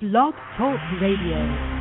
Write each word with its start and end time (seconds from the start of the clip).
Blog 0.00 0.34
Talk 0.58 0.78
Radio. 1.00 1.75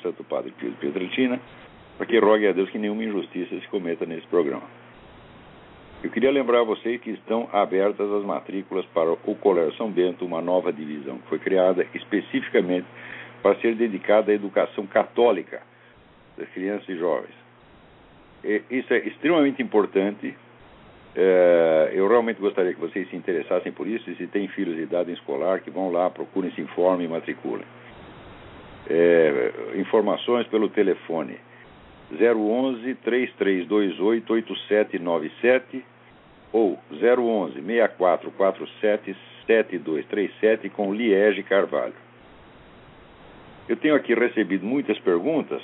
Santo 0.00 0.24
Padre 0.24 0.52
Pio 0.52 0.70
de 0.70 0.76
Pietrelcina, 0.76 1.40
para 1.96 2.06
que 2.06 2.18
rogue 2.18 2.46
a 2.46 2.52
Deus 2.52 2.70
que 2.70 2.78
nenhuma 2.78 3.04
injustiça 3.04 3.58
se 3.58 3.68
cometa 3.68 4.06
nesse 4.06 4.26
programa. 4.26 4.62
Eu 6.02 6.10
queria 6.10 6.30
lembrar 6.30 6.60
a 6.60 6.64
vocês 6.64 7.00
que 7.00 7.10
estão 7.10 7.48
abertas 7.52 8.10
as 8.10 8.24
matrículas 8.24 8.86
para 8.86 9.12
o 9.12 9.34
Colégio 9.34 9.76
São 9.76 9.90
Bento, 9.90 10.24
uma 10.24 10.40
nova 10.40 10.72
divisão 10.72 11.18
que 11.18 11.28
foi 11.28 11.38
criada 11.38 11.86
especificamente 11.94 12.86
para 13.42 13.58
ser 13.60 13.74
dedicada 13.74 14.32
à 14.32 14.34
educação 14.34 14.86
católica 14.86 15.62
das 16.38 16.48
crianças 16.50 16.88
e 16.88 16.96
jovens. 16.96 17.34
E 18.42 18.62
isso 18.70 18.94
é 18.94 18.98
extremamente 18.98 19.62
importante 19.62 20.34
é, 21.14 21.90
eu 21.92 22.06
realmente 22.06 22.40
gostaria 22.40 22.72
que 22.72 22.80
vocês 22.80 23.08
se 23.10 23.16
interessassem 23.16 23.72
por 23.72 23.86
isso 23.86 24.08
e 24.10 24.14
se 24.14 24.26
tem 24.28 24.46
filhos 24.48 24.76
de 24.76 24.82
idade 24.82 25.12
escolar, 25.12 25.60
que 25.60 25.70
vão 25.70 25.90
lá, 25.90 26.08
procurem, 26.08 26.52
se 26.52 26.60
informem 26.60 27.06
e 27.06 27.10
matriculem. 27.10 27.66
É, 28.92 29.52
informações 29.76 30.48
pelo 30.48 30.68
telefone 30.68 31.38
011 32.10 32.92
3328 32.96 34.32
8797 34.32 35.84
ou 36.52 36.76
011 36.90 37.62
6447 37.62 39.16
7237 39.46 40.68
com 40.70 40.92
Liege 40.92 41.44
Carvalho. 41.44 41.94
Eu 43.68 43.76
tenho 43.76 43.94
aqui 43.94 44.12
recebido 44.12 44.66
muitas 44.66 44.98
perguntas 44.98 45.62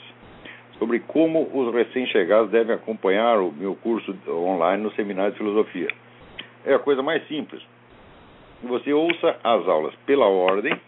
sobre 0.78 1.00
como 1.00 1.50
os 1.52 1.74
recém-chegados 1.74 2.50
devem 2.52 2.76
acompanhar 2.76 3.40
o 3.40 3.50
meu 3.50 3.74
curso 3.74 4.16
online 4.28 4.84
no 4.84 4.92
Seminário 4.92 5.32
de 5.32 5.38
Filosofia. 5.38 5.88
É 6.64 6.74
a 6.74 6.78
coisa 6.78 7.02
mais 7.02 7.26
simples. 7.26 7.60
Você 8.62 8.92
ouça 8.92 9.36
as 9.42 9.66
aulas 9.66 9.94
pela 10.06 10.26
ordem 10.26 10.80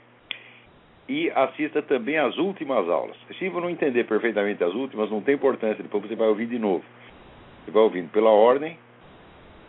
e 1.09 1.31
assista 1.35 1.81
também 1.83 2.19
às 2.19 2.37
últimas 2.37 2.89
aulas. 2.89 3.17
Se 3.39 3.49
você 3.49 3.61
não 3.61 3.71
entender 3.71 4.05
perfeitamente 4.05 4.63
as 4.63 4.75
últimas, 4.75 5.11
não 5.11 5.23
tem 5.23 5.35
importância, 5.35 5.83
depois 5.83 6.05
você 6.05 6.15
vai 6.15 6.29
ouvir 6.29 6.47
de 6.47 6.59
novo. 6.59 6.85
Você 7.65 7.71
vai 7.71 7.83
ouvindo 7.83 8.11
pela 8.11 8.31
ordem, 8.31 8.77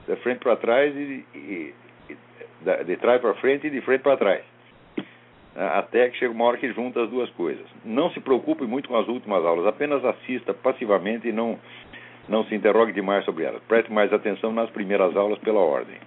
de 0.07 0.15
frente 0.17 0.39
para 0.39 0.55
trás 0.55 0.95
e, 0.95 1.25
e, 1.33 1.73
e 2.09 2.83
de 2.83 2.97
trás 2.97 3.21
para 3.21 3.33
frente 3.35 3.67
e 3.67 3.69
de 3.69 3.81
frente 3.81 4.01
para 4.01 4.17
trás 4.17 4.43
até 5.55 6.09
que 6.09 6.17
chega 6.17 6.33
uma 6.33 6.45
hora 6.45 6.57
que 6.57 6.71
junta 6.71 7.03
as 7.03 7.09
duas 7.09 7.29
coisas. 7.31 7.65
Não 7.83 8.09
se 8.11 8.19
preocupe 8.19 8.63
muito 8.63 8.87
com 8.87 8.95
as 8.95 9.07
últimas 9.07 9.43
aulas, 9.43 9.67
apenas 9.67 10.03
assista 10.05 10.53
passivamente 10.53 11.27
e 11.27 11.31
não, 11.31 11.59
não 12.27 12.45
se 12.45 12.55
interrogue 12.55 12.93
demais 12.93 13.25
sobre 13.25 13.43
elas. 13.43 13.61
Preste 13.63 13.91
mais 13.91 14.13
atenção 14.13 14.53
nas 14.53 14.69
primeiras 14.69 15.15
aulas 15.17 15.37
pela 15.39 15.59
ordem. 15.59 15.97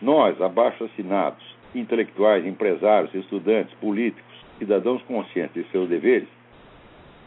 Nós, 0.00 0.40
abaixo 0.40 0.84
assinados, 0.84 1.44
intelectuais, 1.74 2.46
empresários, 2.46 3.14
estudantes, 3.14 3.74
políticos, 3.74 4.24
cidadãos 4.58 5.02
conscientes 5.02 5.64
de 5.64 5.70
seus 5.70 5.88
deveres, 5.88 6.28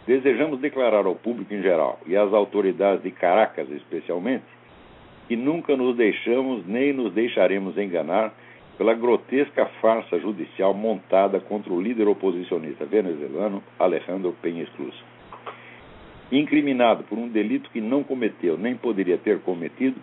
Desejamos 0.07 0.59
declarar 0.59 1.05
ao 1.05 1.15
público 1.15 1.53
em 1.53 1.61
geral 1.61 1.99
e 2.07 2.17
às 2.17 2.33
autoridades 2.33 3.03
de 3.03 3.11
Caracas 3.11 3.69
especialmente 3.69 4.45
que 5.27 5.35
nunca 5.35 5.77
nos 5.77 5.95
deixamos 5.95 6.65
nem 6.65 6.91
nos 6.91 7.13
deixaremos 7.13 7.77
enganar 7.77 8.33
pela 8.77 8.95
grotesca 8.95 9.65
farsa 9.79 10.19
judicial 10.19 10.73
montada 10.73 11.39
contra 11.39 11.71
o 11.71 11.79
líder 11.79 12.07
oposicionista 12.07 12.83
venezuelano 12.83 13.63
Alejandro 13.77 14.35
Penha 14.41 14.65
Cruz. 14.75 14.95
Incriminado 16.31 17.03
por 17.03 17.17
um 17.17 17.29
delito 17.29 17.69
que 17.69 17.79
não 17.79 18.03
cometeu 18.03 18.57
nem 18.57 18.75
poderia 18.75 19.19
ter 19.19 19.39
cometido, 19.41 19.97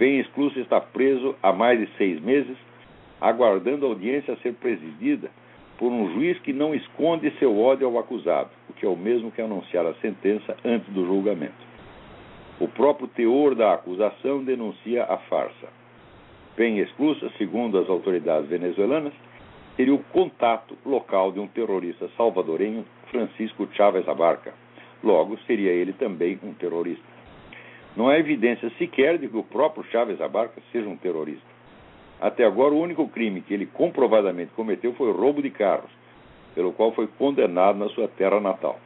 Penha 0.00 0.24
Cruz 0.32 0.56
está 0.56 0.80
preso 0.80 1.36
há 1.42 1.52
mais 1.52 1.78
de 1.78 1.86
seis 1.98 2.18
meses, 2.22 2.56
aguardando 3.20 3.84
a 3.84 3.90
audiência 3.90 4.32
a 4.32 4.36
ser 4.38 4.54
presidida 4.54 5.30
por 5.76 5.92
um 5.92 6.14
juiz 6.14 6.38
que 6.38 6.54
não 6.54 6.74
esconde 6.74 7.30
seu 7.38 7.60
ódio 7.60 7.86
ao 7.86 7.98
acusado, 7.98 8.48
o 8.70 8.72
que 8.72 8.86
é 8.86 8.88
o 8.88 8.96
mesmo 8.96 9.30
que 9.30 9.42
anunciar 9.42 9.84
a 9.84 9.92
sentença 9.96 10.56
antes 10.64 10.90
do 10.94 11.04
julgamento. 11.04 11.52
O 12.58 12.66
próprio 12.66 13.08
teor 13.08 13.54
da 13.54 13.74
acusação 13.74 14.42
denuncia 14.42 15.04
a 15.04 15.18
farsa. 15.18 15.68
Bem 16.56 16.78
exclusa, 16.78 17.30
segundo 17.36 17.76
as 17.76 17.86
autoridades 17.90 18.48
venezuelanas, 18.48 19.12
seria 19.76 19.92
o 19.92 20.02
contato 20.04 20.78
local 20.86 21.30
de 21.30 21.40
um 21.40 21.46
terrorista 21.46 22.08
salvadorenho, 22.16 22.86
Francisco 23.10 23.68
Chávez 23.74 24.08
Abarca. 24.08 24.54
Logo, 25.04 25.36
seria 25.46 25.72
ele 25.72 25.92
também 25.92 26.40
um 26.42 26.54
terrorista. 26.54 27.09
Não 27.96 28.08
há 28.08 28.18
evidência 28.18 28.70
sequer 28.78 29.18
de 29.18 29.28
que 29.28 29.36
o 29.36 29.42
próprio 29.42 29.84
Chávez 29.90 30.20
Abarca 30.20 30.62
seja 30.70 30.88
um 30.88 30.96
terrorista. 30.96 31.50
Até 32.20 32.44
agora, 32.44 32.72
o 32.72 32.80
único 32.80 33.08
crime 33.08 33.40
que 33.40 33.52
ele 33.52 33.66
comprovadamente 33.66 34.52
cometeu 34.54 34.92
foi 34.94 35.08
o 35.08 35.16
roubo 35.16 35.42
de 35.42 35.50
carros, 35.50 35.90
pelo 36.54 36.72
qual 36.72 36.92
foi 36.92 37.08
condenado 37.18 37.78
na 37.78 37.88
sua 37.88 38.06
terra 38.06 38.38
natal. 38.38 38.78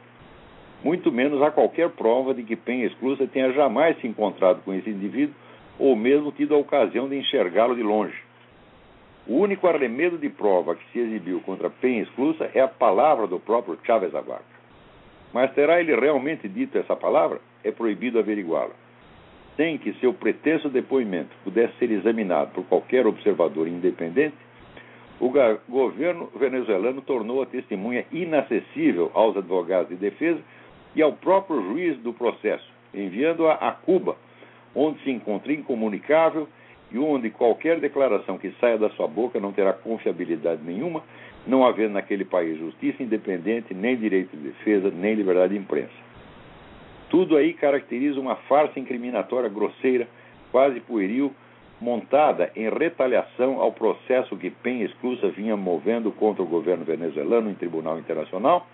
Muito 0.83 1.11
menos 1.11 1.41
há 1.41 1.51
qualquer 1.51 1.89
prova 1.91 2.33
de 2.33 2.43
que 2.43 2.55
Penha 2.55 2.85
Exclusa 2.87 3.27
tenha 3.27 3.51
jamais 3.51 3.99
se 3.99 4.07
encontrado 4.07 4.61
com 4.63 4.73
esse 4.73 4.89
indivíduo 4.89 5.35
ou 5.77 5.95
mesmo 5.95 6.31
tido 6.31 6.55
a 6.55 6.57
ocasião 6.57 7.07
de 7.07 7.17
enxergá-lo 7.17 7.75
de 7.75 7.83
longe. 7.83 8.17
O 9.27 9.37
único 9.37 9.67
arremedo 9.67 10.17
de 10.17 10.29
prova 10.29 10.75
que 10.75 10.91
se 10.91 10.99
exibiu 10.99 11.41
contra 11.41 11.69
Penha 11.69 12.03
Exclusa 12.03 12.49
é 12.53 12.61
a 12.61 12.67
palavra 12.67 13.27
do 13.27 13.39
próprio 13.39 13.77
Chávez 13.83 14.15
Abaca. 14.15 14.43
Mas 15.33 15.51
terá 15.53 15.79
ele 15.79 15.95
realmente 15.95 16.47
dito 16.47 16.77
essa 16.77 16.95
palavra? 16.95 17.41
É 17.63 17.71
proibido 17.71 18.19
averiguá-la 18.19 18.84
sem 19.57 19.77
que 19.77 19.93
seu 19.99 20.13
pretenso 20.13 20.69
depoimento 20.69 21.29
pudesse 21.43 21.77
ser 21.77 21.91
examinado 21.91 22.51
por 22.51 22.65
qualquer 22.65 23.07
observador 23.07 23.67
independente, 23.67 24.35
o 25.19 25.31
governo 25.69 26.29
venezuelano 26.35 27.01
tornou 27.01 27.41
a 27.41 27.45
testemunha 27.45 28.05
inacessível 28.11 29.11
aos 29.13 29.37
advogados 29.37 29.89
de 29.89 29.95
defesa 29.95 30.39
e 30.93 31.01
ao 31.01 31.13
próprio 31.13 31.61
juiz 31.61 31.97
do 31.99 32.11
processo, 32.11 32.69
enviando-a 32.93 33.53
a 33.53 33.71
Cuba, 33.71 34.17
onde 34.73 34.99
se 35.03 35.11
encontra 35.11 35.53
incomunicável 35.53 36.47
e 36.91 36.99
onde 36.99 37.29
qualquer 37.29 37.79
declaração 37.79 38.37
que 38.37 38.51
saia 38.59 38.77
da 38.77 38.89
sua 38.91 39.07
boca 39.07 39.39
não 39.39 39.53
terá 39.53 39.71
confiabilidade 39.71 40.61
nenhuma, 40.63 41.01
não 41.47 41.65
havendo 41.65 41.93
naquele 41.93 42.25
país 42.25 42.57
justiça 42.59 43.01
independente, 43.01 43.73
nem 43.73 43.95
direito 43.95 44.35
de 44.35 44.49
defesa, 44.49 44.91
nem 44.91 45.15
liberdade 45.15 45.53
de 45.53 45.59
imprensa. 45.59 45.93
Tudo 47.09 47.37
aí 47.37 47.53
caracteriza 47.53 48.19
uma 48.19 48.35
farsa 48.35 48.79
incriminatória 48.79 49.49
grosseira, 49.49 50.07
quase 50.51 50.79
pueril, 50.79 51.33
montada 51.79 52.51
em 52.55 52.69
retaliação 52.69 53.59
ao 53.59 53.71
processo 53.71 54.37
que 54.37 54.49
Penha 54.49 54.85
Exclusa 54.85 55.29
vinha 55.29 55.55
movendo 55.55 56.11
contra 56.11 56.41
o 56.41 56.47
governo 56.47 56.85
venezuelano 56.85 57.49
em 57.49 57.53
tribunal 57.53 57.99
internacional 57.99 58.65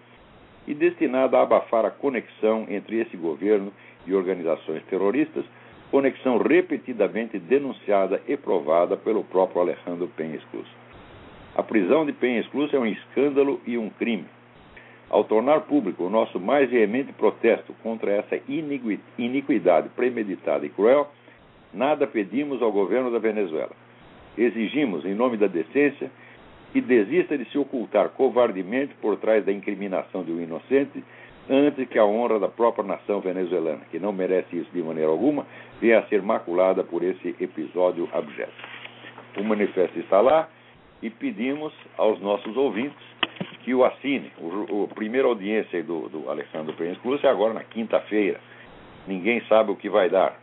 e 0.67 0.73
destinada 0.73 1.37
a 1.37 1.41
abafar 1.41 1.85
a 1.85 1.91
conexão 1.91 2.65
entre 2.69 2.99
esse 2.99 3.17
governo 3.17 3.73
e 4.05 4.13
organizações 4.13 4.83
terroristas, 4.85 5.43
conexão 5.89 6.37
repetidamente 6.37 7.37
denunciada 7.39 8.21
e 8.27 8.37
provada 8.37 8.95
pelo 8.95 9.23
próprio 9.23 9.61
Alejandro 9.61 10.07
Penha 10.15 10.35
Exclusa. 10.35 10.69
A 11.55 11.63
prisão 11.63 12.05
de 12.05 12.13
Penha 12.13 12.39
Exclusa 12.39 12.77
é 12.77 12.79
um 12.79 12.85
escândalo 12.85 13.59
e 13.65 13.77
um 13.77 13.89
crime. 13.89 14.25
Ao 15.11 15.25
tornar 15.25 15.61
público 15.61 16.05
o 16.05 16.09
nosso 16.09 16.39
mais 16.39 16.69
veemente 16.69 17.11
protesto 17.11 17.73
contra 17.83 18.13
essa 18.13 18.39
iniquidade 19.17 19.89
premeditada 19.89 20.65
e 20.65 20.69
cruel, 20.69 21.09
nada 21.73 22.07
pedimos 22.07 22.61
ao 22.61 22.71
governo 22.71 23.11
da 23.11 23.19
Venezuela. 23.19 23.71
Exigimos, 24.37 25.03
em 25.03 25.13
nome 25.13 25.35
da 25.35 25.47
decência, 25.47 26.09
que 26.71 26.79
desista 26.79 27.37
de 27.37 27.43
se 27.51 27.57
ocultar 27.57 28.07
covardemente 28.11 28.93
por 29.01 29.17
trás 29.17 29.43
da 29.43 29.51
incriminação 29.51 30.23
de 30.23 30.31
um 30.31 30.41
inocente, 30.41 31.03
antes 31.49 31.89
que 31.89 31.99
a 31.99 32.05
honra 32.05 32.39
da 32.39 32.47
própria 32.47 32.85
nação 32.85 33.19
venezuelana, 33.19 33.81
que 33.91 33.99
não 33.99 34.13
merece 34.13 34.55
isso 34.55 34.71
de 34.71 34.81
maneira 34.81 35.11
alguma, 35.11 35.45
venha 35.81 35.99
a 35.99 36.07
ser 36.07 36.21
maculada 36.21 36.85
por 36.85 37.03
esse 37.03 37.35
episódio 37.37 38.07
abjeto. 38.13 38.53
O 39.37 39.43
manifesto 39.43 39.99
está 39.99 40.21
lá 40.21 40.47
e 41.01 41.09
pedimos 41.09 41.73
aos 41.97 42.21
nossos 42.21 42.55
ouvintes 42.55 43.10
que 43.63 43.73
o 43.73 43.83
assine. 43.85 44.31
O, 44.37 44.87
a 44.91 44.93
primeira 44.93 45.27
audiência 45.27 45.83
do, 45.83 46.09
do 46.09 46.29
Alessandro 46.29 46.73
Pérez 46.73 46.97
Cruz 46.99 47.23
é 47.23 47.27
agora 47.27 47.53
na 47.53 47.63
quinta-feira. 47.63 48.39
Ninguém 49.07 49.41
sabe 49.47 49.71
o 49.71 49.75
que 49.75 49.89
vai 49.89 50.09
dar. 50.09 50.39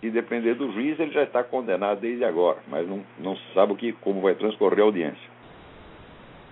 Se 0.00 0.10
depender 0.10 0.54
do 0.54 0.70
juiz, 0.72 0.98
ele 1.00 1.12
já 1.12 1.22
está 1.22 1.42
condenado 1.42 2.00
desde 2.00 2.24
agora, 2.24 2.58
mas 2.68 2.86
não, 2.86 3.02
não 3.18 3.36
se 3.36 3.54
sabe 3.54 3.72
o 3.72 3.76
que, 3.76 3.92
como 3.92 4.20
vai 4.20 4.34
transcorrer 4.34 4.80
a 4.80 4.82
audiência. 4.82 5.34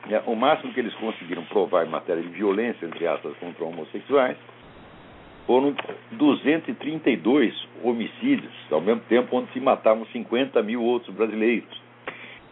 né, 0.06 0.22
o 0.26 0.34
máximo 0.34 0.72
que 0.72 0.80
eles 0.80 0.94
conseguiram 0.94 1.44
provar 1.44 1.86
em 1.86 1.90
matéria 1.90 2.22
de 2.22 2.28
violência, 2.28 2.86
entre 2.86 3.06
aspas, 3.06 3.36
contra 3.38 3.64
homossexuais, 3.64 4.36
foram 5.49 5.75
232 6.12 7.69
homicídios, 7.83 8.53
ao 8.71 8.83
mesmo 8.83 9.00
tempo 9.09 9.35
onde 9.35 9.50
se 9.53 9.59
matavam 9.59 10.05
50 10.05 10.62
mil 10.62 10.83
outros 10.83 11.15
brasileiros. 11.15 11.83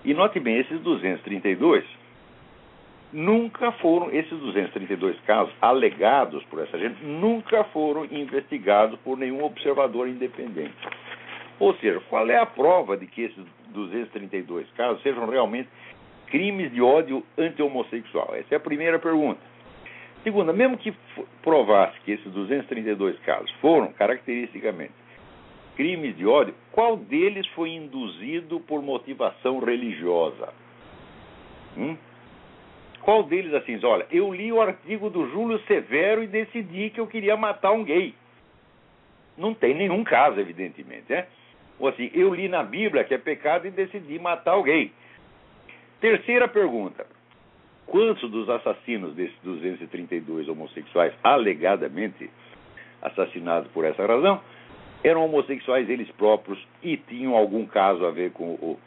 E 0.02 0.14
note 0.14 0.40
bem, 0.40 0.56
esses 0.56 0.80
232 0.80 1.84
nunca 3.12 3.70
foram, 3.72 4.10
esses 4.10 4.38
232 4.38 5.20
casos 5.26 5.52
alegados 5.60 6.42
por 6.44 6.62
essa 6.62 6.78
gente, 6.78 7.04
nunca 7.04 7.64
foram 7.64 8.06
investigados 8.06 8.98
por 9.00 9.18
nenhum 9.18 9.44
observador 9.44 10.08
independente. 10.08 10.74
Ou 11.60 11.74
seja, 11.74 12.00
qual 12.08 12.26
é 12.30 12.38
a 12.38 12.46
prova 12.46 12.96
de 12.96 13.06
que 13.06 13.24
esses 13.24 13.44
232 13.74 14.70
casos 14.70 15.02
sejam 15.02 15.28
realmente 15.28 15.68
crimes 16.28 16.72
de 16.72 16.80
ódio 16.80 17.22
anti-homossexual? 17.36 18.34
Essa 18.36 18.54
é 18.54 18.56
a 18.56 18.60
primeira 18.60 18.98
pergunta. 18.98 19.40
Segunda, 20.26 20.52
mesmo 20.52 20.76
que 20.76 20.92
provasse 21.40 22.00
que 22.00 22.10
esses 22.10 22.32
232 22.32 23.16
casos 23.20 23.48
foram 23.60 23.92
caracteristicamente 23.92 24.90
crimes 25.76 26.16
de 26.16 26.26
ódio, 26.26 26.52
qual 26.72 26.96
deles 26.96 27.46
foi 27.54 27.70
induzido 27.70 28.58
por 28.58 28.82
motivação 28.82 29.60
religiosa? 29.60 30.52
Hum? 31.76 31.96
Qual 33.02 33.22
deles 33.22 33.54
assim, 33.54 33.78
olha, 33.84 34.04
eu 34.10 34.34
li 34.34 34.52
o 34.52 34.60
artigo 34.60 35.08
do 35.10 35.30
Júlio 35.30 35.60
Severo 35.68 36.24
e 36.24 36.26
decidi 36.26 36.90
que 36.90 36.98
eu 36.98 37.06
queria 37.06 37.36
matar 37.36 37.70
um 37.70 37.84
gay. 37.84 38.12
Não 39.38 39.54
tem 39.54 39.76
nenhum 39.76 40.02
caso, 40.02 40.40
evidentemente, 40.40 41.04
né? 41.08 41.28
Ou 41.78 41.86
assim, 41.86 42.10
eu 42.12 42.34
li 42.34 42.48
na 42.48 42.64
Bíblia 42.64 43.04
que 43.04 43.14
é 43.14 43.18
pecado 43.18 43.68
e 43.68 43.70
decidi 43.70 44.18
matar 44.18 44.54
alguém. 44.54 44.90
Terceira 46.00 46.48
pergunta: 46.48 47.06
quantos 47.86 48.30
dos 48.30 48.48
assassinos 48.48 49.14
desses 49.14 49.36
232 49.42 50.48
homossexuais 50.48 51.12
alegadamente 51.22 52.28
assassinados 53.00 53.70
por 53.72 53.84
essa 53.84 54.04
razão 54.04 54.40
eram 55.04 55.24
homossexuais 55.24 55.88
eles 55.88 56.10
próprios 56.12 56.58
e 56.82 56.96
tinham 56.96 57.36
algum 57.36 57.64
caso 57.64 58.04
a 58.04 58.10
ver 58.10 58.32
com 58.32 58.54
o, 58.54 58.78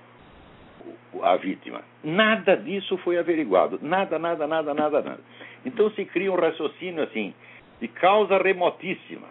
o, 1.13 1.23
a 1.23 1.37
vítima. 1.37 1.81
Nada 2.03 2.57
disso 2.57 2.97
foi 2.97 3.17
averiguado. 3.17 3.79
Nada, 3.81 4.19
nada, 4.19 4.45
nada, 4.45 4.73
nada, 4.73 5.01
nada. 5.01 5.19
Então 5.65 5.89
se 5.91 6.03
cria 6.05 6.31
um 6.31 6.35
raciocínio 6.35 7.03
assim, 7.03 7.33
de 7.79 7.87
causa 7.87 8.37
remotíssima. 8.37 9.27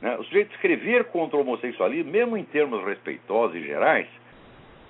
Né? 0.00 0.16
O 0.16 0.24
sujeito 0.24 0.52
escrever 0.54 1.04
contra 1.04 1.36
o 1.36 1.40
homossexualismo, 1.40 2.10
mesmo 2.10 2.36
em 2.36 2.44
termos 2.44 2.84
respeitosos 2.84 3.56
e 3.56 3.62
gerais, 3.62 4.08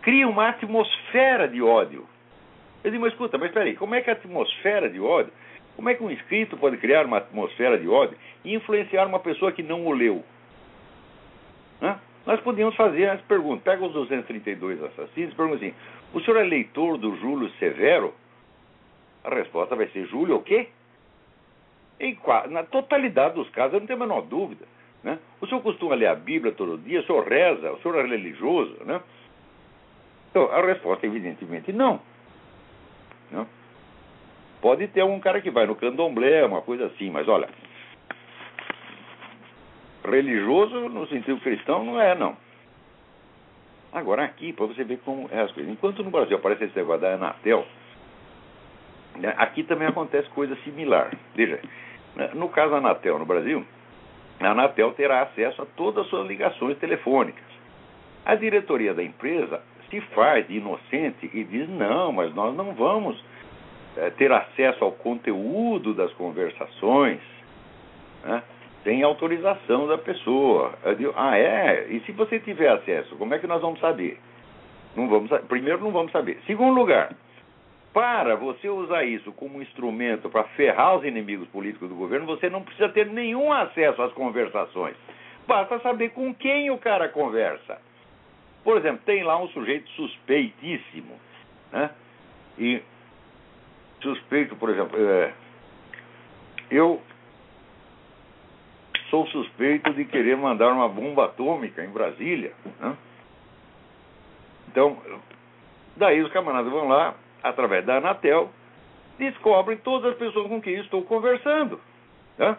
cria 0.03 0.29
uma 0.29 0.49
atmosfera 0.49 1.49
de 1.49 1.61
ódio 1.61 2.07
eu 2.85 2.91
digo, 2.91 3.03
mas 3.03 3.13
escuta, 3.13 3.39
mas 3.39 3.51
peraí, 3.53 3.75
como 3.77 3.95
é 3.95 4.01
que 4.01 4.11
a 4.11 4.13
atmosfera 4.13 4.89
de 4.89 5.01
ódio, 5.01 5.33
como 5.77 5.89
é 5.89 5.95
que 5.95 6.03
um 6.03 6.11
escrito 6.11 6.57
pode 6.57 6.77
criar 6.77 7.07
uma 7.07 7.19
atmosfera 7.19 7.79
de 7.79 7.89
ódio 7.89 8.17
e 8.45 8.55
influenciar 8.55 9.07
uma 9.07 9.21
pessoa 9.21 9.53
que 9.53 9.63
não 9.63 9.87
o 9.87 9.93
leu? 9.93 10.25
Nós 12.29 12.41
podíamos 12.41 12.77
fazer 12.77 13.09
as 13.09 13.23
perguntas. 13.23 13.63
Pega 13.65 13.83
os 13.87 13.93
232 13.95 14.83
assassinos 14.83 15.33
e 15.33 15.35
pergunta 15.35 15.57
assim: 15.57 15.75
o 16.13 16.21
senhor 16.21 16.37
é 16.37 16.45
leitor 16.45 16.99
do 16.99 17.17
Júlio 17.17 17.49
Severo? 17.53 18.13
A 19.25 19.35
resposta 19.35 19.75
vai 19.75 19.89
ser: 19.89 20.07
Júlio 20.09 20.37
o 20.37 20.43
quê? 20.43 20.69
Em, 21.99 22.19
na 22.51 22.65
totalidade 22.65 23.35
dos 23.35 23.49
casos, 23.49 23.73
eu 23.73 23.81
não 23.81 23.87
tenho 23.87 23.99
a 24.03 24.07
menor 24.07 24.21
dúvida. 24.21 24.67
Né? 25.03 25.19
O 25.41 25.47
senhor 25.47 25.63
costuma 25.63 25.95
ler 25.95 26.09
a 26.09 26.15
Bíblia 26.15 26.53
todo 26.53 26.77
dia? 26.77 27.01
O 27.01 27.05
senhor 27.05 27.27
reza? 27.27 27.73
O 27.73 27.81
senhor 27.81 27.97
é 27.99 28.03
religioso? 28.03 28.77
Né? 28.85 29.01
Então, 30.31 30.53
a 30.53 30.61
resposta, 30.61 31.07
evidentemente, 31.07 31.73
não. 31.73 31.99
Não? 33.31 33.47
Pode 34.61 34.89
ter 34.89 35.01
algum 35.01 35.21
cara 35.21 35.41
que 35.41 35.51
vai 35.51 35.67
no 35.67 35.77
candomblé, 35.77 36.45
uma 36.45 36.63
coisa 36.63 36.87
assim, 36.87 37.11
mas 37.11 37.29
olha, 37.29 37.49
religioso 40.05 40.89
no 40.89 41.07
sentido 41.07 41.41
cristão 41.41 41.85
não 41.85 42.01
é, 42.01 42.15
não. 42.15 42.37
Agora 43.93 44.25
aqui, 44.25 44.53
para 44.53 44.67
você 44.67 44.85
ver 44.85 44.99
como 44.99 45.29
é 45.33 45.41
as 45.41 45.53
coisas. 45.53 45.73
Enquanto 45.73 46.03
no 46.03 46.11
Brasil 46.11 46.37
aparece 46.37 46.65
esse 46.65 46.77
negócio 46.77 47.01
da 47.01 47.15
Anatel, 47.15 47.67
né, 49.17 49.35
aqui 49.37 49.63
também 49.63 49.89
acontece 49.89 50.29
coisa 50.31 50.57
similar. 50.65 51.11
Veja, 51.35 51.61
né, 52.15 52.31
no 52.35 52.49
caso 52.49 52.73
da 52.73 52.79
Anatel 52.79 53.19
no 53.19 53.25
Brasil, 53.25 53.65
a 54.41 54.51
Anatel 54.51 54.93
terá 54.93 55.23
acesso 55.23 55.63
a 55.63 55.67
todas 55.77 56.05
as 56.05 56.11
suas 56.11 56.27
ligações 56.27 56.77
telefônicas. 56.79 57.45
A 58.25 58.35
diretoria 58.35 58.93
da 58.93 59.03
empresa 59.03 59.63
se 59.91 60.01
faz 60.13 60.47
de 60.47 60.57
inocente 60.57 61.31
e 61.33 61.45
diz: 61.45 61.69
não, 61.69 62.13
mas 62.13 62.35
nós 62.35 62.55
não 62.55 62.73
vamos 62.75 63.23
é, 63.97 64.11
ter 64.11 64.31
acesso 64.33 64.85
ao 64.85 64.93
conteúdo 64.93 65.95
das 65.95 66.13
conversações. 66.15 67.21
Né? 68.25 68.43
Tem 68.85 69.03
autorização 69.03 69.87
da 69.87 69.99
pessoa. 69.99 70.73
Digo, 70.97 71.13
ah, 71.17 71.37
é? 71.37 71.89
E 71.91 72.01
se 72.01 72.13
você 72.13 72.39
tiver 72.39 72.69
acesso, 72.69 73.17
como 73.17 73.35
é 73.35 73.39
que 73.39 73.47
nós 73.47 73.61
vamos 73.61 73.81
saber? 73.81 74.19
Não 74.97 75.09
vamos, 75.09 75.31
primeiro, 75.49 75.81
não 75.81 75.91
vamos 75.91 76.13
saber. 76.13 76.41
Segundo 76.47 76.75
lugar, 76.75 77.13
para 77.93 78.37
você 78.37 78.69
usar 78.69 79.05
isso 79.05 79.33
como 79.33 79.61
instrumento 79.61 80.31
para 80.31 80.45
ferrar 80.45 80.97
os 80.97 81.05
inimigos 81.05 81.49
políticos 81.49 81.89
do 81.89 81.95
governo, 81.95 82.27
você 82.27 82.49
não 82.49 82.63
precisa 82.63 82.89
ter 82.89 83.07
nenhum 83.07 83.53
acesso 83.53 84.01
às 84.01 84.13
conversações. 84.13 84.95
Basta 85.47 85.79
saber 85.81 86.11
com 86.11 86.33
quem 86.35 86.71
o 86.71 86.79
cara 86.79 87.09
conversa. 87.09 87.79
Por 88.69 88.77
exemplo, 88.77 89.01
tem 89.07 89.23
lá 89.23 89.43
um 89.43 89.49
sujeito 89.49 89.89
suspeitíssimo, 89.93 91.19
né? 91.73 91.91
E 92.59 92.83
suspeito, 94.03 94.57
por 94.57 94.69
exemplo, 94.69 94.95
é, 95.01 95.33
eu 96.71 97.01
sou 99.09 99.27
suspeito 99.29 99.95
de 99.95 100.05
querer 100.05 100.37
mandar 100.37 100.71
uma 100.71 100.87
bomba 100.87 101.25
atômica 101.25 101.83
em 101.83 101.89
Brasília. 101.89 102.53
Né? 102.79 102.95
Então, 104.71 104.99
daí 105.97 106.21
os 106.21 106.31
camaradas 106.31 106.71
vão 106.71 106.89
lá, 106.89 107.15
através 107.43 107.87
da 107.87 107.97
Anatel, 107.97 108.51
descobrem 109.19 109.79
todas 109.79 110.13
as 110.13 110.19
pessoas 110.19 110.47
com 110.47 110.61
quem 110.61 110.75
estou 110.75 111.03
conversando. 111.05 111.81
Né? 112.37 112.55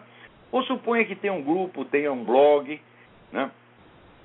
Ou 0.50 0.64
suponha 0.64 1.04
que 1.04 1.14
tem 1.14 1.30
um 1.30 1.44
grupo, 1.44 1.84
tenha 1.84 2.12
um 2.12 2.24
blog, 2.24 2.82
né? 3.30 3.48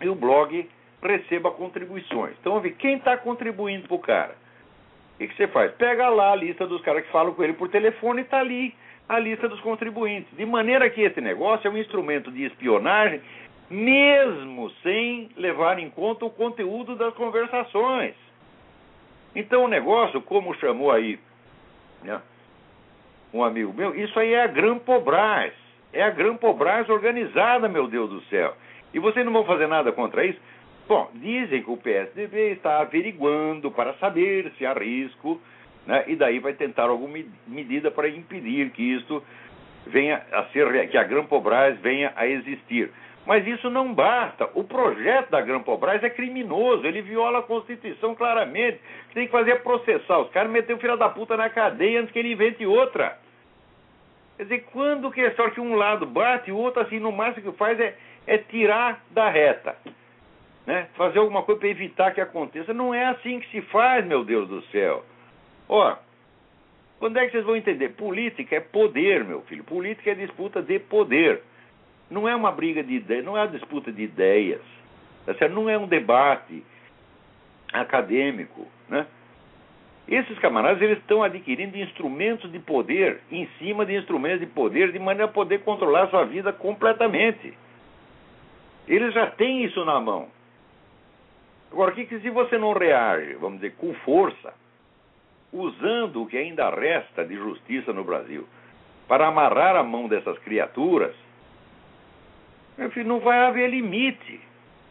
e 0.01 0.09
o 0.09 0.15
blog 0.15 0.67
receba 1.01 1.51
contribuições. 1.51 2.33
Então, 2.39 2.59
ver 2.59 2.75
quem 2.75 2.97
está 2.97 3.17
contribuindo 3.17 3.87
para 3.87 3.95
o 3.95 3.99
cara. 3.99 4.35
O 5.15 5.17
que, 5.17 5.27
que, 5.27 5.35
você 5.35 5.47
faz? 5.47 5.71
Pega 5.73 6.09
lá 6.09 6.31
a 6.31 6.35
lista 6.35 6.67
dos 6.67 6.81
caras 6.81 7.05
que 7.05 7.11
falam 7.11 7.33
com 7.33 7.43
ele 7.43 7.53
por 7.53 7.69
telefone 7.69 8.21
e 8.21 8.23
está 8.23 8.39
ali 8.39 8.75
a 9.07 9.19
lista 9.19 9.47
dos 9.47 9.61
contribuintes. 9.61 10.35
De 10.35 10.45
maneira 10.45 10.89
que 10.89 11.01
esse 11.01 11.21
negócio 11.21 11.67
é 11.67 11.71
um 11.71 11.77
instrumento 11.77 12.31
de 12.31 12.43
espionagem, 12.43 13.21
mesmo 13.69 14.69
sem 14.83 15.29
levar 15.37 15.79
em 15.79 15.89
conta 15.89 16.25
o 16.25 16.29
conteúdo 16.29 16.95
das 16.95 17.13
conversações. 17.13 18.13
Então 19.35 19.65
o 19.65 19.67
negócio, 19.67 20.21
como 20.21 20.55
chamou 20.55 20.91
aí 20.91 21.19
né, 22.03 22.21
um 23.33 23.43
amigo 23.43 23.73
meu, 23.73 23.95
isso 23.95 24.17
aí 24.19 24.33
é 24.33 24.43
a 24.43 24.47
Grampobras. 24.47 25.53
É 25.93 26.03
a 26.03 26.09
Grampobras 26.09 26.89
organizada, 26.89 27.69
meu 27.69 27.87
Deus 27.87 28.09
do 28.09 28.21
céu. 28.23 28.53
E 28.93 28.99
vocês 28.99 29.25
não 29.25 29.33
vão 29.33 29.45
fazer 29.45 29.67
nada 29.67 29.91
contra 29.91 30.25
isso? 30.25 30.39
Bom, 30.87 31.09
dizem 31.15 31.63
que 31.63 31.71
o 31.71 31.77
PSDB 31.77 32.51
está 32.51 32.79
averiguando 32.79 33.71
para 33.71 33.93
saber 33.95 34.51
se 34.57 34.65
há 34.65 34.73
risco, 34.73 35.41
né, 35.87 36.03
e 36.07 36.15
daí 36.15 36.37
vai 36.37 36.53
tentar 36.53 36.89
alguma 36.89 37.17
medida 37.47 37.89
para 37.89 38.07
impedir 38.07 38.69
que 38.69 38.83
isto 38.93 39.23
venha 39.87 40.21
a 40.31 40.43
ser, 40.45 40.87
que 40.89 40.97
a 40.97 41.03
Grampobras 41.03 41.79
venha 41.79 42.13
a 42.15 42.27
existir. 42.27 42.91
Mas 43.25 43.47
isso 43.47 43.71
não 43.71 43.91
basta. 43.91 44.47
O 44.53 44.63
projeto 44.63 45.31
da 45.31 45.41
Grampobras 45.41 46.03
é 46.03 46.09
criminoso, 46.09 46.85
ele 46.85 47.01
viola 47.01 47.39
a 47.39 47.43
Constituição 47.43 48.13
claramente. 48.13 48.79
Tem 49.13 49.25
que 49.25 49.31
fazer 49.31 49.63
processar 49.63 50.19
os 50.19 50.29
caras, 50.29 50.51
meter 50.51 50.75
o 50.75 50.79
filho 50.79 50.97
da 50.97 51.09
puta 51.09 51.35
na 51.35 51.49
cadeia 51.49 52.01
antes 52.01 52.11
que 52.11 52.19
ele 52.19 52.33
invente 52.33 52.63
outra. 52.63 53.17
Quer 54.37 54.43
dizer, 54.43 54.65
quando 54.71 55.11
que 55.11 55.21
é 55.21 55.31
só 55.31 55.49
que 55.49 55.59
um 55.59 55.73
lado 55.75 56.05
bate, 56.05 56.51
o 56.51 56.57
outro, 56.57 56.81
assim, 56.83 56.99
no 56.99 57.11
máximo 57.11 57.51
que 57.51 57.57
faz 57.57 57.79
é, 57.79 57.95
é 58.27 58.37
tirar 58.37 59.03
da 59.09 59.29
reta. 59.29 59.75
Né? 60.65 60.87
Fazer 60.95 61.19
alguma 61.19 61.43
coisa 61.43 61.59
para 61.59 61.69
evitar 61.69 62.13
que 62.13 62.21
aconteça. 62.21 62.73
Não 62.73 62.93
é 62.93 63.05
assim 63.05 63.39
que 63.39 63.49
se 63.49 63.61
faz, 63.61 64.05
meu 64.05 64.23
Deus 64.23 64.47
do 64.47 64.61
céu. 64.63 65.03
Ó, 65.69 65.95
quando 66.99 67.17
é 67.17 67.25
que 67.25 67.31
vocês 67.31 67.45
vão 67.45 67.55
entender? 67.55 67.89
Política 67.89 68.55
é 68.55 68.59
poder, 68.59 69.23
meu 69.23 69.41
filho. 69.41 69.63
Política 69.63 70.11
é 70.11 70.15
disputa 70.15 70.61
de 70.61 70.79
poder. 70.79 71.41
Não 72.09 72.27
é 72.27 72.35
uma 72.35 72.51
briga 72.51 72.83
de 72.83 72.93
ideias, 72.95 73.25
não 73.25 73.37
é 73.37 73.41
uma 73.41 73.47
disputa 73.47 73.91
de 73.91 74.03
ideias. 74.03 74.61
Tá? 75.25 75.47
Não 75.49 75.69
é 75.69 75.77
um 75.77 75.87
debate 75.87 76.63
acadêmico, 77.73 78.67
né? 78.87 79.05
Esses 80.07 80.37
camaradas 80.37 80.79
eles 80.81 80.99
estão 80.99 81.23
adquirindo 81.23 81.77
instrumentos 81.77 82.51
de 82.51 82.59
poder 82.59 83.21
em 83.31 83.47
cima 83.57 83.85
de 83.85 83.95
instrumentos 83.95 84.39
de 84.39 84.45
poder 84.45 84.91
de 84.91 84.99
maneira 84.99 85.25
a 85.25 85.33
poder 85.33 85.61
controlar 85.61 86.03
a 86.03 86.07
sua 86.09 86.25
vida 86.25 86.53
completamente. 86.53 87.57
Eles 88.87 89.11
já 89.15 89.25
têm 89.25 89.63
isso 89.63 89.83
na 89.83 89.99
mão. 89.99 90.27
Agora, 91.75 91.91
o 91.91 91.93
que, 91.93 92.05
que 92.05 92.21
se 92.21 92.29
você 92.29 92.57
não 92.57 92.71
reage, 92.71 93.33
vamos 93.33 93.59
dizer, 93.59 93.75
com 93.75 93.93
força, 93.95 94.53
usando 95.51 96.21
o 96.21 96.25
que 96.25 96.37
ainda 96.37 96.69
resta 96.69 97.25
de 97.25 97.35
justiça 97.35 97.91
no 97.91 98.01
Brasil 98.01 98.47
para 99.09 99.27
amarrar 99.27 99.75
a 99.75 99.83
mão 99.83 100.07
dessas 100.07 100.39
criaturas, 100.39 101.13
filho, 102.91 103.09
não 103.09 103.19
vai 103.19 103.39
haver 103.39 103.69
limite. 103.69 104.39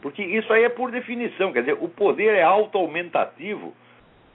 Porque 0.03 0.23
isso 0.23 0.53
aí 0.53 0.65
é 0.65 0.69
por 0.69 0.91
definição, 0.91 1.55
quer 1.55 1.61
dizer, 1.61 1.79
o 1.81 1.89
poder 1.89 2.35
é 2.35 2.43
auto-aumentativo 2.43 3.75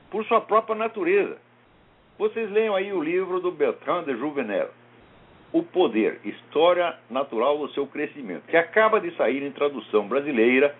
por 0.10 0.26
sua 0.26 0.42
própria 0.42 0.76
natureza. 0.76 1.38
Vocês 2.18 2.50
leiam 2.50 2.76
aí 2.76 2.92
o 2.92 3.04
livro 3.04 3.40
do 3.40 3.52
Bertrand 3.52 4.06
de 4.06 4.18
Juvenel, 4.18 4.72
O 5.54 5.62
Poder, 5.62 6.20
História 6.26 6.98
Natural 7.12 7.60
do 7.60 7.72
Seu 7.74 7.86
Crescimento, 7.86 8.48
que 8.48 8.58
acaba 8.58 9.00
de 9.00 9.16
sair 9.16 9.44
em 9.44 9.52
tradução 9.52 10.08
brasileira 10.08 10.76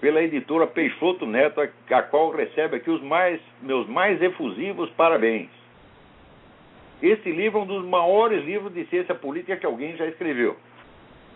pela 0.00 0.22
editora 0.22 0.66
Peixoto 0.66 1.26
Neto, 1.26 1.60
a 1.60 2.02
qual 2.02 2.30
recebe 2.30 2.76
aqui 2.76 2.90
os 2.90 3.02
mais, 3.02 3.40
meus 3.60 3.86
mais 3.86 4.20
efusivos 4.20 4.88
parabéns. 4.90 5.50
Esse 7.02 7.30
livro 7.30 7.60
é 7.60 7.62
um 7.62 7.66
dos 7.66 7.84
maiores 7.84 8.44
livros 8.44 8.72
de 8.72 8.84
ciência 8.86 9.14
política 9.14 9.56
que 9.56 9.66
alguém 9.66 9.96
já 9.96 10.06
escreveu. 10.06 10.56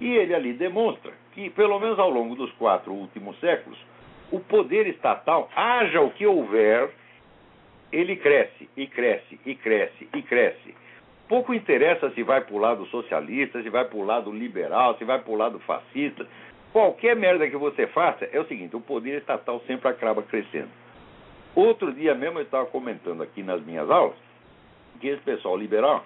E 0.00 0.12
ele 0.14 0.35
ali 0.35 0.52
demonstra 0.52 1.12
que, 1.33 1.49
pelo 1.50 1.78
menos 1.78 1.99
ao 1.99 2.11
longo 2.11 2.35
dos 2.35 2.50
quatro 2.52 2.92
últimos 2.92 3.38
séculos, 3.38 3.78
o 4.30 4.40
poder 4.40 4.87
estatal, 4.87 5.50
haja 5.54 6.00
o 6.00 6.11
que 6.11 6.26
houver, 6.26 6.90
ele 7.92 8.16
cresce, 8.16 8.68
e 8.76 8.87
cresce, 8.87 9.38
e 9.47 9.54
cresce, 9.54 10.09
e 10.14 10.23
cresce. 10.23 10.75
Pouco 11.28 11.54
interessa 11.54 12.11
se 12.11 12.23
vai 12.23 12.40
para 12.42 12.54
o 12.54 12.59
lado 12.59 12.85
socialista, 12.87 13.62
se 13.62 13.71
vai 13.71 13.85
para 13.85 13.99
o 13.99 14.04
lado 14.04 14.30
liberal, 14.30 14.97
se 14.99 15.04
vai 15.04 15.18
para 15.18 15.33
o 15.33 15.37
lado 15.37 15.59
fascista. 15.61 16.26
Qualquer 16.75 17.14
merda 17.14 17.49
que 17.49 17.57
você 17.57 17.87
faça, 17.87 18.28
é 18.33 18.40
o 18.40 18.47
seguinte: 18.47 18.75
o 18.75 18.81
poder 18.81 19.19
estatal 19.19 19.62
sempre 19.64 19.87
acaba 19.87 20.25
crescendo. 20.25 20.71
Outro 21.54 21.93
dia 21.93 22.16
mesmo 22.16 22.40
eu 22.40 22.43
estava 22.43 22.66
comentando 22.66 23.23
aqui 23.23 23.45
nas 23.45 23.64
minhas 23.64 23.88
aulas 23.88 24.16
que 25.00 25.07
esse 25.07 25.23
pessoal 25.23 25.57
liberal 25.57 26.04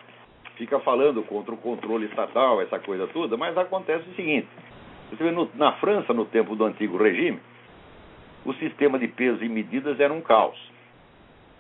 fica 0.57 0.79
falando 0.81 1.23
contra 1.23 1.55
o 1.55 1.57
controle 1.57 2.05
estatal, 2.05 2.61
essa 2.61 2.79
coisa 2.79 3.07
toda, 3.07 3.35
mas 3.35 3.57
acontece 3.57 4.11
o 4.11 4.15
seguinte: 4.15 4.47
você 5.09 5.25
vê 5.25 5.31
no, 5.31 5.51
na 5.55 5.73
França, 5.79 6.13
no 6.13 6.27
tempo 6.27 6.55
do 6.55 6.67
antigo 6.67 7.03
regime, 7.03 7.41
o 8.45 8.53
sistema 8.53 8.99
de 8.99 9.09
pesos 9.09 9.41
e 9.41 9.49
medidas 9.49 9.99
era 9.99 10.13
um 10.13 10.21
caos. 10.21 10.59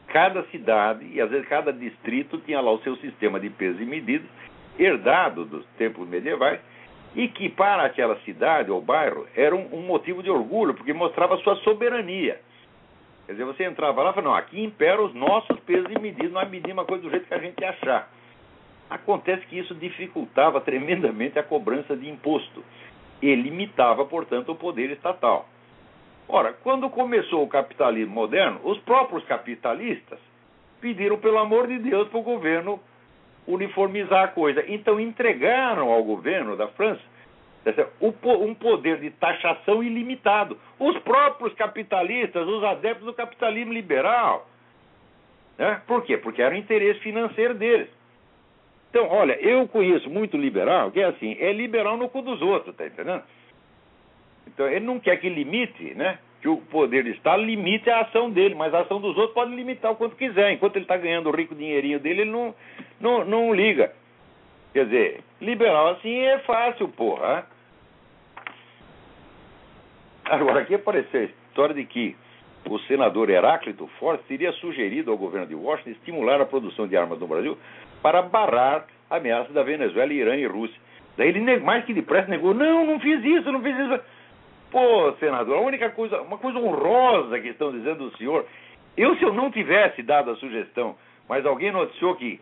Cada 0.08 0.42
cidade 0.48 1.06
e 1.06 1.18
às 1.18 1.30
vezes 1.30 1.48
cada 1.48 1.72
distrito 1.72 2.36
tinha 2.40 2.60
lá 2.60 2.72
o 2.72 2.82
seu 2.82 2.94
sistema 2.96 3.40
de 3.40 3.48
pesos 3.48 3.80
e 3.80 3.86
medidas, 3.86 4.28
herdado 4.78 5.46
dos 5.46 5.64
tempos 5.78 6.06
medievais, 6.06 6.60
e 7.14 7.28
que 7.28 7.48
para 7.48 7.84
aquela 7.84 8.18
cidade 8.20 8.70
ou 8.70 8.80
bairro 8.80 9.26
era 9.34 9.54
um, 9.54 9.68
um 9.72 9.82
motivo 9.82 10.22
de 10.22 10.30
orgulho, 10.30 10.74
porque 10.74 10.92
mostrava 10.92 11.36
sua 11.38 11.56
soberania. 11.56 12.40
Quer 13.26 13.32
dizer, 13.32 13.44
você 13.44 13.64
entrava 13.64 14.02
lá 14.02 14.10
e 14.10 14.14
falava, 14.14 14.22
não, 14.22 14.34
aqui 14.34 14.62
imperam 14.62 15.04
os 15.04 15.14
nossos 15.14 15.58
pesos 15.60 15.90
e 15.90 15.98
medidas, 15.98 16.32
nós 16.32 16.48
medimos 16.48 16.78
uma 16.78 16.84
coisa 16.84 17.02
do 17.02 17.10
jeito 17.10 17.26
que 17.26 17.34
a 17.34 17.38
gente 17.38 17.62
achar. 17.64 18.10
Acontece 18.88 19.44
que 19.46 19.58
isso 19.58 19.74
dificultava 19.74 20.60
tremendamente 20.60 21.38
a 21.38 21.42
cobrança 21.42 21.94
de 21.94 22.08
imposto 22.08 22.64
e 23.20 23.34
limitava, 23.34 24.04
portanto, 24.06 24.52
o 24.52 24.56
poder 24.56 24.90
estatal. 24.90 25.46
Ora, 26.26 26.52
quando 26.52 26.88
começou 26.88 27.42
o 27.42 27.48
capitalismo 27.48 28.14
moderno, 28.14 28.60
os 28.64 28.78
próprios 28.80 29.24
capitalistas 29.24 30.18
pediram, 30.80 31.18
pelo 31.18 31.38
amor 31.38 31.66
de 31.66 31.78
Deus, 31.78 32.08
para 32.08 32.18
o 32.18 32.22
governo 32.22 32.80
uniformizar 33.48 34.24
a 34.24 34.28
coisa. 34.28 34.62
Então 34.68 35.00
entregaram 35.00 35.90
ao 35.90 36.04
governo 36.04 36.56
da 36.56 36.68
França 36.68 37.02
um 38.00 38.54
poder 38.54 39.00
de 39.00 39.10
taxação 39.10 39.82
ilimitado. 39.82 40.56
Os 40.78 40.96
próprios 41.00 41.52
capitalistas, 41.54 42.46
os 42.46 42.62
adeptos 42.64 43.04
do 43.04 43.12
capitalismo 43.12 43.72
liberal. 43.72 44.48
Né? 45.58 45.82
Por 45.86 46.04
quê? 46.04 46.16
Porque 46.16 46.40
era 46.40 46.54
o 46.54 46.58
interesse 46.58 47.00
financeiro 47.00 47.54
deles. 47.54 47.88
Então, 48.90 49.06
olha, 49.08 49.32
eu 49.40 49.66
conheço 49.68 50.08
muito 50.08 50.36
liberal 50.36 50.90
que 50.90 51.00
é 51.00 51.04
assim, 51.04 51.36
é 51.38 51.52
liberal 51.52 51.96
no 51.96 52.08
cu 52.08 52.22
dos 52.22 52.40
outros, 52.40 52.74
tá 52.74 52.86
entendendo? 52.86 53.22
Então, 54.46 54.66
ele 54.66 54.86
não 54.86 54.98
quer 54.98 55.16
que 55.18 55.28
limite, 55.28 55.94
né? 55.94 56.18
Que 56.40 56.48
o 56.48 56.56
poder 56.56 57.04
do 57.04 57.10
Estado 57.10 57.42
limite 57.42 57.90
a 57.90 58.00
ação 58.00 58.30
dele, 58.30 58.54
mas 58.54 58.72
a 58.72 58.80
ação 58.80 59.00
dos 59.00 59.16
outros 59.16 59.34
pode 59.34 59.54
limitar 59.54 59.90
o 59.90 59.96
quanto 59.96 60.16
quiser. 60.16 60.52
Enquanto 60.52 60.76
ele 60.76 60.84
está 60.84 60.96
ganhando 60.96 61.28
o 61.28 61.34
rico 61.34 61.54
dinheirinho 61.54 61.98
dele, 61.98 62.22
ele 62.22 62.30
não, 62.30 62.54
não, 63.00 63.24
não 63.24 63.54
liga. 63.54 63.92
Quer 64.72 64.84
dizer, 64.84 65.20
liberal 65.40 65.88
assim 65.88 66.16
é 66.20 66.38
fácil, 66.40 66.88
porra. 66.88 67.46
Agora, 70.24 70.60
aqui 70.60 70.74
apareceu 70.74 71.22
a 71.22 71.24
história 71.24 71.74
de 71.74 71.84
que 71.84 72.14
o 72.68 72.78
senador 72.80 73.30
Heráclito 73.30 73.86
Forte 73.98 74.24
teria 74.24 74.52
sugerido 74.52 75.10
ao 75.10 75.16
governo 75.16 75.46
de 75.46 75.54
Washington 75.54 75.90
estimular 75.90 76.40
a 76.40 76.46
produção 76.46 76.86
de 76.86 76.96
armas 76.96 77.18
no 77.18 77.26
Brasil 77.26 77.56
para 78.02 78.22
barrar 78.22 78.86
ameaças 79.08 79.52
da 79.54 79.62
Venezuela, 79.62 80.12
Irã 80.12 80.36
e 80.36 80.46
Rússia. 80.46 80.78
Daí 81.16 81.28
ele, 81.28 81.58
mais 81.60 81.84
que 81.84 81.94
depressa, 81.94 82.28
negou: 82.28 82.54
não, 82.54 82.86
não 82.86 83.00
fiz 83.00 83.24
isso, 83.24 83.50
não 83.50 83.62
fiz 83.62 83.76
isso. 83.76 84.00
Pô, 84.70 85.12
senador, 85.18 85.56
a 85.56 85.60
única 85.60 85.90
coisa, 85.90 86.20
uma 86.20 86.38
coisa 86.38 86.58
honrosa 86.58 87.40
que 87.40 87.48
estão 87.48 87.72
dizendo 87.72 88.10
do 88.10 88.16
senhor. 88.16 88.44
Eu, 88.96 89.16
se 89.16 89.22
eu 89.22 89.32
não 89.32 89.50
tivesse 89.50 90.02
dado 90.02 90.30
a 90.30 90.36
sugestão, 90.36 90.96
mas 91.28 91.46
alguém 91.46 91.70
noticiou 91.70 92.16
que, 92.16 92.40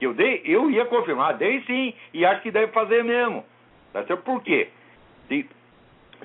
eu 0.00 0.14
dei, 0.14 0.42
eu 0.44 0.70
ia 0.70 0.84
confirmar, 0.84 1.34
dei 1.34 1.60
sim, 1.62 1.94
e 2.12 2.24
acho 2.24 2.42
que 2.42 2.50
deve 2.50 2.72
fazer 2.72 3.02
mesmo. 3.02 3.44
Tá 3.92 4.04
certo? 4.04 4.22
Por 4.22 4.42
quê? 4.42 4.68
Se, 5.28 5.48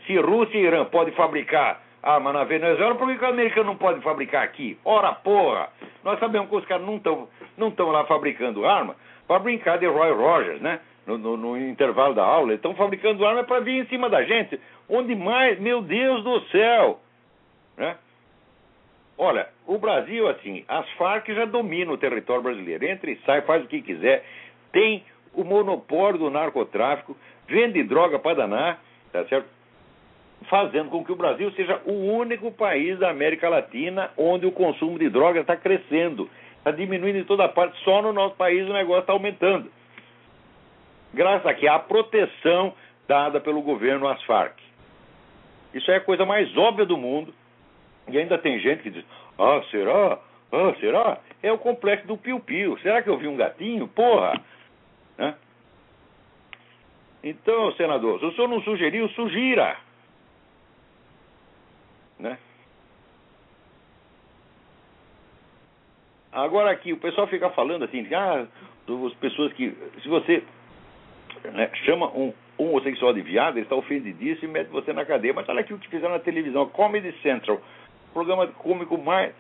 se 0.06 0.18
Rússia 0.18 0.58
e 0.58 0.64
Irã 0.64 0.86
podem 0.86 1.14
fabricar 1.14 1.82
arma 2.04 2.34
na 2.34 2.44
Venezuela, 2.44 2.96
por 2.96 3.08
que, 3.08 3.18
que 3.18 3.24
o 3.24 3.30
americano 3.30 3.68
não 3.68 3.78
pode 3.78 4.02
fabricar 4.02 4.44
aqui? 4.44 4.78
Ora, 4.84 5.14
porra! 5.14 5.70
Nós 6.04 6.20
sabemos 6.20 6.50
que 6.50 6.56
os 6.56 6.66
caras 6.66 6.86
não 6.86 6.98
estão 6.98 7.28
não 7.58 7.74
lá 7.92 8.06
fabricando 8.06 8.66
arma 8.66 8.96
para 9.28 9.40
brincar 9.40 9.78
de 9.78 9.86
Roy 9.86 10.12
Rogers, 10.12 10.62
né? 10.62 10.80
No, 11.06 11.18
no, 11.18 11.38
no 11.38 11.58
intervalo 11.58 12.14
da 12.14 12.24
aula. 12.24 12.54
Estão 12.54 12.76
fabricando 12.76 13.26
arma 13.26 13.44
para 13.44 13.60
vir 13.60 13.84
em 13.84 13.86
cima 13.88 14.10
da 14.10 14.24
gente. 14.24 14.60
Onde 14.94 15.16
mais? 15.16 15.58
Meu 15.58 15.82
Deus 15.82 16.22
do 16.22 16.42
céu! 16.50 17.00
Né? 17.78 17.96
Olha, 19.18 19.48
o 19.66 19.78
Brasil, 19.78 20.28
assim, 20.28 20.66
as 20.68 20.90
Farc 20.92 21.30
já 21.30 21.46
dominam 21.46 21.94
o 21.94 21.98
território 21.98 22.44
brasileiro. 22.44 22.86
Entra 22.86 23.10
e 23.10 23.16
sai, 23.26 23.42
faz 23.44 23.64
o 23.64 23.68
que 23.68 23.82
quiser. 23.82 24.26
Tem 24.74 25.02
o 25.34 25.46
monopólio 25.46 26.20
do 26.20 26.30
narcotráfico, 26.30 27.16
vende 27.48 27.82
droga 27.84 28.20
para 28.20 28.36
danar, 28.36 28.82
tá 29.14 29.24
certo? 29.26 29.48
Fazendo 30.50 30.90
com 30.90 31.06
que 31.06 31.12
o 31.14 31.16
Brasil 31.16 31.50
seja 31.52 31.80
o 31.86 31.94
único 31.94 32.52
país 32.52 33.00
da 33.00 33.12
América 33.12 33.48
Latina 33.48 34.12
onde 34.18 34.46
o 34.46 34.52
consumo 34.52 35.00
de 35.00 35.08
droga 35.08 35.40
está 35.40 35.56
crescendo. 35.56 36.30
Está 36.58 36.72
diminuindo 36.72 37.20
em 37.20 37.24
toda 37.24 37.48
parte, 37.48 37.82
só 37.86 38.02
no 38.02 38.12
nosso 38.12 38.36
país 38.36 38.68
o 38.68 38.74
negócio 38.74 39.02
está 39.02 39.14
aumentando. 39.14 39.72
Graças 41.14 41.46
a 41.46 41.54
que 41.54 41.68
a 41.68 41.80
proteção 41.80 42.74
dada 43.08 43.40
pelo 43.40 43.62
governo 43.62 44.08
às 44.08 44.22
Farc. 44.24 44.71
Isso 45.74 45.90
é 45.92 45.98
a 45.98 46.02
coisa 46.02 46.26
mais 46.26 46.56
óbvia 46.58 46.86
do 46.86 46.98
mundo. 46.98 47.34
E 48.08 48.18
ainda 48.18 48.38
tem 48.38 48.60
gente 48.60 48.84
que 48.84 48.90
diz: 48.90 49.06
Ah, 49.38 49.62
será? 49.72 50.20
Ah, 50.52 50.76
será? 50.80 51.20
É 51.42 51.52
o 51.52 51.58
complexo 51.58 52.08
do 52.08 52.18
piu-piu. 52.18 52.78
Será 52.80 53.02
que 53.02 53.10
eu 53.10 53.18
vi 53.18 53.28
um 53.28 53.38
gatinho? 53.38 53.88
Porra! 53.88 54.42
Né? 55.18 55.36
Então, 57.24 57.72
senador, 57.74 58.20
se 58.20 58.26
o 58.26 58.32
senhor 58.34 58.48
não 58.48 58.62
sugeriu, 58.62 59.08
sugira. 59.10 59.78
Né? 62.20 62.38
Agora 66.32 66.72
aqui, 66.72 66.94
o 66.94 66.98
pessoal 66.98 67.28
fica 67.28 67.50
falando 67.52 67.84
assim, 67.84 68.08
ah, 68.14 68.46
as 69.06 69.14
pessoas 69.16 69.54
que. 69.54 69.72
Se 70.02 70.08
você 70.08 70.44
né, 71.54 71.70
chama 71.86 72.08
um 72.08 72.34
homossexual 72.62 73.14
de 73.14 73.22
viado, 73.22 73.58
ele 73.58 73.66
está 73.66 73.76
ofendidíssimo 73.76 74.50
e 74.50 74.52
mete 74.52 74.68
você 74.68 74.94
na 74.94 75.06
cadeia. 75.06 75.34
Mas 75.34 75.48
olha 75.50 75.62
aqui 75.62 75.74
o 75.74 75.80
que 75.80 75.90
fizeram 75.90 76.14
na 76.14 76.20
televisão, 76.20 76.68
Comedy 76.70 77.12
Central, 77.22 77.60
programa 78.14 78.48
cômico 78.48 78.98
mais, 78.98 79.34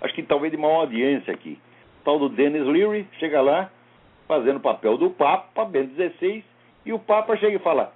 acho 0.00 0.14
que 0.14 0.22
talvez 0.22 0.50
de 0.50 0.58
maior 0.58 0.80
audiência 0.80 1.32
aqui. 1.32 1.58
O 2.00 2.04
tal 2.04 2.18
do 2.18 2.28
Dennis 2.28 2.66
Leary 2.66 3.06
chega 3.18 3.40
lá, 3.40 3.70
fazendo 4.26 4.56
o 4.56 4.60
papel 4.60 4.96
do 4.96 5.10
Papa, 5.10 5.64
Bento 5.64 5.94
XVI, 5.94 6.44
e 6.84 6.92
o 6.92 6.98
Papa 6.98 7.36
chega 7.36 7.56
e 7.56 7.60
fala: 7.60 7.92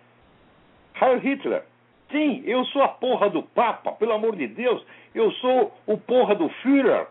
Heil 1.01 1.19
Hitler, 1.19 1.63
sim, 2.11 2.43
eu 2.45 2.65
sou 2.67 2.83
a 2.83 2.89
porra 2.89 3.31
do 3.31 3.43
Papa, 3.43 3.93
pelo 3.93 4.13
amor 4.13 4.37
de 4.37 4.47
Deus, 4.47 4.85
eu 5.15 5.31
sou 5.33 5.73
o 5.87 5.97
porra 5.99 6.35
do 6.35 6.49
Führer. 6.49 7.07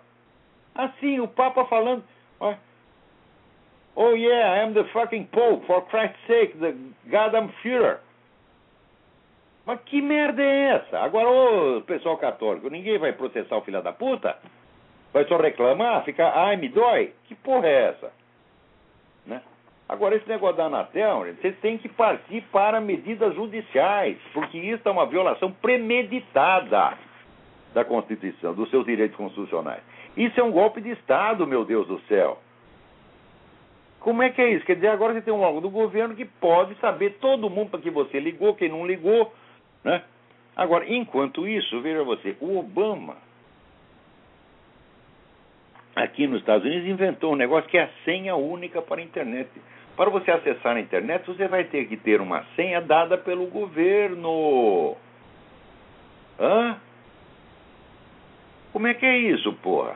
Assim, 0.73 1.19
o 1.19 1.27
Papa 1.27 1.65
falando. 1.65 2.03
Oh 3.95 4.13
yeah, 4.13 4.51
I 4.53 4.63
am 4.63 4.73
the 4.73 4.83
fucking 4.91 5.29
Pope, 5.31 5.65
for 5.65 5.81
Christ's 5.87 6.17
sake, 6.27 6.59
the 6.59 6.75
goddamn 7.09 7.49
Führer. 7.63 7.99
Mas 9.65 9.79
que 9.85 10.01
merda 10.01 10.43
é 10.43 10.75
essa? 10.75 10.99
Agora, 10.99 11.29
ô 11.29 11.81
pessoal 11.81 12.17
católico, 12.17 12.69
ninguém 12.69 12.97
vai 12.97 13.13
processar 13.13 13.57
o 13.57 13.61
filho 13.61 13.81
da 13.81 13.93
puta? 13.93 14.37
Vai 15.11 15.25
só 15.25 15.37
reclamar, 15.37 16.03
ficar, 16.03 16.31
ai, 16.35 16.57
me 16.57 16.69
dói? 16.69 17.13
Que 17.23 17.33
porra 17.35 17.67
é 17.67 17.83
essa? 17.85 18.11
Né? 19.25 19.41
Agora, 19.87 20.15
esse 20.15 20.27
negócio 20.27 20.57
da 20.57 20.65
Anatel, 20.65 21.25
vocês 21.41 21.57
têm 21.59 21.77
que 21.77 21.87
partir 21.87 22.41
para 22.51 22.81
medidas 22.81 23.33
judiciais, 23.33 24.17
porque 24.33 24.57
isso 24.57 24.87
é 24.87 24.91
uma 24.91 25.05
violação 25.05 25.51
premeditada 25.51 26.97
da 27.73 27.85
Constituição, 27.85 28.53
dos 28.53 28.69
seus 28.69 28.85
direitos 28.85 29.17
constitucionais. 29.17 29.81
Isso 30.15 30.39
é 30.39 30.43
um 30.43 30.51
golpe 30.51 30.81
de 30.81 30.91
Estado, 30.91 31.47
meu 31.47 31.65
Deus 31.65 31.87
do 31.87 31.99
céu. 32.01 32.39
Como 34.05 34.21
é 34.21 34.29
que 34.29 34.39
é 34.39 34.51
isso? 34.51 34.63
Quer 34.67 34.75
dizer, 34.75 34.89
agora 34.89 35.15
você 35.15 35.21
tem 35.23 35.33
um 35.33 35.41
órgão 35.41 35.61
do 35.61 35.69
governo 35.71 36.15
que 36.15 36.25
pode 36.25 36.75
saber 36.75 37.17
todo 37.19 37.49
mundo 37.49 37.71
para 37.71 37.81
que 37.81 37.89
você 37.89 38.19
ligou, 38.19 38.53
quem 38.53 38.69
não 38.69 38.85
ligou, 38.85 39.33
né? 39.83 40.03
Agora, 40.55 40.85
enquanto 40.87 41.47
isso, 41.47 41.81
veja 41.81 42.03
você, 42.03 42.37
o 42.39 42.55
Obama, 42.55 43.17
aqui 45.95 46.27
nos 46.27 46.41
Estados 46.41 46.67
Unidos, 46.67 46.87
inventou 46.87 47.33
um 47.33 47.35
negócio 47.35 47.67
que 47.67 47.79
é 47.79 47.85
a 47.85 47.89
senha 48.05 48.35
única 48.35 48.79
para 48.79 49.01
a 49.01 49.03
internet. 49.03 49.49
Para 49.97 50.11
você 50.11 50.29
acessar 50.29 50.77
a 50.77 50.79
internet, 50.79 51.25
você 51.25 51.47
vai 51.47 51.63
ter 51.63 51.87
que 51.87 51.97
ter 51.97 52.21
uma 52.21 52.45
senha 52.55 52.81
dada 52.81 53.17
pelo 53.17 53.47
governo. 53.47 54.95
Hã? 56.39 56.77
Como 58.71 58.85
é 58.85 58.93
que 58.93 59.05
é 59.07 59.17
isso, 59.17 59.51
porra? 59.63 59.95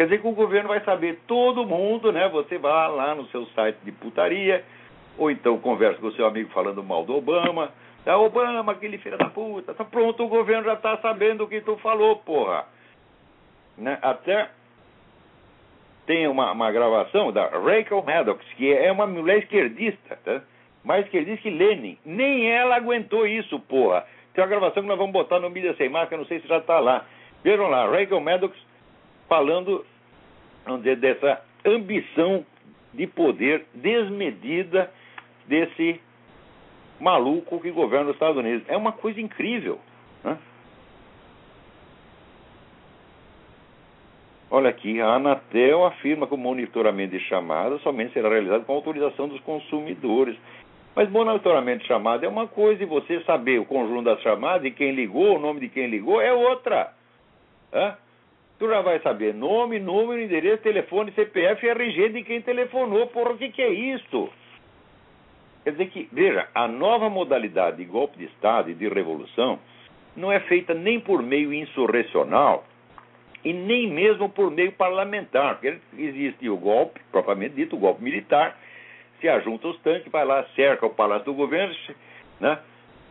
Quer 0.00 0.04
dizer 0.04 0.22
que 0.22 0.28
o 0.28 0.32
governo 0.32 0.70
vai 0.70 0.80
saber 0.80 1.20
todo 1.26 1.66
mundo, 1.66 2.10
né? 2.10 2.26
Você 2.30 2.56
vai 2.56 2.88
lá 2.90 3.14
no 3.14 3.26
seu 3.26 3.44
site 3.48 3.76
de 3.84 3.92
putaria, 3.92 4.64
ou 5.18 5.30
então 5.30 5.58
conversa 5.58 6.00
com 6.00 6.06
o 6.06 6.12
seu 6.12 6.26
amigo 6.26 6.48
falando 6.54 6.82
mal 6.82 7.04
do 7.04 7.14
Obama, 7.14 7.70
é 8.06 8.14
Obama, 8.14 8.72
aquele 8.72 8.96
filho 8.96 9.18
da 9.18 9.26
puta. 9.26 9.74
Tá 9.74 9.84
pronto, 9.84 10.24
o 10.24 10.28
governo 10.28 10.64
já 10.64 10.76
tá 10.76 10.96
sabendo 11.02 11.44
o 11.44 11.46
que 11.46 11.60
tu 11.60 11.76
falou, 11.76 12.16
porra. 12.16 12.64
Né? 13.76 13.98
Até 14.00 14.48
tem 16.06 16.26
uma, 16.28 16.50
uma 16.52 16.72
gravação 16.72 17.30
da 17.30 17.48
Rachel 17.48 18.02
Maddox, 18.02 18.42
que 18.56 18.72
é 18.72 18.90
uma 18.90 19.06
mulher 19.06 19.40
esquerdista, 19.40 20.18
tá? 20.24 20.40
mais 20.82 21.04
esquerdista 21.04 21.42
que 21.42 21.50
Lenin. 21.50 21.98
Nem 22.06 22.50
ela 22.50 22.74
aguentou 22.74 23.26
isso, 23.26 23.60
porra. 23.60 24.06
Tem 24.32 24.42
uma 24.42 24.48
gravação 24.48 24.82
que 24.82 24.88
nós 24.88 24.96
vamos 24.96 25.12
botar 25.12 25.38
no 25.40 25.50
Mídia 25.50 25.74
Sem 25.74 25.90
Máscara, 25.90 26.16
não 26.16 26.26
sei 26.26 26.40
se 26.40 26.48
já 26.48 26.56
está 26.56 26.80
lá. 26.80 27.04
Vejam 27.44 27.68
lá, 27.68 27.84
Rachel 27.84 28.18
Maddox 28.18 28.56
falando 29.28 29.84
vamos 30.64 30.82
dizer, 30.82 30.96
dessa 30.96 31.42
ambição 31.64 32.44
de 32.92 33.06
poder 33.06 33.66
desmedida 33.74 34.90
desse 35.46 36.00
maluco 37.00 37.60
que 37.60 37.70
governa 37.70 38.10
os 38.10 38.16
Estados 38.16 38.36
Unidos. 38.36 38.62
É 38.68 38.76
uma 38.76 38.92
coisa 38.92 39.20
incrível. 39.20 39.78
Né? 40.22 40.36
Olha 44.50 44.70
aqui, 44.70 45.00
a 45.00 45.14
Anatel 45.14 45.84
afirma 45.84 46.26
que 46.26 46.34
o 46.34 46.38
monitoramento 46.38 47.16
de 47.16 47.24
chamadas 47.24 47.80
somente 47.82 48.12
será 48.12 48.28
realizado 48.28 48.64
com 48.64 48.72
autorização 48.72 49.28
dos 49.28 49.40
consumidores. 49.40 50.36
Mas 50.94 51.08
monitoramento 51.08 51.82
de 51.82 51.86
chamada 51.86 52.26
é 52.26 52.28
uma 52.28 52.48
coisa 52.48 52.82
e 52.82 52.86
você 52.86 53.20
saber 53.20 53.60
o 53.60 53.64
conjunto 53.64 54.02
das 54.02 54.20
chamadas 54.22 54.64
e 54.64 54.72
quem 54.72 54.92
ligou, 54.92 55.36
o 55.36 55.38
nome 55.38 55.60
de 55.60 55.68
quem 55.68 55.86
ligou 55.86 56.20
é 56.20 56.32
outra. 56.32 56.92
Hã? 57.72 57.96
Tu 58.60 58.68
já 58.68 58.82
vai 58.82 59.00
saber 59.00 59.32
nome, 59.32 59.78
número, 59.78 60.20
endereço, 60.20 60.62
telefone, 60.62 61.10
CPF 61.12 61.64
e 61.64 61.70
RG 61.70 62.10
de 62.10 62.22
quem 62.22 62.42
telefonou. 62.42 63.06
Porra, 63.06 63.30
o 63.30 63.38
que, 63.38 63.48
que 63.48 63.62
é 63.62 63.70
isso? 63.70 64.28
Quer 65.64 65.70
dizer 65.70 65.86
que, 65.86 66.06
veja, 66.12 66.46
a 66.54 66.68
nova 66.68 67.08
modalidade 67.08 67.78
de 67.78 67.86
golpe 67.86 68.18
de 68.18 68.26
Estado 68.26 68.70
e 68.70 68.74
de 68.74 68.86
revolução 68.86 69.58
não 70.14 70.30
é 70.30 70.40
feita 70.40 70.74
nem 70.74 71.00
por 71.00 71.22
meio 71.22 71.54
insurrecional 71.54 72.66
e 73.42 73.50
nem 73.50 73.88
mesmo 73.90 74.28
por 74.28 74.50
meio 74.50 74.72
parlamentar. 74.72 75.54
Porque 75.54 75.78
existe 75.96 76.46
o 76.50 76.58
golpe, 76.58 77.00
propriamente 77.10 77.54
dito, 77.54 77.76
o 77.76 77.78
golpe 77.78 78.02
militar, 78.02 78.58
se 79.22 79.28
ajunta 79.28 79.68
os 79.68 79.80
tanques, 79.80 80.12
vai 80.12 80.26
lá, 80.26 80.44
cerca 80.54 80.84
o 80.84 80.90
palácio 80.90 81.24
do 81.24 81.32
governo, 81.32 81.74
né? 82.38 82.58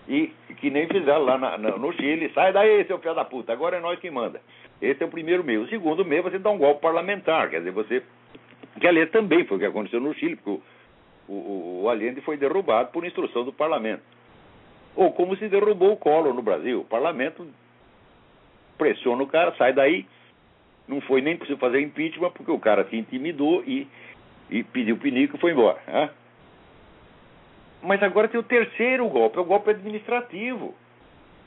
E 0.07 0.27
que 0.57 0.69
nem 0.69 0.87
fizeram 0.87 1.23
lá 1.23 1.39
na, 1.39 1.57
na, 1.57 1.71
no 1.75 1.91
Chile, 1.93 2.31
sai 2.35 2.53
daí, 2.53 2.85
seu 2.85 2.99
filho 2.99 3.15
da 3.15 3.25
puta, 3.25 3.51
agora 3.51 3.77
é 3.77 3.79
nós 3.79 3.97
que 3.97 4.11
manda. 4.11 4.39
Esse 4.81 5.03
é 5.03 5.05
o 5.05 5.09
primeiro 5.09 5.43
meio. 5.43 5.63
O 5.63 5.67
segundo 5.67 6.05
meio, 6.05 6.23
você 6.23 6.39
dá 6.39 6.49
um 6.49 6.57
golpe 6.57 6.81
parlamentar, 6.81 7.49
quer 7.49 7.59
dizer, 7.59 7.71
você. 7.71 8.03
Que 8.79 8.87
ali 8.87 9.05
também 9.07 9.45
foi 9.45 9.57
o 9.57 9.59
que 9.59 9.65
aconteceu 9.65 9.99
no 9.99 10.13
Chile, 10.13 10.37
porque 10.37 10.61
o, 11.27 11.81
o 11.83 11.89
Allende 11.89 12.21
foi 12.21 12.37
derrubado 12.37 12.91
por 12.91 13.05
instrução 13.05 13.43
do 13.43 13.51
parlamento. 13.51 14.03
Ou 14.95 15.11
como 15.11 15.35
se 15.35 15.47
derrubou 15.47 15.93
o 15.93 15.97
Collor 15.97 16.33
no 16.33 16.41
Brasil. 16.41 16.81
O 16.81 16.85
parlamento 16.85 17.45
pressiona 18.77 19.21
o 19.21 19.27
cara, 19.27 19.53
sai 19.57 19.73
daí. 19.73 20.05
Não 20.87 21.01
foi 21.01 21.21
nem 21.21 21.37
preciso 21.37 21.59
fazer 21.59 21.81
impeachment, 21.81 22.31
porque 22.31 22.51
o 22.51 22.59
cara 22.59 22.85
se 22.85 22.95
intimidou 22.95 23.63
e, 23.65 23.87
e 24.49 24.63
pediu 24.63 24.97
pinico 24.97 25.35
e 25.35 25.39
foi 25.39 25.51
embora. 25.51 25.79
Né? 25.85 26.09
Mas 27.83 28.01
agora 28.01 28.27
tem 28.27 28.39
o 28.39 28.43
terceiro 28.43 29.07
golpe, 29.07 29.37
é 29.37 29.41
o 29.41 29.45
golpe 29.45 29.69
administrativo, 29.69 30.73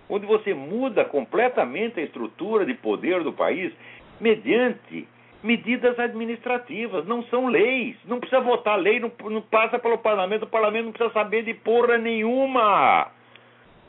onde 0.08 0.26
você 0.26 0.52
muda 0.54 1.04
completamente 1.04 2.00
a 2.00 2.02
estrutura 2.02 2.66
de 2.66 2.74
poder 2.74 3.22
do 3.22 3.32
país 3.32 3.72
mediante 4.20 5.06
medidas 5.42 5.98
administrativas, 5.98 7.04
não 7.06 7.22
são 7.24 7.48
leis. 7.48 7.96
Não 8.04 8.20
precisa 8.20 8.40
votar 8.40 8.78
lei, 8.78 9.00
não, 9.00 9.10
não 9.28 9.42
passa 9.42 9.78
pelo 9.78 9.98
parlamento, 9.98 10.44
o 10.44 10.48
parlamento 10.48 10.84
não 10.84 10.92
precisa 10.92 11.12
saber 11.12 11.42
de 11.42 11.54
porra 11.54 11.98
nenhuma. 11.98 13.10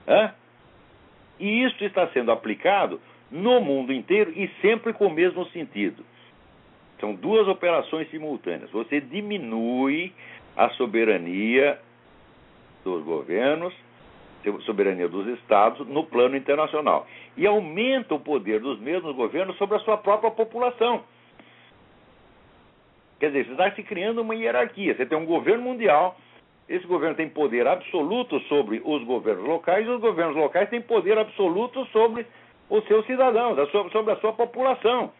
Hã? 0.07 0.33
E 1.39 1.63
isso 1.63 1.83
está 1.83 2.07
sendo 2.07 2.31
aplicado 2.31 2.99
no 3.29 3.61
mundo 3.61 3.93
inteiro 3.93 4.31
e 4.35 4.49
sempre 4.61 4.93
com 4.93 5.07
o 5.07 5.13
mesmo 5.13 5.45
sentido. 5.47 6.03
São 6.99 7.13
duas 7.13 7.47
operações 7.47 8.09
simultâneas. 8.09 8.71
Você 8.71 9.01
diminui 9.01 10.13
a 10.55 10.69
soberania 10.69 11.79
dos 12.83 13.03
governos, 13.03 13.73
soberania 14.65 15.07
dos 15.07 15.27
estados 15.39 15.87
no 15.87 16.03
plano 16.03 16.35
internacional 16.35 17.07
e 17.37 17.45
aumenta 17.47 18.15
o 18.15 18.19
poder 18.19 18.59
dos 18.59 18.79
mesmos 18.79 19.15
governos 19.15 19.57
sobre 19.57 19.77
a 19.77 19.79
sua 19.79 19.97
própria 19.97 20.31
população. 20.31 21.03
Quer 23.19 23.27
dizer, 23.27 23.51
está 23.51 23.71
se 23.71 23.83
criando 23.83 24.21
uma 24.21 24.35
hierarquia. 24.35 24.95
Você 24.95 25.05
tem 25.05 25.17
um 25.17 25.25
governo 25.25 25.63
mundial, 25.63 26.17
esse 26.67 26.85
governo 26.85 27.15
tem 27.15 27.29
poder 27.29 27.67
absoluto 27.67 28.39
sobre 28.41 28.81
os 28.83 29.03
governos 29.03 29.45
locais, 29.45 29.85
e 29.87 29.89
os 29.89 30.01
governos 30.01 30.35
locais 30.35 30.69
têm 30.69 30.81
poder 30.81 31.17
absoluto 31.17 31.85
sobre 31.87 32.25
os 32.69 32.83
seus 32.85 33.05
cidadãos, 33.05 33.57
sobre 33.91 34.13
a 34.13 34.17
sua 34.17 34.33
população. 34.33 35.11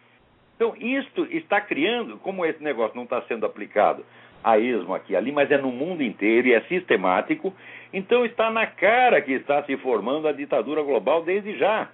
Então, 0.56 0.74
isto 0.78 1.26
está 1.30 1.60
criando, 1.60 2.18
como 2.18 2.44
esse 2.44 2.62
negócio 2.62 2.94
não 2.94 3.04
está 3.04 3.22
sendo 3.22 3.46
aplicado 3.46 4.04
a 4.44 4.58
esmo 4.58 4.94
aqui 4.94 5.16
ali, 5.16 5.32
mas 5.32 5.50
é 5.50 5.56
no 5.56 5.72
mundo 5.72 6.02
inteiro 6.02 6.48
e 6.48 6.52
é 6.52 6.60
sistemático, 6.62 7.52
então 7.92 8.26
está 8.26 8.50
na 8.50 8.66
cara 8.66 9.22
que 9.22 9.32
está 9.32 9.62
se 9.62 9.74
formando 9.78 10.28
a 10.28 10.32
ditadura 10.32 10.82
global 10.82 11.22
desde 11.22 11.56
já. 11.56 11.88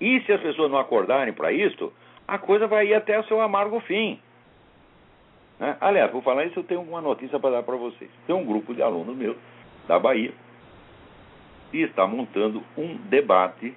E 0.00 0.20
se 0.22 0.32
as 0.32 0.40
pessoas 0.40 0.70
não 0.70 0.78
acordarem 0.78 1.34
para 1.34 1.52
isto, 1.52 1.92
a 2.26 2.38
coisa 2.38 2.66
vai 2.66 2.86
ir 2.86 2.94
até 2.94 3.20
o 3.20 3.24
seu 3.24 3.38
amargo 3.40 3.78
fim. 3.80 4.18
Né? 5.58 5.76
Aliás, 5.78 6.10
por 6.10 6.22
falar 6.22 6.46
isso, 6.46 6.60
eu 6.60 6.64
tenho 6.64 6.80
uma 6.80 7.02
notícia 7.02 7.38
para 7.38 7.56
dar 7.56 7.62
para 7.62 7.76
vocês. 7.76 8.10
Tem 8.26 8.34
um 8.34 8.46
grupo 8.46 8.74
de 8.74 8.80
alunos 8.80 9.14
meus 9.14 9.36
da 9.86 9.98
Bahia 9.98 10.32
e 11.72 11.82
está 11.82 12.06
montando 12.06 12.62
um 12.78 12.96
debate 13.08 13.74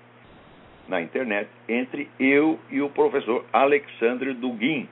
na 0.88 1.02
internet 1.02 1.50
entre 1.68 2.10
eu 2.20 2.58
e 2.70 2.82
o 2.82 2.90
professor 2.90 3.44
Alexandre 3.52 4.34
Dugin. 4.34 4.88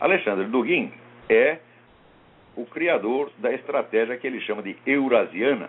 Alexandre 0.00 0.46
Dugin 0.46 0.92
é 1.28 1.58
o 2.56 2.64
criador 2.64 3.30
da 3.38 3.52
estratégia 3.52 4.16
que 4.16 4.26
ele 4.26 4.40
chama 4.40 4.62
de 4.62 4.76
eurasiana, 4.86 5.68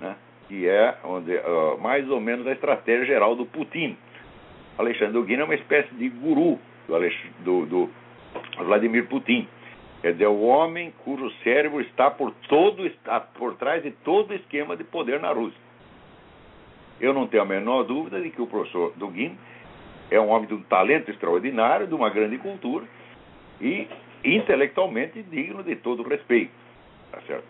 né? 0.00 0.16
que 0.48 0.68
é 0.68 0.96
onde, 1.04 1.32
uh, 1.36 1.78
mais 1.80 2.08
ou 2.10 2.20
menos 2.20 2.46
a 2.46 2.52
estratégia 2.52 3.06
geral 3.06 3.36
do 3.36 3.46
Putin. 3.46 3.96
Alexandre 4.76 5.12
Dugin 5.12 5.36
é 5.36 5.44
uma 5.44 5.54
espécie 5.54 5.94
de 5.94 6.08
guru 6.08 6.58
do, 6.88 6.96
do, 7.44 7.66
do 7.66 7.90
Vladimir 8.64 9.06
Putin. 9.06 9.46
Quer 10.00 10.12
dizer, 10.12 10.26
o 10.26 10.40
homem 10.40 10.92
cujo 11.04 11.30
cérebro 11.44 11.80
está 11.82 12.10
por, 12.10 12.32
todo, 12.48 12.86
está 12.86 13.20
por 13.20 13.54
trás 13.56 13.82
de 13.82 13.90
todo 13.90 14.30
o 14.30 14.34
esquema 14.34 14.76
de 14.76 14.82
poder 14.82 15.20
na 15.20 15.30
Rússia. 15.30 15.60
Eu 16.98 17.12
não 17.14 17.26
tenho 17.26 17.42
a 17.42 17.46
menor 17.46 17.84
dúvida 17.84 18.20
de 18.20 18.30
que 18.30 18.42
o 18.42 18.46
professor 18.46 18.92
Dugin 18.96 19.36
é 20.10 20.20
um 20.20 20.28
homem 20.28 20.48
de 20.48 20.54
um 20.54 20.62
talento 20.62 21.10
extraordinário, 21.10 21.86
de 21.86 21.94
uma 21.94 22.10
grande 22.10 22.38
cultura 22.38 22.84
e 23.60 23.86
intelectualmente 24.24 25.22
digno 25.22 25.62
de 25.62 25.76
todo 25.76 26.02
respeito. 26.02 26.52
Tá 27.10 27.20
certo? 27.26 27.44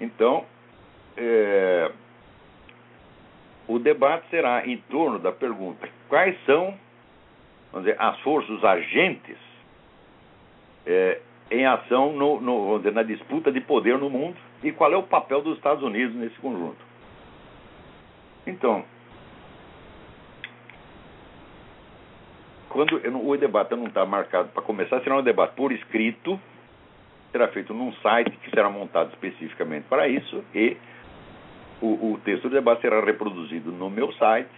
Então, 0.00 0.44
é, 1.16 1.90
o 3.66 3.78
debate 3.78 4.28
será 4.30 4.66
em 4.66 4.78
torno 4.88 5.18
da 5.18 5.32
pergunta: 5.32 5.88
quais 6.08 6.36
são 6.44 6.74
vamos 7.72 7.86
dizer, 7.86 8.00
as 8.00 8.18
forças, 8.20 8.64
agentes 8.64 9.36
é, 10.86 11.20
em 11.50 11.66
ação 11.66 12.12
no, 12.12 12.40
no, 12.40 12.78
na 12.78 13.02
disputa 13.02 13.52
de 13.52 13.60
poder 13.60 13.98
no 13.98 14.08
mundo 14.08 14.36
e 14.62 14.72
qual 14.72 14.92
é 14.92 14.96
o 14.96 15.02
papel 15.02 15.42
dos 15.42 15.56
Estados 15.56 15.82
Unidos 15.82 16.16
nesse 16.16 16.36
conjunto. 16.36 16.84
Então, 18.46 18.84
quando 22.76 23.00
o 23.26 23.36
debate 23.38 23.74
não 23.74 23.86
está 23.86 24.04
marcado 24.04 24.50
para 24.50 24.62
começar, 24.62 25.00
será 25.00 25.16
um 25.16 25.22
debate 25.22 25.54
por 25.54 25.72
escrito, 25.72 26.38
será 27.32 27.48
feito 27.48 27.72
num 27.72 27.90
site 27.94 28.36
que 28.36 28.50
será 28.50 28.68
montado 28.68 29.08
especificamente 29.14 29.84
para 29.84 30.06
isso 30.06 30.44
e 30.54 30.76
o, 31.80 32.12
o 32.12 32.20
texto 32.22 32.42
do 32.42 32.50
debate 32.50 32.82
será 32.82 33.02
reproduzido 33.02 33.72
no 33.72 33.88
meu 33.88 34.12
site 34.12 34.50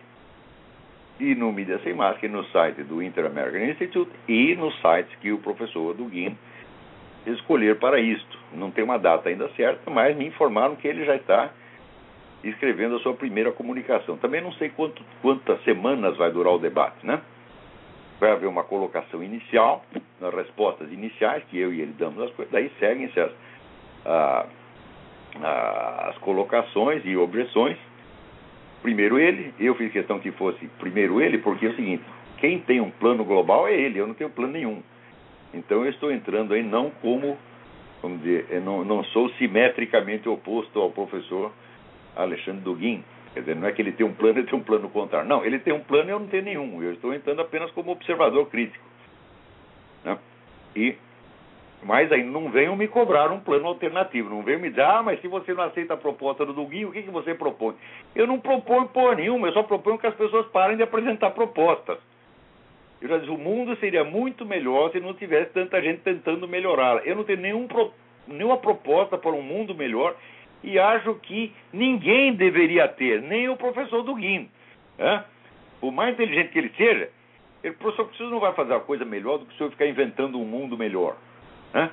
e 1.21 1.33
no 1.37 1.53
Mídia 1.53 1.79
Sem 1.85 1.95
Máscara, 1.95 2.33
no 2.33 2.45
site 2.47 2.83
do 2.83 3.01
Inter-American 3.01 3.71
Institute 3.71 4.11
e 4.27 4.57
nos 4.57 4.75
sites 4.81 5.15
que 5.21 5.31
o 5.31 5.39
professor 5.39 5.95
Dugin 5.95 6.37
escolher 7.25 7.79
para 7.79 8.01
isto. 8.01 8.37
Não 8.53 8.73
tem 8.73 8.83
uma 8.83 8.99
data 8.99 9.29
ainda 9.29 9.49
certa, 9.51 9.89
mas 9.93 10.17
me 10.17 10.27
informaram 10.27 10.75
que 10.75 10.89
ele 10.89 11.05
já 11.05 11.15
está 11.15 11.51
escrevendo 12.43 12.97
a 12.97 12.99
sua 12.99 13.15
primeira 13.15 13.53
comunicação. 13.53 14.17
Também 14.17 14.41
não 14.41 14.53
sei 14.55 14.71
quanto, 14.71 15.05
quantas 15.23 15.63
semanas 15.63 16.17
vai 16.17 16.33
durar 16.33 16.55
o 16.55 16.59
debate, 16.59 17.07
né? 17.07 17.21
Vai 18.21 18.33
haver 18.33 18.49
uma 18.49 18.65
colocação 18.65 19.23
inicial, 19.23 19.85
nas 20.21 20.35
respostas 20.35 20.91
iniciais, 20.91 21.45
que 21.51 21.59
eu 21.59 21.73
e 21.73 21.81
ele 21.81 21.95
damos 21.99 22.21
as 22.23 22.31
coisas, 22.33 22.53
daí 22.53 22.71
seguem-se 22.79 23.19
as, 23.21 23.31
a, 24.05 24.47
a, 25.41 26.09
as 26.11 26.19
colocações 26.19 27.03
e 27.05 27.17
objeções, 27.17 27.77
primeiro 28.83 29.19
ele, 29.19 29.55
eu 29.59 29.75
fiz 29.75 29.93
questão 29.93 30.19
que 30.19 30.33
fosse 30.33 30.67
primeiro 30.79 31.21
ele, 31.21 31.39
porque 31.39 31.67
é 31.67 31.69
o 31.71 31.77
seguinte: 31.77 32.03
quem 32.39 32.59
tem 32.61 32.81
um 32.81 32.91
plano 32.91 33.25
global 33.25 33.69
é 33.69 33.75
ele, 33.75 33.99
eu 33.99 34.07
não 34.07 34.15
tenho 34.15 34.31
plano 34.31 34.53
nenhum. 34.53 34.83
Então 35.53 35.85
eu 35.85 35.91
estou 35.91 36.13
entrando 36.13 36.55
aí 36.55 36.63
não 36.63 36.91
como, 36.91 37.37
vamos 38.03 38.23
dizer, 38.23 38.47
eu 38.51 38.61
não, 38.61 38.85
não 38.85 39.05
sou 39.05 39.31
simetricamente 39.31 40.29
oposto 40.29 40.81
ao 40.81 40.91
professor 40.91 41.53
Alexandre 42.17 42.63
Dugin. 42.63 43.03
Quer 43.39 43.43
dizer, 43.43 43.55
não 43.55 43.69
é 43.69 43.73
que 43.73 43.81
ele 43.81 43.93
tem 43.93 44.05
um 44.05 44.13
plano 44.13 44.41
e 44.41 44.43
tem 44.43 44.59
um 44.59 44.65
plano 44.65 44.89
contrário. 44.89 45.29
Não, 45.29 45.45
ele 45.45 45.61
tem 45.61 45.73
um 45.73 45.79
plano 45.79 46.11
e 46.11 46.13
eu 46.13 46.19
não 46.19 46.27
tenho 46.27 46.43
nenhum. 46.43 46.83
Eu 46.83 46.95
estou 46.95 47.15
entrando 47.15 47.41
apenas 47.41 47.71
como 47.71 47.93
observador 47.93 48.45
crítico. 48.51 48.85
Né? 50.05 50.19
E 50.75 50.97
mas 51.85 52.11
aí 52.11 52.25
não 52.25 52.51
venham 52.51 52.75
me 52.75 52.89
cobrar 52.89 53.31
um 53.31 53.39
plano 53.39 53.69
alternativo. 53.69 54.29
Não 54.29 54.43
venham 54.43 54.61
me 54.61 54.71
dizer, 54.71 54.83
ah, 54.83 55.05
mas 55.05 55.21
se 55.21 55.29
você 55.29 55.55
não 55.55 55.63
aceita 55.63 55.95
a 55.95 55.97
proposta 55.97 56.45
do 56.45 56.53
Duguinho, 56.53 56.89
o 56.89 56.93
que, 56.93 57.05
que 57.05 57.11
você 57.13 57.33
propõe? 57.33 57.77
Eu 58.13 58.27
não 58.27 58.41
proponho 58.41 58.89
porra 58.89 59.15
nenhuma, 59.15 59.47
eu 59.47 59.53
só 59.53 59.63
proponho 59.63 59.99
que 59.99 60.09
as 60.09 60.17
pessoas 60.17 60.49
parem 60.49 60.77
de 60.77 60.83
apresentar 60.83 61.31
propostas. 61.31 61.99
Eu 63.01 63.09
já 63.09 63.19
disse, 63.19 63.31
o 63.31 63.39
mundo 63.39 63.77
seria 63.77 64.03
muito 64.03 64.45
melhor 64.45 64.91
se 64.91 64.99
não 64.99 65.15
tivesse 65.15 65.53
tanta 65.53 65.81
gente 65.81 66.01
tentando 66.01 66.49
melhorá-la. 66.49 67.03
Eu 67.05 67.15
não 67.15 67.23
tenho 67.23 67.41
nenhum, 67.41 67.69
nenhuma 68.27 68.57
proposta 68.57 69.17
para 69.17 69.31
um 69.31 69.43
mundo 69.43 69.77
melhor 69.77 70.17
e 70.63 70.79
acho 70.79 71.15
que 71.17 71.53
ninguém 71.73 72.35
deveria 72.35 72.89
ter, 72.89 73.23
nem 73.23 73.49
o 73.49 73.57
professor 73.57 74.03
Duguin. 74.03 74.49
Né? 74.99 75.25
Por 75.81 75.93
mais 75.93 76.15
inteligente 76.15 76.51
que 76.51 76.59
ele 76.59 76.73
seja, 76.77 77.11
ele, 77.63 77.75
professor, 77.75 78.07
o 78.07 78.15
senhor 78.17 78.31
não 78.31 78.41
vai 78.41 78.53
fazer 78.55 78.75
a 78.75 78.81
coisa 78.81 79.05
melhor 79.05 79.39
do 79.39 79.47
que 79.47 79.55
o 79.55 79.57
senhor 79.57 79.71
ficar 79.71 79.87
inventando 79.87 80.39
um 80.39 80.45
mundo 80.45 80.77
melhor. 80.77 81.17
Né? 81.73 81.91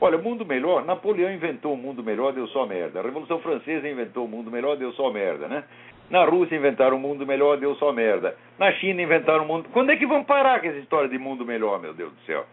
Olha, 0.00 0.16
mundo 0.16 0.46
melhor, 0.46 0.84
Napoleão 0.84 1.30
inventou 1.30 1.74
um 1.74 1.76
mundo 1.76 2.02
melhor, 2.02 2.32
deu 2.32 2.46
só 2.48 2.64
merda. 2.64 3.00
A 3.00 3.02
Revolução 3.02 3.38
Francesa 3.40 3.86
inventou 3.86 4.24
um 4.24 4.28
mundo 4.28 4.50
melhor, 4.50 4.76
deu 4.76 4.92
só 4.92 5.10
merda, 5.10 5.46
né? 5.46 5.62
Na 6.08 6.24
Rússia 6.24 6.56
inventaram 6.56 6.96
um 6.96 7.00
mundo 7.00 7.26
melhor, 7.26 7.58
deu 7.58 7.74
só 7.76 7.92
merda. 7.92 8.34
Na 8.58 8.72
China 8.72 9.02
inventaram 9.02 9.44
um 9.44 9.46
mundo. 9.46 9.68
Quando 9.72 9.90
é 9.90 9.96
que 9.96 10.06
vão 10.06 10.24
parar 10.24 10.60
com 10.60 10.68
essa 10.68 10.78
história 10.78 11.08
de 11.08 11.18
mundo 11.18 11.44
melhor, 11.44 11.78
meu 11.80 11.92
Deus 11.92 12.12
do 12.12 12.20
céu? 12.22 12.46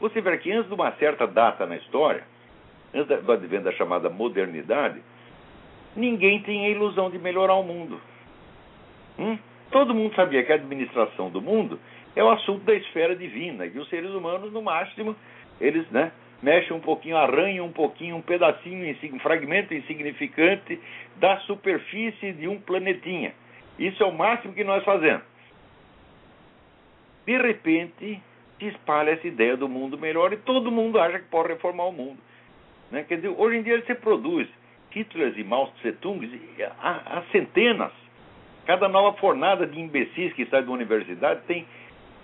Você 0.00 0.20
vê 0.20 0.36
que 0.38 0.50
antes 0.50 0.68
de 0.68 0.74
uma 0.74 0.90
certa 0.92 1.26
data 1.26 1.66
na 1.66 1.76
história, 1.76 2.24
antes 2.94 3.24
do 3.24 3.32
advento 3.32 3.64
da 3.64 3.72
chamada 3.72 4.08
modernidade, 4.08 5.00
ninguém 5.96 6.40
tinha 6.40 6.68
a 6.68 6.70
ilusão 6.70 7.10
de 7.10 7.18
melhorar 7.18 7.54
o 7.54 7.62
mundo. 7.62 8.00
Hum? 9.18 9.38
Todo 9.70 9.94
mundo 9.94 10.14
sabia 10.14 10.44
que 10.44 10.52
a 10.52 10.56
administração 10.56 11.30
do 11.30 11.40
mundo 11.40 11.78
é 12.14 12.22
o 12.22 12.30
assunto 12.30 12.64
da 12.64 12.74
esfera 12.74 13.16
divina, 13.16 13.68
que 13.68 13.78
os 13.78 13.88
seres 13.88 14.10
humanos, 14.10 14.52
no 14.52 14.62
máximo, 14.62 15.16
eles 15.60 15.88
né, 15.90 16.12
mexem 16.42 16.76
um 16.76 16.80
pouquinho, 16.80 17.16
arranham 17.16 17.66
um 17.66 17.72
pouquinho, 17.72 18.16
um 18.16 18.22
pedacinho, 18.22 18.96
um 19.12 19.18
fragmento 19.18 19.74
insignificante 19.74 20.78
da 21.16 21.38
superfície 21.40 22.32
de 22.32 22.46
um 22.46 22.60
planetinha. 22.60 23.32
Isso 23.78 24.02
é 24.02 24.06
o 24.06 24.12
máximo 24.12 24.52
que 24.52 24.62
nós 24.62 24.84
fazemos. 24.84 25.22
De 27.26 27.36
repente, 27.38 28.20
se 28.58 28.66
espalha 28.66 29.10
essa 29.10 29.26
ideia 29.26 29.56
do 29.56 29.68
mundo 29.68 29.98
melhor 29.98 30.32
e 30.32 30.36
todo 30.36 30.70
mundo 30.70 31.00
acha 31.00 31.18
que 31.18 31.28
pode 31.28 31.48
reformar 31.48 31.86
o 31.86 31.92
mundo. 31.92 32.18
Né? 32.90 33.04
Quer 33.04 33.16
dizer, 33.16 33.28
hoje 33.28 33.58
em 33.58 33.62
dia 33.62 33.82
se 33.84 33.94
produz 33.94 34.48
Hitlers 34.94 35.36
e 35.36 35.44
Mao 35.44 35.72
Tse-tung 35.78 36.28
há, 36.80 37.18
há 37.18 37.22
centenas. 37.32 37.92
Cada 38.66 38.88
nova 38.88 39.16
fornada 39.18 39.66
de 39.66 39.78
imbecis 39.78 40.32
que 40.32 40.46
sai 40.46 40.62
da 40.62 40.70
universidade 40.70 41.42
tem 41.46 41.66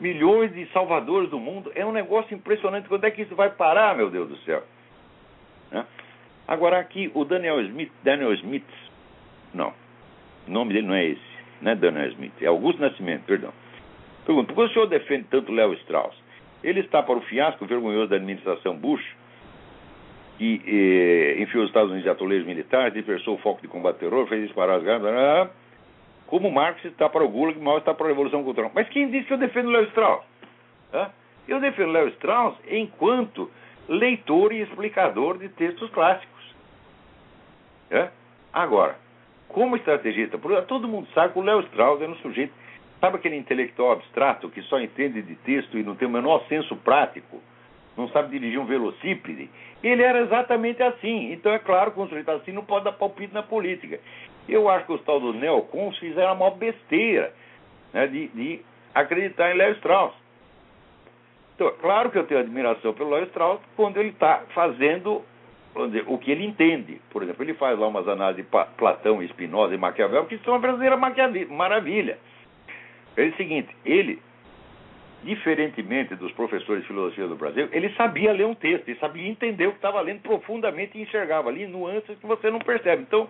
milhões 0.01 0.53
de 0.55 0.67
salvadores 0.73 1.29
do 1.29 1.39
mundo. 1.39 1.71
É 1.75 1.85
um 1.85 1.93
negócio 1.93 2.35
impressionante. 2.35 2.89
Quando 2.89 3.05
é 3.05 3.11
que 3.11 3.23
isso 3.23 3.35
vai 3.35 3.51
parar, 3.51 3.97
meu 3.97 4.11
Deus 4.11 4.29
do 4.29 4.37
céu? 4.39 4.63
Né? 5.71 5.85
Agora 6.49 6.79
aqui, 6.79 7.11
o 7.15 7.25
Daniel 7.25 7.61
Smith, 7.61 7.93
Daniel 8.03 8.33
Smith, 8.35 8.65
não, 9.53 9.73
o 10.49 10.51
nome 10.51 10.73
dele 10.73 10.87
não 10.87 10.95
é 10.95 11.05
esse, 11.05 11.31
não 11.61 11.73
é 11.73 11.75
Daniel 11.77 12.09
Smith, 12.09 12.33
é 12.41 12.47
Augusto 12.47 12.81
Nascimento, 12.81 13.25
perdão. 13.25 13.53
Pergunto, 14.25 14.55
por 14.55 14.65
que 14.65 14.71
o 14.71 14.75
senhor 14.75 14.87
defende 14.87 15.27
tanto 15.31 15.53
Léo 15.53 15.75
Strauss? 15.75 16.15
Ele 16.63 16.81
está 16.81 17.03
para 17.03 17.17
o 17.17 17.23
fiasco 17.23 17.67
vergonhoso 17.67 18.11
da 18.11 18.17
administração 18.17 18.77
Bush, 18.77 19.05
que 20.41 20.63
eh, 20.67 21.43
enfiou 21.43 21.65
os 21.65 21.69
Estados 21.69 21.91
Unidos 21.91 22.07
em 22.07 22.11
atoleiros 22.11 22.47
militares, 22.47 22.95
dispersou 22.95 23.35
o 23.35 23.39
foco 23.41 23.61
de 23.61 23.69
combate 23.69 23.97
ao 23.97 24.09
terror, 24.09 24.27
fez 24.27 24.43
disparar 24.43 24.79
as 24.79 24.83
garras, 24.83 25.51
como 26.27 26.51
Marx 26.51 26.83
está 26.83 27.11
para 27.11 27.23
o 27.23 27.29
Gulag, 27.29 27.61
Mao 27.61 27.77
está 27.77 27.93
para 27.93 28.07
a 28.07 28.09
Revolução 28.09 28.43
Cultural. 28.43 28.73
Mas 28.75 28.89
quem 28.89 29.11
disse 29.11 29.27
que 29.27 29.35
eu 29.35 29.37
defendo 29.37 29.69
Léo 29.69 29.85
Strauss? 29.89 30.25
Eu 31.47 31.61
defendo 31.61 31.93
Léo 31.93 32.09
Strauss 32.09 32.57
enquanto 32.71 33.51
leitor 33.87 34.55
e 34.55 34.63
explicador 34.63 35.37
de 35.37 35.51
textos 35.51 35.91
clássicos. 35.91 36.55
Agora, 38.51 38.97
como 39.47 39.77
estrategista, 39.77 40.39
todo 40.67 40.89
mundo 40.89 41.07
sabe 41.13 41.35
que 41.35 41.39
o 41.39 41.43
Léo 41.43 41.61
Strauss 41.65 42.01
é 42.01 42.09
um 42.09 42.17
sujeito, 42.17 42.55
sabe 42.99 43.17
aquele 43.17 43.37
intelectual 43.37 43.93
abstrato 43.93 44.49
que 44.49 44.63
só 44.63 44.81
entende 44.81 45.21
de 45.21 45.35
texto 45.35 45.77
e 45.77 45.83
não 45.83 45.97
tem 45.97 46.09
o 46.09 46.11
menor 46.11 46.47
senso 46.49 46.75
prático, 46.77 47.43
não 47.97 48.09
sabe 48.09 48.31
dirigir 48.31 48.59
um 48.59 48.67
velocípede? 48.67 49.51
Ele 49.83 50.03
era 50.03 50.21
exatamente 50.21 50.83
assim. 50.83 51.33
Então, 51.33 51.53
é 51.53 51.59
claro, 51.59 51.93
que 51.93 52.01
um 52.01 52.09
sujeito 52.09 52.31
assim 52.31 52.53
não 52.53 52.65
pode 52.65 52.85
dar 52.85 52.93
palpite 52.93 53.33
na 53.35 53.43
política. 53.43 54.01
Eu 54.49 54.69
acho 54.69 54.87
que 54.87 54.93
os 54.93 55.03
tal 55.03 55.21
dos 55.21 55.37
neocons 55.37 55.97
fizeram 55.99 56.33
a 56.33 56.35
maior 56.35 56.57
besteira 56.57 57.33
né, 57.93 58.07
de, 58.07 58.29
de 58.29 58.61
acreditar 58.95 59.53
em 59.53 59.57
Léo 59.57 59.73
Strauss. 59.75 60.15
Então, 61.55 61.69
é 61.69 61.73
claro 61.73 62.11
que 62.11 62.19
eu 62.19 62.27
tenho 62.27 62.41
admiração 62.41 62.95
pelo 62.95 63.11
Léo 63.11 63.25
Strauss 63.25 63.61
quando 63.77 63.99
ele 63.99 64.11
está 64.11 64.45
fazendo 64.55 65.23
dizer, 65.87 66.05
o 66.07 66.19
que 66.19 66.31
ele 66.31 66.45
entende. 66.45 67.01
Por 67.11 67.23
exemplo, 67.23 67.45
ele 67.45 67.55
faz 67.55 67.79
lá 67.79 67.87
umas 67.87 68.07
análises 68.09 68.45
de 68.45 68.51
Platão, 68.77 69.23
Spinoza 69.29 69.75
e 69.75 69.79
Maquiavel 69.79 70.27
que 70.27 70.39
são 70.39 70.55
uma 70.55 70.61
verdadeira 70.61 70.97
maravilha. 70.97 72.19
É 73.17 73.25
o 73.25 73.37
seguinte, 73.37 73.75
ele, 73.85 74.21
diferentemente 75.23 76.15
dos 76.15 76.33
professores 76.33 76.83
de 76.83 76.89
filosofia 76.89 77.27
do 77.27 77.37
Brasil, 77.37 77.69
ele 77.73 77.91
sabia 77.95 78.33
ler 78.33 78.47
um 78.47 78.55
texto, 78.55 78.89
ele 78.89 78.99
sabia 78.99 79.29
entender 79.29 79.67
o 79.67 79.73
que 79.73 79.79
estava 79.79 80.01
lendo 80.01 80.21
profundamente 80.21 80.97
e 80.97 81.03
enxergava 81.03 81.49
ali 81.49 81.67
nuances 81.67 82.19
que 82.19 82.27
você 82.27 82.51
não 82.51 82.59
percebe. 82.59 83.03
Então, 83.03 83.29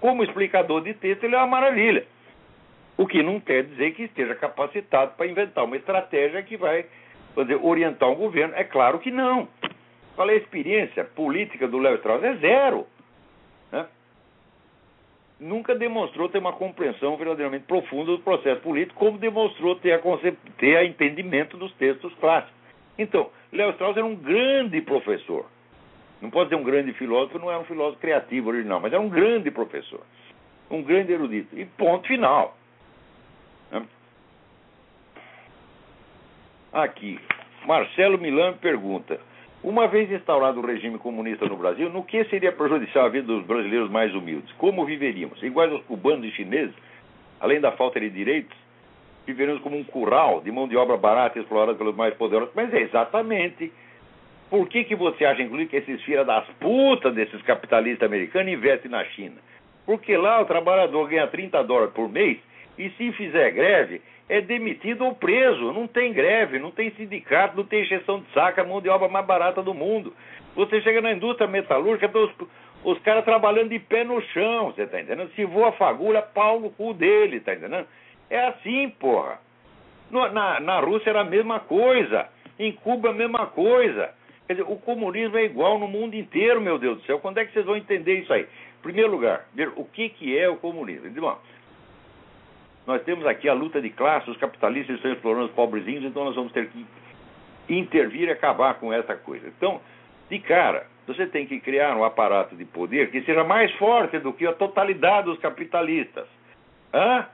como 0.00 0.22
explicador 0.22 0.82
de 0.82 0.94
texto, 0.94 1.24
ele 1.24 1.34
é 1.34 1.38
uma 1.38 1.46
maravilha. 1.46 2.06
O 2.96 3.06
que 3.06 3.22
não 3.22 3.40
quer 3.40 3.64
dizer 3.64 3.92
que 3.92 4.04
esteja 4.04 4.34
capacitado 4.34 5.12
para 5.16 5.26
inventar 5.26 5.64
uma 5.64 5.76
estratégia 5.76 6.42
que 6.42 6.56
vai 6.56 6.84
dizer, 7.36 7.58
orientar 7.62 8.10
um 8.10 8.14
governo. 8.14 8.54
É 8.54 8.64
claro 8.64 8.98
que 8.98 9.10
não. 9.10 9.48
Qual 10.14 10.28
é 10.28 10.34
a 10.34 10.36
experiência 10.36 11.04
política 11.04 11.66
do 11.66 11.78
Léo 11.78 11.96
Strauss? 11.96 12.22
É 12.22 12.34
zero. 12.36 12.86
Nunca 15.40 15.74
demonstrou 15.74 16.28
ter 16.28 16.38
uma 16.38 16.52
compreensão 16.52 17.16
verdadeiramente 17.16 17.64
profunda 17.64 18.12
do 18.12 18.18
processo 18.18 18.60
político, 18.60 18.98
como 18.98 19.16
demonstrou 19.16 19.74
ter 19.76 19.94
a, 19.94 20.00
ter 20.58 20.76
a 20.76 20.84
entendimento 20.84 21.56
dos 21.56 21.72
textos 21.74 22.12
clássicos. 22.16 22.54
Então, 22.98 23.30
Léo 23.50 23.70
Strauss 23.70 23.96
era 23.96 24.04
um 24.04 24.14
grande 24.14 24.82
professor. 24.82 25.46
Não 26.20 26.28
pode 26.28 26.50
ser 26.50 26.56
um 26.56 26.62
grande 26.62 26.92
filósofo, 26.92 27.38
não 27.38 27.50
é 27.50 27.56
um 27.56 27.64
filósofo 27.64 28.02
criativo 28.02 28.50
original, 28.50 28.80
mas 28.80 28.92
era 28.92 29.00
um 29.00 29.08
grande 29.08 29.50
professor, 29.50 30.02
um 30.70 30.82
grande 30.82 31.12
erudito. 31.12 31.58
E 31.58 31.64
ponto 31.64 32.06
final. 32.06 32.54
Aqui, 36.72 37.18
Marcelo 37.66 38.18
Milan 38.18 38.58
pergunta: 38.58 39.18
uma 39.62 39.86
vez 39.86 40.10
instaurado 40.10 40.58
o 40.58 40.66
regime 40.66 40.98
comunista 40.98 41.46
no 41.46 41.56
Brasil, 41.56 41.90
no 41.90 42.02
que 42.02 42.24
seria 42.24 42.50
prejudicial 42.50 43.06
a 43.06 43.08
vida 43.08 43.26
dos 43.26 43.44
brasileiros 43.44 43.90
mais 43.90 44.14
humildes? 44.14 44.50
Como 44.52 44.86
viveríamos? 44.86 45.42
Iguais 45.42 45.70
aos 45.70 45.82
cubanos 45.84 46.24
e 46.24 46.30
chineses, 46.30 46.74
além 47.38 47.60
da 47.60 47.72
falta 47.72 48.00
de 48.00 48.08
direitos, 48.08 48.56
viveríamos 49.26 49.62
como 49.62 49.76
um 49.76 49.84
curral 49.84 50.40
de 50.40 50.50
mão 50.50 50.66
de 50.66 50.76
obra 50.76 50.96
barata 50.96 51.38
explorada 51.38 51.74
pelos 51.74 51.94
mais 51.94 52.14
poderosos? 52.14 52.54
Mas 52.54 52.72
é 52.72 52.80
exatamente. 52.80 53.70
Por 54.48 54.66
que, 54.66 54.82
que 54.82 54.96
você 54.96 55.24
acha, 55.24 55.42
inclusive, 55.42 55.70
que 55.70 55.76
esses 55.76 56.02
filhos 56.02 56.26
das 56.26 56.46
putas 56.58 57.14
desses 57.14 57.40
capitalistas 57.42 58.06
americanos 58.06 58.52
investem 58.52 58.90
na 58.90 59.04
China? 59.04 59.36
Porque 59.84 60.16
lá 60.16 60.40
o 60.40 60.46
trabalhador 60.46 61.08
ganha 61.08 61.26
30 61.26 61.62
dólares 61.64 61.92
por 61.94 62.08
mês 62.08 62.38
e 62.78 62.88
se 62.90 63.12
fizer 63.12 63.50
greve, 63.50 64.00
é 64.30 64.40
demitido 64.40 65.04
ou 65.04 65.14
preso. 65.14 65.72
Não 65.72 65.88
tem 65.88 66.12
greve, 66.12 66.60
não 66.60 66.70
tem 66.70 66.92
sindicato, 66.92 67.56
não 67.56 67.64
tem 67.64 67.82
injeção 67.82 68.20
de 68.20 68.32
saca, 68.32 68.62
mão 68.62 68.80
de 68.80 68.88
obra 68.88 69.08
mais 69.08 69.26
barata 69.26 69.60
do 69.60 69.74
mundo. 69.74 70.14
Você 70.54 70.80
chega 70.82 71.00
na 71.00 71.12
indústria 71.12 71.48
metalúrgica, 71.48 72.06
estão 72.06 72.24
os, 72.24 72.32
os 72.84 73.02
caras 73.02 73.24
trabalhando 73.24 73.70
de 73.70 73.80
pé 73.80 74.04
no 74.04 74.22
chão, 74.22 74.66
você 74.66 74.86
tá 74.86 75.00
entendendo? 75.00 75.32
Se 75.34 75.44
voa 75.44 75.72
fagulha, 75.72 76.22
pau 76.22 76.60
no 76.60 76.70
cu 76.70 76.94
dele, 76.94 77.40
tá 77.40 77.54
entendendo? 77.54 77.86
É 78.30 78.46
assim, 78.46 78.88
porra. 79.00 79.40
No, 80.12 80.28
na, 80.30 80.60
na 80.60 80.78
Rússia 80.78 81.10
era 81.10 81.22
a 81.22 81.24
mesma 81.24 81.58
coisa, 81.58 82.28
em 82.56 82.70
Cuba 82.70 83.10
a 83.10 83.14
mesma 83.14 83.46
coisa. 83.46 84.14
Quer 84.46 84.54
dizer, 84.54 84.66
o 84.68 84.76
comunismo 84.76 85.38
é 85.38 85.44
igual 85.44 85.76
no 85.76 85.88
mundo 85.88 86.14
inteiro, 86.14 86.60
meu 86.60 86.78
Deus 86.78 86.98
do 86.98 87.04
céu. 87.04 87.18
Quando 87.18 87.38
é 87.38 87.44
que 87.44 87.52
vocês 87.52 87.66
vão 87.66 87.76
entender 87.76 88.20
isso 88.20 88.32
aí? 88.32 88.42
Em 88.42 88.82
primeiro 88.82 89.10
lugar, 89.10 89.46
o 89.76 89.84
que, 89.84 90.08
que 90.08 90.38
é 90.38 90.48
o 90.48 90.56
comunismo. 90.56 91.10
Bom, 91.20 91.38
nós 92.90 93.02
temos 93.04 93.24
aqui 93.24 93.48
a 93.48 93.52
luta 93.52 93.80
de 93.80 93.88
classes, 93.90 94.28
os 94.28 94.36
capitalistas 94.36 94.96
estão 94.96 95.12
explorando 95.12 95.46
os 95.46 95.52
pobrezinhos, 95.52 96.04
então 96.04 96.24
nós 96.24 96.34
vamos 96.34 96.52
ter 96.52 96.68
que 96.68 96.84
intervir 97.68 98.28
e 98.28 98.32
acabar 98.32 98.74
com 98.74 98.92
essa 98.92 99.14
coisa. 99.14 99.46
Então, 99.46 99.80
de 100.28 100.40
cara, 100.40 100.86
você 101.06 101.24
tem 101.24 101.46
que 101.46 101.60
criar 101.60 101.96
um 101.96 102.02
aparato 102.02 102.56
de 102.56 102.64
poder 102.64 103.12
que 103.12 103.22
seja 103.22 103.44
mais 103.44 103.70
forte 103.76 104.18
do 104.18 104.32
que 104.32 104.44
a 104.44 104.52
totalidade 104.52 105.26
dos 105.26 105.38
capitalistas. 105.38 106.26
Hã? 106.92 107.26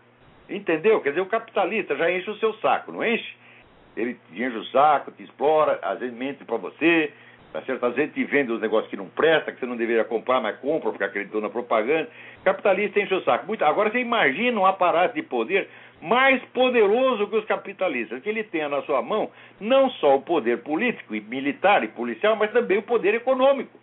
Entendeu? 0.48 1.00
Quer 1.00 1.10
dizer, 1.10 1.22
o 1.22 1.26
capitalista 1.26 1.96
já 1.96 2.10
enche 2.10 2.30
o 2.30 2.36
seu 2.36 2.52
saco, 2.54 2.92
não 2.92 3.02
enche? 3.02 3.34
Ele 3.96 4.18
enche 4.32 4.58
o 4.58 4.64
saco, 4.66 5.10
te 5.10 5.22
explora, 5.22 5.78
às 5.82 5.98
vezes 5.98 6.14
mente 6.14 6.44
para 6.44 6.58
você, 6.58 7.12
Tá 7.56 7.62
certo? 7.62 7.86
Às 7.86 7.94
vezes 7.94 8.12
te 8.12 8.22
vende 8.22 8.52
os 8.52 8.60
negócios 8.60 8.90
que 8.90 8.98
não 8.98 9.06
presta, 9.06 9.50
que 9.50 9.58
você 9.58 9.64
não 9.64 9.78
deveria 9.78 10.04
comprar, 10.04 10.42
mas 10.42 10.58
compra 10.58 10.90
porque 10.90 11.04
acreditou 11.04 11.40
na 11.40 11.48
propaganda. 11.48 12.06
Capitalista 12.44 13.00
enche 13.00 13.14
o 13.14 13.22
saco. 13.22 13.46
Muito... 13.46 13.64
Agora 13.64 13.90
você 13.90 13.98
imagina 13.98 14.60
um 14.60 14.66
aparato 14.66 15.14
de 15.14 15.22
poder 15.22 15.66
mais 16.02 16.44
poderoso 16.52 17.26
que 17.28 17.36
os 17.36 17.46
capitalistas, 17.46 18.22
que 18.22 18.28
ele 18.28 18.44
tenha 18.44 18.68
na 18.68 18.82
sua 18.82 19.00
mão 19.00 19.30
não 19.58 19.88
só 19.92 20.16
o 20.16 20.20
poder 20.20 20.58
político 20.58 21.14
e 21.14 21.20
militar 21.22 21.82
e 21.82 21.88
policial, 21.88 22.36
mas 22.36 22.52
também 22.52 22.76
o 22.76 22.82
poder 22.82 23.14
econômico. 23.14 23.78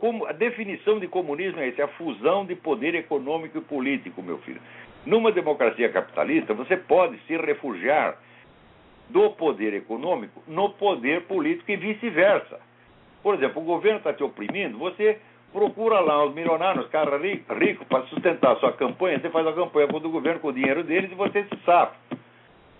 Como 0.00 0.26
a 0.26 0.32
definição 0.32 0.98
de 0.98 1.06
comunismo 1.06 1.60
é 1.60 1.68
essa, 1.68 1.82
é 1.82 1.84
a 1.84 1.88
fusão 1.88 2.44
de 2.44 2.56
poder 2.56 2.96
econômico 2.96 3.58
e 3.58 3.60
político, 3.60 4.20
meu 4.24 4.38
filho. 4.38 4.60
Numa 5.06 5.30
democracia 5.30 5.88
capitalista, 5.88 6.52
você 6.52 6.76
pode 6.76 7.16
se 7.28 7.36
refugiar 7.36 8.18
do 9.10 9.30
poder 9.30 9.74
econômico 9.74 10.42
no 10.46 10.70
poder 10.70 11.22
político 11.22 11.70
e 11.70 11.76
vice-versa. 11.76 12.60
Por 13.22 13.34
exemplo, 13.34 13.62
o 13.62 13.64
governo 13.64 13.98
está 13.98 14.12
te 14.12 14.22
oprimindo, 14.22 14.78
você 14.78 15.18
procura 15.52 16.00
lá 16.00 16.24
os 16.24 16.34
milionários, 16.34 16.84
os 16.84 16.90
caras 16.90 17.20
ricos, 17.20 17.86
para 17.86 18.06
sustentar 18.06 18.52
a 18.52 18.56
sua 18.56 18.72
campanha, 18.72 19.18
você 19.18 19.30
faz 19.30 19.46
a 19.46 19.52
campanha 19.52 19.88
contra 19.88 20.08
o 20.08 20.12
governo 20.12 20.40
com 20.40 20.48
o 20.48 20.52
dinheiro 20.52 20.84
deles 20.84 21.10
e 21.10 21.14
você 21.14 21.44
se 21.44 21.56
safa. 21.64 21.94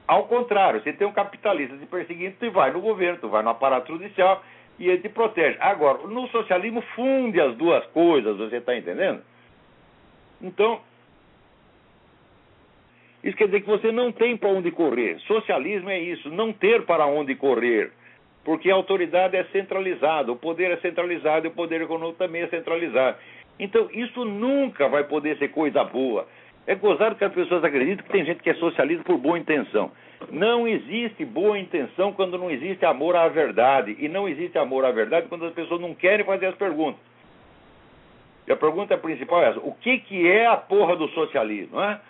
Ao 0.07 0.25
contrário, 0.25 0.83
você 0.83 0.93
tem 0.93 1.07
um 1.07 1.12
capitalista 1.12 1.77
te 1.77 1.87
perseguindo, 1.87 2.37
tu 2.38 2.51
vai 2.51 2.73
no 2.73 2.81
governo, 2.81 3.21
tu 3.21 3.29
vai 3.29 3.43
no 3.43 3.51
aparato 3.51 3.93
judicial 3.93 4.43
e 4.79 4.88
ele 4.88 5.03
te 5.03 5.09
protege. 5.09 5.57
Agora, 5.61 5.99
no 6.07 6.27
socialismo 6.29 6.81
funde 6.97 7.40
as 7.40 7.55
duas 7.57 7.85
coisas, 7.87 8.37
você 8.37 8.57
está 8.57 8.77
entendendo? 8.77 9.23
Então, 10.40 10.81
isso 13.22 13.37
quer 13.37 13.46
dizer 13.46 13.61
que 13.61 13.68
você 13.68 13.92
não 13.92 14.11
tem 14.11 14.37
para 14.37 14.48
onde 14.48 14.70
correr. 14.70 15.18
Socialismo 15.20 15.90
é 15.90 15.98
isso, 15.98 16.30
não 16.30 16.52
ter 16.52 16.83
para 16.83 17.06
onde 17.06 17.35
correr. 17.35 17.92
Porque 18.44 18.70
a 18.70 18.74
autoridade 18.74 19.37
é 19.37 19.44
centralizada, 19.44 20.33
o 20.33 20.37
poder 20.37 20.70
é 20.70 20.76
centralizado 20.78 21.46
e 21.46 21.48
o 21.48 21.52
poder 21.52 21.83
econômico 21.83 22.18
também 22.18 22.42
é 22.42 22.48
centralizado. 22.48 23.18
Então, 23.59 23.90
isso 23.92 24.24
nunca 24.24 24.88
vai 24.88 25.04
poder 25.04 25.37
ser 25.37 25.48
coisa 25.48 25.85
boa. 25.85 26.26
É 26.66 26.74
gozado 26.74 27.16
que 27.16 27.24
as 27.24 27.33
pessoas 27.33 27.62
acreditam 27.62 28.04
que 28.06 28.12
tem 28.12 28.24
gente 28.24 28.42
que 28.42 28.48
é 28.48 28.54
socialista 28.54 29.04
por 29.04 29.18
boa 29.18 29.38
intenção. 29.38 29.90
Não 30.30 30.66
existe 30.66 31.24
boa 31.24 31.59
intenção 31.59 32.12
quando 32.12 32.38
não 32.38 32.50
existe 32.50 32.85
amor 32.87 33.16
à 33.16 33.28
verdade. 33.28 33.96
E 33.98 34.09
não 34.09 34.26
existe 34.28 34.56
amor 34.56 34.85
à 34.85 34.90
verdade 34.90 35.26
quando 35.28 35.44
as 35.44 35.52
pessoas 35.52 35.80
não 35.80 35.94
querem 35.94 36.24
fazer 36.24 36.46
as 36.46 36.54
perguntas. 36.54 37.00
E 38.46 38.52
a 38.52 38.56
pergunta 38.56 38.96
principal 38.96 39.42
é 39.42 39.50
essa: 39.50 39.61
o 39.61 39.72
que, 39.74 39.98
que 39.98 40.26
é 40.26 40.46
a 40.46 40.56
porra 40.56 40.96
do 40.96 41.09
socialismo? 41.09 41.76
Não 41.76 41.85
é? 41.85 42.00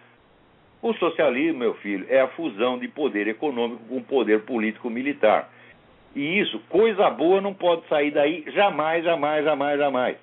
O 0.83 0.95
socialismo, 0.95 1.59
meu 1.59 1.75
filho, 1.75 2.07
é 2.09 2.21
a 2.21 2.29
fusão 2.29 2.79
de 2.79 2.89
poder 2.89 3.29
econômico 3.29 3.83
com 3.89 4.03
poder 4.03 4.43
político-militar. 4.43 5.51
E 6.17 6.41
isso, 6.41 6.59
coisa 6.69 7.11
boa, 7.11 7.41
não 7.41 7.53
pode 7.55 7.87
sair 7.87 8.11
daí 8.11 8.45
jamais, 8.49 9.05
jamais, 9.05 9.45
jamais, 9.45 9.79
jamais. 9.79 10.17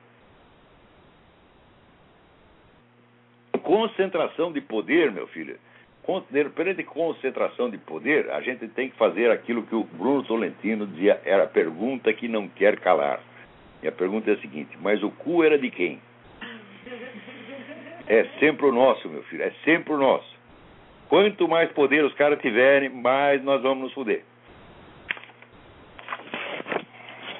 Concentração 3.62 4.52
de 4.52 4.62
poder, 4.62 5.12
meu 5.12 5.28
filho. 5.28 5.58
Perante 6.56 6.84
concentração 6.84 7.70
de 7.70 7.78
poder, 7.78 8.32
a 8.32 8.39
gente 8.39 8.67
tem 8.70 8.89
que 8.89 8.96
fazer 8.96 9.30
aquilo 9.30 9.63
que 9.63 9.76
o 9.76 9.84
Bruno 9.84 10.24
Tolentino 10.24 10.88
dizia, 10.88 11.22
era 11.26 11.43
a 11.43 11.48
pergunta 11.48 12.13
que 12.13 12.30
não 12.30 12.48
quer 12.48 12.80
calar. 12.80 13.20
E 13.84 13.88
a 13.88 13.91
pergunta 13.91 14.32
é 14.32 14.34
a 14.34 14.39
seguinte: 14.39 14.78
mas 14.82 15.04
o 15.04 15.12
cu 15.12 15.43
era 15.43 15.60
de 15.60 15.70
quem? 15.70 16.00
É 18.08 18.24
sempre 18.39 18.65
o 18.65 18.72
nosso, 18.72 19.10
meu 19.10 19.22
filho, 19.24 19.43
é 19.43 19.52
sempre 19.65 19.93
o 19.93 19.98
nosso. 19.98 20.37
Quanto 21.10 21.48
mais 21.48 21.72
poder 21.72 22.04
os 22.04 22.13
caras 22.13 22.39
tiverem, 22.39 22.89
mais 22.89 23.43
nós 23.43 23.62
vamos 23.62 23.86
nos 23.86 23.93
fuder. 23.93 24.24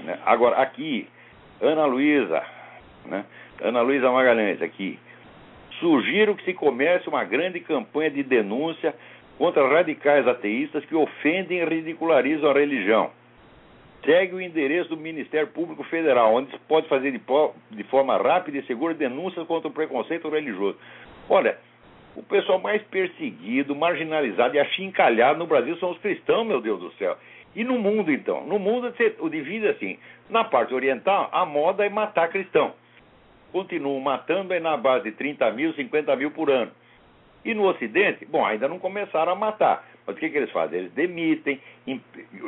Né? 0.04 0.18
Agora, 0.26 0.58
aqui, 0.58 1.08
Ana 1.62 1.86
Luísa, 1.86 2.44
né? 3.06 3.26
Ana 3.62 3.82
Luísa 3.82 4.12
Magalhães, 4.12 4.62
aqui. 4.62 5.00
Sugiro 5.80 6.36
que 6.36 6.46
se 6.46 6.54
comece 6.54 7.08
uma 7.10 7.24
grande 7.24 7.60
campanha 7.60 8.10
de 8.10 8.24
denúncia 8.24 8.96
contra 9.38 9.68
radicais 9.68 10.28
ateístas 10.28 10.86
que 10.86 10.96
ofendem 10.96 11.60
e 11.60 11.66
ridicularizam 11.66 12.50
a 12.50 12.54
religião. 12.54 13.12
Segue 14.04 14.36
o 14.36 14.42
endereço 14.42 14.90
do 14.90 14.98
Ministério 14.98 15.48
Público 15.48 15.84
Federal, 15.84 16.34
onde 16.34 16.52
se 16.52 16.58
pode 16.60 16.88
fazer 16.88 17.12
de, 17.12 17.22
de 17.72 17.84
forma 17.86 18.18
rápida 18.18 18.58
e 18.58 18.66
segura 18.66 18.94
denúncias 18.94 19.46
contra 19.46 19.68
o 19.68 19.74
preconceito 19.74 20.30
religioso. 20.30 20.78
Olha, 21.30 21.58
o 22.18 22.24
pessoal 22.24 22.60
mais 22.60 22.82
perseguido, 22.82 23.76
marginalizado 23.76 24.56
e 24.56 24.60
achincalhado 24.60 25.38
no 25.38 25.46
Brasil 25.46 25.78
são 25.78 25.92
os 25.92 26.00
cristãos, 26.00 26.48
meu 26.48 26.60
Deus 26.60 26.80
do 26.80 26.92
céu. 26.94 27.16
E 27.56 27.64
no 27.64 27.78
mundo, 27.78 28.12
então? 28.12 28.44
No 28.44 28.58
mundo, 28.58 28.92
o 29.20 29.30
divide 29.30 29.68
assim. 29.68 30.00
Na 30.28 30.44
parte 30.44 30.74
oriental, 30.74 31.30
a 31.32 31.46
moda 31.46 31.86
é 31.86 31.90
matar 31.90 32.30
cristão. 32.30 32.74
Continuam 33.52 34.00
matando 34.00 34.52
aí 34.52 34.60
na 34.60 34.76
base 34.76 35.06
de 35.06 35.12
30 35.12 35.52
mil, 35.52 35.74
50 35.74 36.16
mil 36.16 36.32
por 36.32 36.50
ano. 36.50 36.72
E 37.46 37.54
no 37.54 37.68
Ocidente, 37.68 38.26
bom, 38.26 38.44
ainda 38.44 38.68
não 38.68 38.80
começaram 38.80 39.32
a 39.32 39.36
matar. 39.36 39.88
Mas 40.06 40.16
o 40.16 40.20
que, 40.20 40.30
que 40.30 40.38
eles 40.38 40.52
fazem? 40.52 40.80
Eles 40.80 40.92
demitem, 40.94 41.62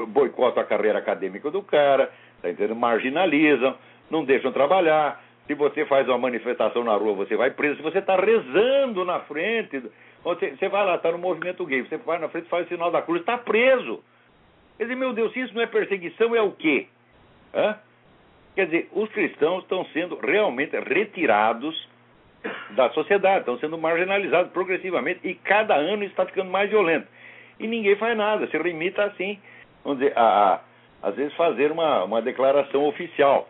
boicotam 0.08 0.64
a 0.64 0.66
carreira 0.66 0.98
acadêmica 0.98 1.52
do 1.52 1.62
cara, 1.62 2.12
tá 2.42 2.50
entendendo? 2.50 2.76
marginalizam, 2.76 3.76
não 4.10 4.26
deixam 4.26 4.52
trabalhar, 4.52 5.24
se 5.50 5.56
você 5.56 5.84
faz 5.88 6.08
uma 6.08 6.20
manifestação 6.20 6.84
na 6.84 6.94
rua, 6.94 7.16
você 7.16 7.36
vai 7.36 7.50
preso. 7.50 7.78
Se 7.78 7.82
você 7.82 7.98
está 7.98 8.16
rezando 8.16 9.04
na 9.04 9.22
frente, 9.22 9.82
você, 10.24 10.52
você 10.52 10.70
vai 10.70 10.86
lá, 10.86 10.94
está 10.94 11.12
no 11.12 11.18
movimento 11.18 11.66
gay, 11.66 11.82
você 11.82 11.98
vai 11.98 12.20
na 12.20 12.30
frente 12.30 12.48
faz 12.48 12.68
o 12.68 12.70
sinal 12.70 12.92
da 12.92 13.02
cruz, 13.02 13.22
está 13.22 13.36
preso. 13.36 14.00
Quer 14.78 14.84
dizer, 14.84 14.96
meu 14.96 15.12
Deus, 15.12 15.34
se 15.34 15.40
isso 15.40 15.56
não 15.56 15.64
é 15.64 15.66
perseguição, 15.66 16.36
é 16.36 16.42
o 16.44 16.52
quê? 16.52 16.86
Hã? 17.52 17.80
Quer 18.54 18.66
dizer, 18.66 18.90
os 18.92 19.10
cristãos 19.10 19.64
estão 19.64 19.84
sendo 19.86 20.20
realmente 20.20 20.80
retirados 20.82 21.90
da 22.76 22.92
sociedade, 22.92 23.40
estão 23.40 23.58
sendo 23.58 23.76
marginalizados 23.76 24.52
progressivamente 24.52 25.22
e 25.24 25.34
cada 25.34 25.74
ano 25.74 26.04
está 26.04 26.28
ficando 26.28 26.52
mais 26.52 26.70
violento. 26.70 27.08
E 27.60 27.66
ninguém 27.66 27.96
faz 27.96 28.16
nada, 28.16 28.46
se 28.46 28.58
limita 28.60 29.04
assim, 29.04 29.40
vamos 29.84 29.98
dizer, 29.98 30.16
a, 30.16 30.22
a 30.22 30.60
às 31.02 31.16
vezes 31.16 31.34
fazer 31.34 31.72
uma, 31.72 32.04
uma 32.04 32.22
declaração 32.22 32.86
oficial. 32.86 33.50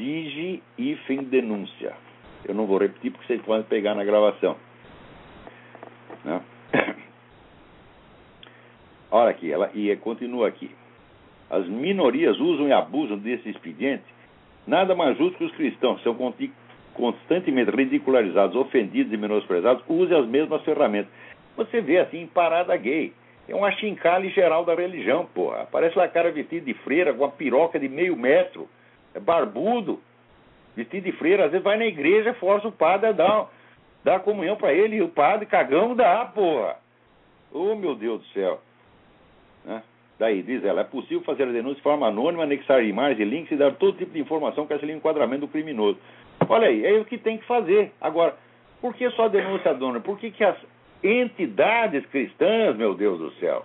Digi 0.00 0.62
hífen 0.78 1.24
denúncia. 1.24 1.92
Eu 2.48 2.54
não 2.54 2.64
vou 2.64 2.78
repetir 2.78 3.12
porque 3.12 3.26
vocês 3.26 3.42
podem 3.42 3.64
pegar 3.64 3.94
na 3.94 4.02
gravação. 4.02 4.56
Né? 6.24 6.40
Olha 9.12 9.28
aqui, 9.28 9.52
ela 9.52 9.70
e 9.74 9.94
continua 9.96 10.48
aqui. 10.48 10.70
As 11.50 11.66
minorias 11.66 12.40
usam 12.40 12.66
e 12.66 12.72
abusam 12.72 13.18
desse 13.18 13.50
expediente, 13.50 14.04
nada 14.66 14.94
mais 14.94 15.18
justo 15.18 15.36
que 15.36 15.44
os 15.44 15.52
cristãos, 15.52 16.02
são 16.02 16.16
constantemente 16.94 17.70
ridicularizados, 17.70 18.56
ofendidos 18.56 19.12
e 19.12 19.18
menosprezados, 19.18 19.84
usem 19.86 20.16
as 20.16 20.26
mesmas 20.26 20.62
ferramentas. 20.62 21.12
Você 21.58 21.82
vê 21.82 21.98
assim, 21.98 22.26
parada 22.26 22.74
gay. 22.74 23.12
É 23.46 23.54
um 23.54 23.66
achincalhe 23.66 24.30
geral 24.30 24.64
da 24.64 24.74
religião, 24.74 25.26
porra. 25.34 25.68
Parece 25.70 25.98
lá 25.98 26.08
cara 26.08 26.32
vestido 26.32 26.64
de 26.64 26.72
freira 26.72 27.12
com 27.12 27.24
uma 27.24 27.30
piroca 27.30 27.78
de 27.78 27.88
meio 27.88 28.16
metro 28.16 28.66
é 29.14 29.20
barbudo, 29.20 30.00
vestido 30.76 31.04
de 31.04 31.12
freira, 31.12 31.46
às 31.46 31.50
vezes 31.50 31.64
vai 31.64 31.76
na 31.76 31.86
igreja, 31.86 32.34
força 32.34 32.68
o 32.68 32.72
padre 32.72 33.08
a 33.08 33.12
dar, 33.12 33.50
dar 34.04 34.20
comunhão 34.20 34.56
para 34.56 34.72
ele, 34.72 34.96
e 34.96 35.02
o 35.02 35.08
padre 35.08 35.46
cagão 35.46 35.94
dá, 35.94 36.24
porra. 36.26 36.76
Oh, 37.52 37.74
meu 37.74 37.94
Deus 37.94 38.20
do 38.20 38.26
céu. 38.28 38.60
Né? 39.64 39.82
Daí, 40.18 40.42
diz 40.42 40.62
ela, 40.64 40.82
é 40.82 40.84
possível 40.84 41.22
fazer 41.22 41.44
a 41.44 41.52
denúncia 41.52 41.76
de 41.76 41.82
forma 41.82 42.06
anônima, 42.06 42.42
anexar 42.42 42.84
imagens 42.84 43.18
e 43.20 43.24
links 43.24 43.52
e 43.52 43.56
dar 43.56 43.72
todo 43.74 43.96
tipo 43.96 44.12
de 44.12 44.20
informação 44.20 44.66
que 44.66 44.74
o 44.74 44.90
enquadramento 44.90 45.46
do 45.46 45.48
criminoso. 45.48 45.98
Olha 46.48 46.68
aí, 46.68 46.84
é 46.84 46.92
o 46.98 47.04
que 47.04 47.16
tem 47.16 47.38
que 47.38 47.46
fazer. 47.46 47.92
Agora, 48.00 48.36
por 48.80 48.94
que 48.94 49.08
só 49.10 49.28
denúncia 49.28 49.70
anônima? 49.70 50.00
Por 50.00 50.18
que, 50.18 50.30
que 50.30 50.44
as 50.44 50.56
entidades 51.02 52.04
cristãs, 52.06 52.76
meu 52.76 52.94
Deus 52.94 53.18
do 53.18 53.30
céu, 53.32 53.64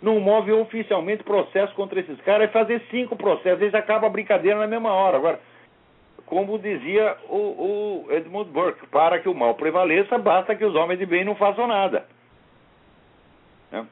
não 0.00 0.20
move 0.20 0.52
oficialmente 0.52 1.24
processo 1.24 1.74
contra 1.74 2.00
esses 2.00 2.20
caras, 2.20 2.48
é 2.48 2.52
fazer 2.52 2.82
cinco 2.90 3.16
processos, 3.16 3.60
eles 3.60 3.74
acabam 3.74 4.08
a 4.08 4.12
brincadeira 4.12 4.58
na 4.58 4.66
mesma 4.66 4.92
hora. 4.92 5.16
Agora, 5.16 5.40
como 6.26 6.58
dizia 6.58 7.16
o, 7.28 8.04
o 8.06 8.12
Edmund 8.12 8.50
Burke, 8.50 8.86
para 8.88 9.18
que 9.18 9.28
o 9.28 9.34
mal 9.34 9.54
prevaleça, 9.54 10.18
basta 10.18 10.54
que 10.54 10.64
os 10.64 10.74
homens 10.74 10.98
de 10.98 11.06
bem 11.06 11.24
não 11.24 11.34
façam 11.34 11.66
nada. 11.66 12.06
Né? 13.72 13.86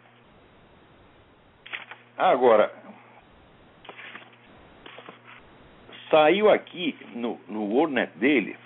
Agora, 2.17 2.71
saiu 6.11 6.51
aqui 6.51 6.97
no, 7.15 7.41
no 7.49 7.65
WordNet 7.65 8.13
dele 8.17 8.57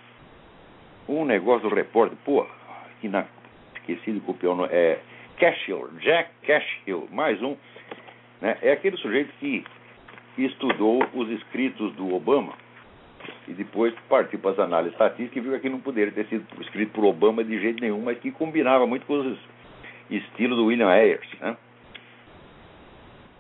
um 1.09 1.25
negócio 1.25 1.69
do 1.69 1.75
repórter, 1.75 2.17
pô, 2.25 2.47
que 3.01 3.09
na, 3.09 3.25
esqueci 3.77 4.13
de 4.13 4.21
copiar 4.21 4.53
o 4.53 4.57
nome, 4.57 4.69
é 4.73 5.01
Cashill, 5.41 5.89
Jack 6.01 6.29
Cashill, 6.47 7.09
mais 7.11 7.43
um, 7.43 7.57
né, 8.43 8.59
é 8.61 8.73
aquele 8.73 8.99
sujeito 8.99 9.33
que 9.41 9.65
estudou 10.37 11.03
os 11.15 11.31
escritos 11.31 11.95
do 11.95 12.15
Obama 12.15 12.53
e 13.49 13.53
depois 13.53 13.95
partiu 14.07 14.39
para 14.39 14.51
as 14.51 14.59
análises 14.59 14.93
estatísticas 14.93 15.43
e 15.43 15.49
viu 15.49 15.59
que 15.59 15.71
não 15.71 15.81
poderia 15.81 16.13
ter 16.13 16.27
sido 16.27 16.45
escrito 16.61 16.93
por 16.93 17.07
Obama 17.07 17.43
de 17.43 17.59
jeito 17.59 17.81
nenhum, 17.81 18.03
mas 18.03 18.19
que 18.19 18.31
combinava 18.31 18.87
muito 18.87 19.07
com 19.07 19.15
os 19.15 19.39
estilos 20.11 20.59
do 20.59 20.67
William 20.67 20.89
Ayers. 20.89 21.27
Né? 21.41 21.57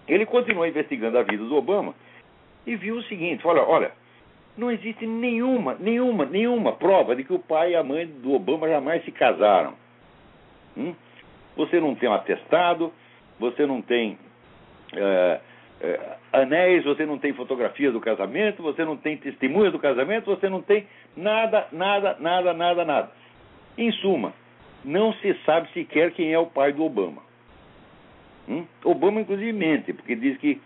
Ele 0.08 0.24
continuou 0.24 0.66
investigando 0.66 1.18
a 1.18 1.22
vida 1.22 1.44
do 1.44 1.54
Obama 1.54 1.94
e 2.66 2.76
viu 2.76 2.96
o 2.96 3.02
seguinte: 3.04 3.46
olha, 3.46 3.62
olha, 3.62 3.92
não 4.56 4.70
existe 4.70 5.06
nenhuma, 5.06 5.76
nenhuma, 5.78 6.24
nenhuma 6.24 6.72
prova 6.72 7.14
de 7.14 7.24
que 7.24 7.32
o 7.32 7.38
pai 7.38 7.72
e 7.72 7.76
a 7.76 7.84
mãe 7.84 8.06
do 8.06 8.32
Obama 8.32 8.68
jamais 8.68 9.04
se 9.04 9.12
casaram. 9.12 9.74
Hum? 10.76 10.94
Você 11.56 11.80
não 11.80 11.94
tem 11.94 12.08
um 12.08 12.14
atestado, 12.14 12.92
você 13.38 13.66
não 13.66 13.82
tem 13.82 14.18
é, 14.94 15.40
é, 15.80 16.00
anéis, 16.32 16.84
você 16.84 17.06
não 17.06 17.18
tem 17.18 17.32
fotografia 17.32 17.90
do 17.90 18.00
casamento, 18.00 18.62
você 18.62 18.84
não 18.84 18.96
tem 18.96 19.16
testemunha 19.16 19.70
do 19.70 19.78
casamento, 19.78 20.26
você 20.26 20.48
não 20.48 20.60
tem 20.60 20.86
nada, 21.16 21.66
nada, 21.72 22.16
nada, 22.20 22.52
nada, 22.52 22.84
nada. 22.84 23.10
Em 23.78 23.90
suma, 23.92 24.32
não 24.84 25.12
se 25.14 25.34
sabe 25.46 25.68
sequer 25.72 26.12
quem 26.12 26.32
é 26.32 26.38
o 26.38 26.46
pai 26.46 26.72
do 26.72 26.84
Obama. 26.84 27.22
Hum? 28.48 28.64
Obama, 28.84 29.20
inclusive, 29.20 29.52
mente, 29.52 29.92
porque 29.92 30.14
diz 30.14 30.36
que 30.38 30.60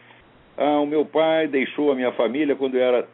ah, 0.56 0.80
o 0.80 0.86
meu 0.86 1.04
pai 1.04 1.46
deixou 1.48 1.92
a 1.92 1.94
minha 1.94 2.12
família 2.12 2.56
quando 2.56 2.76
eu, 2.76 2.82
era, 2.82 3.08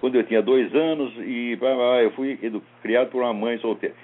quando 0.00 0.14
eu 0.14 0.24
tinha 0.24 0.42
dois 0.42 0.74
anos 0.74 1.12
e 1.18 1.58
eu 2.02 2.10
fui 2.12 2.38
criado 2.82 3.10
por 3.10 3.22
uma 3.22 3.32
mãe 3.32 3.58
solteira. 3.58 3.94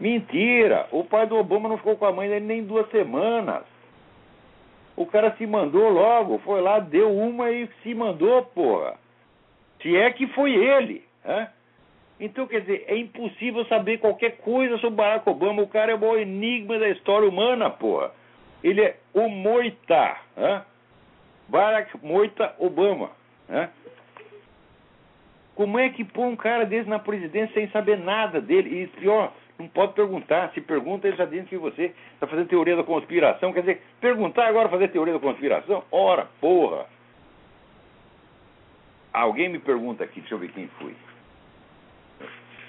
Mentira! 0.00 0.88
O 0.90 1.04
pai 1.04 1.26
do 1.26 1.36
Obama 1.36 1.68
não 1.68 1.76
ficou 1.76 1.94
com 1.94 2.06
a 2.06 2.12
mãe 2.12 2.26
dele 2.26 2.46
nem 2.46 2.64
duas 2.64 2.88
semanas. 2.90 3.64
O 4.96 5.04
cara 5.04 5.36
se 5.36 5.46
mandou 5.46 5.90
logo, 5.90 6.38
foi 6.38 6.62
lá, 6.62 6.78
deu 6.78 7.14
uma 7.14 7.50
e 7.50 7.68
se 7.82 7.94
mandou, 7.94 8.42
porra. 8.46 8.98
Se 9.82 9.94
é 9.94 10.10
que 10.10 10.26
foi 10.28 10.54
ele. 10.54 11.04
Né? 11.22 11.50
Então, 12.18 12.46
quer 12.46 12.62
dizer, 12.62 12.84
é 12.88 12.96
impossível 12.96 13.64
saber 13.66 13.98
qualquer 13.98 14.38
coisa 14.38 14.78
sobre 14.78 14.96
Barack 14.96 15.28
Obama. 15.28 15.62
O 15.62 15.68
cara 15.68 15.92
é 15.92 15.94
o 15.94 16.16
enigma 16.16 16.78
da 16.78 16.88
história 16.88 17.28
humana, 17.28 17.68
porra. 17.68 18.10
Ele 18.64 18.80
é 18.80 18.96
o 19.12 19.28
Moita. 19.28 20.16
Né? 20.34 20.62
Barack 21.46 21.94
Moita 22.02 22.54
Obama. 22.58 23.10
Né? 23.48 23.68
Como 25.54 25.78
é 25.78 25.90
que 25.90 26.04
põe 26.04 26.26
um 26.26 26.36
cara 26.36 26.64
desse 26.64 26.88
na 26.88 26.98
presidência 26.98 27.52
sem 27.52 27.68
saber 27.68 27.98
nada 27.98 28.40
dele? 28.40 28.82
E 28.82 28.86
pior, 28.86 29.32
não 29.60 29.68
pode 29.68 29.92
perguntar. 29.92 30.50
Se 30.52 30.60
pergunta, 30.60 31.06
ele 31.06 31.16
já 31.16 31.24
diz 31.24 31.46
que 31.48 31.56
você 31.56 31.94
está 32.14 32.26
fazendo 32.26 32.48
teoria 32.48 32.76
da 32.76 32.82
conspiração. 32.82 33.52
Quer 33.52 33.60
dizer, 33.60 33.82
perguntar 34.00 34.46
agora 34.46 34.68
fazer 34.68 34.88
teoria 34.88 35.14
da 35.14 35.20
conspiração? 35.20 35.84
Ora, 35.90 36.26
porra! 36.40 36.86
Alguém 39.12 39.48
me 39.48 39.58
pergunta 39.58 40.04
aqui, 40.04 40.20
deixa 40.20 40.34
eu 40.34 40.38
ver 40.38 40.52
quem 40.52 40.68
foi. 40.78 40.94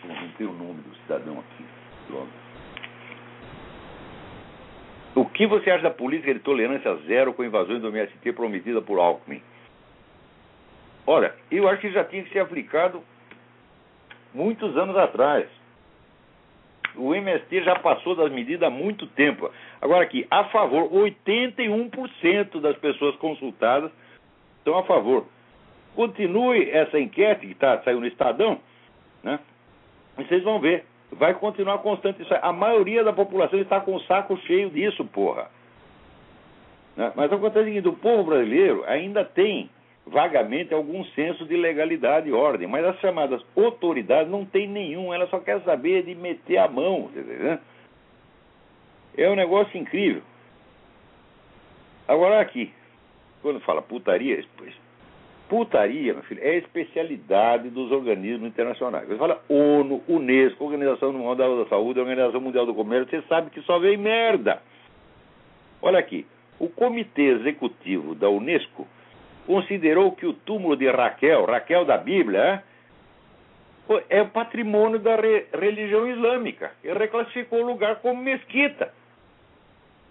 Não 0.03 0.31
tem 0.37 0.47
o 0.47 0.53
nome 0.53 0.81
do 0.81 0.95
cidadão 0.97 1.39
aqui. 1.39 1.65
Pronto. 2.07 2.31
O 5.13 5.25
que 5.25 5.45
você 5.45 5.69
acha 5.69 5.83
da 5.83 5.91
política 5.91 6.33
de 6.33 6.39
tolerância 6.39 6.95
zero 7.07 7.33
com 7.33 7.43
invasões 7.43 7.81
do 7.81 7.89
MST 7.89 8.31
prometida 8.33 8.81
por 8.81 8.97
Alckmin? 8.97 9.41
Olha, 11.05 11.35
eu 11.51 11.67
acho 11.67 11.81
que 11.81 11.91
já 11.91 12.03
tinha 12.05 12.23
que 12.23 12.31
ser 12.31 12.39
aplicado 12.39 13.03
muitos 14.33 14.75
anos 14.77 14.95
atrás. 14.97 15.47
O 16.95 17.15
MST 17.15 17.63
já 17.63 17.75
passou 17.79 18.15
das 18.15 18.31
medidas 18.31 18.67
há 18.67 18.69
muito 18.69 19.07
tempo. 19.07 19.49
Agora 19.81 20.03
aqui, 20.03 20.27
a 20.29 20.45
favor, 20.45 20.89
81% 20.91 22.59
das 22.59 22.77
pessoas 22.77 23.15
consultadas 23.15 23.91
estão 24.57 24.77
a 24.77 24.83
favor. 24.83 25.25
Continue 25.95 26.69
essa 26.69 26.99
enquete 26.99 27.47
que 27.47 27.55
tá, 27.55 27.81
saiu 27.83 27.99
no 27.99 28.07
Estadão, 28.07 28.59
né? 29.23 29.39
E 30.17 30.23
vocês 30.23 30.43
vão 30.43 30.59
ver. 30.59 30.85
Vai 31.11 31.33
continuar 31.33 31.79
constante 31.79 32.21
isso. 32.21 32.33
A 32.41 32.53
maioria 32.53 33.03
da 33.03 33.11
população 33.11 33.59
está 33.59 33.79
com 33.81 33.95
o 33.95 34.01
saco 34.03 34.37
cheio 34.45 34.69
disso, 34.69 35.03
porra. 35.05 35.49
Né? 36.95 37.11
Mas 37.15 37.31
acontece 37.31 37.65
seguinte, 37.65 37.87
o 37.87 37.93
povo 37.93 38.23
brasileiro 38.23 38.83
ainda 38.87 39.25
tem 39.25 39.69
vagamente 40.11 40.73
algum 40.73 41.03
senso 41.05 41.45
de 41.45 41.55
legalidade 41.55 42.29
e 42.29 42.33
ordem, 42.33 42.67
mas 42.67 42.85
as 42.85 42.99
chamadas 42.99 43.41
autoridades 43.55 44.29
não 44.29 44.45
tem 44.45 44.67
nenhum, 44.67 45.13
ela 45.13 45.25
só 45.27 45.39
quer 45.39 45.61
saber 45.61 46.03
de 46.03 46.13
meter 46.13 46.57
a 46.57 46.67
mão, 46.67 47.09
né? 47.15 47.59
É 49.17 49.29
um 49.29 49.35
negócio 49.35 49.77
incrível. 49.77 50.21
Agora 52.07 52.41
aqui, 52.41 52.73
quando 53.41 53.59
fala 53.61 53.81
putaria, 53.81 54.43
putaria, 55.47 56.13
meu 56.13 56.23
filho, 56.23 56.41
é 56.43 56.51
a 56.51 56.57
especialidade 56.57 57.69
dos 57.69 57.91
organismos 57.91 58.47
internacionais. 58.47 59.07
Você 59.07 59.17
fala 59.17 59.41
ONU, 59.49 60.01
Unesco, 60.07 60.63
Organização 60.63 61.13
Mundial 61.13 61.63
da 61.63 61.69
Saúde, 61.69 61.99
Organização 61.99 62.41
Mundial 62.41 62.65
do 62.65 62.73
Comércio, 62.73 63.09
você 63.09 63.27
sabe 63.27 63.49
que 63.49 63.61
só 63.61 63.79
vem 63.79 63.97
merda. 63.97 64.61
Olha 65.81 65.99
aqui, 65.99 66.25
o 66.59 66.69
Comitê 66.69 67.23
Executivo 67.23 68.13
da 68.13 68.29
Unesco 68.29 68.87
considerou 69.45 70.11
que 70.13 70.25
o 70.25 70.33
túmulo 70.33 70.75
de 70.75 70.89
Raquel, 70.89 71.45
Raquel 71.45 71.85
da 71.85 71.97
Bíblia, 71.97 72.63
é 74.09 74.23
patrimônio 74.23 74.99
da 74.99 75.15
re 75.15 75.45
religião 75.53 76.07
islâmica 76.07 76.71
e 76.83 76.91
reclassificou 76.93 77.59
o 77.59 77.67
lugar 77.67 77.97
como 77.97 78.21
mesquita. 78.21 78.93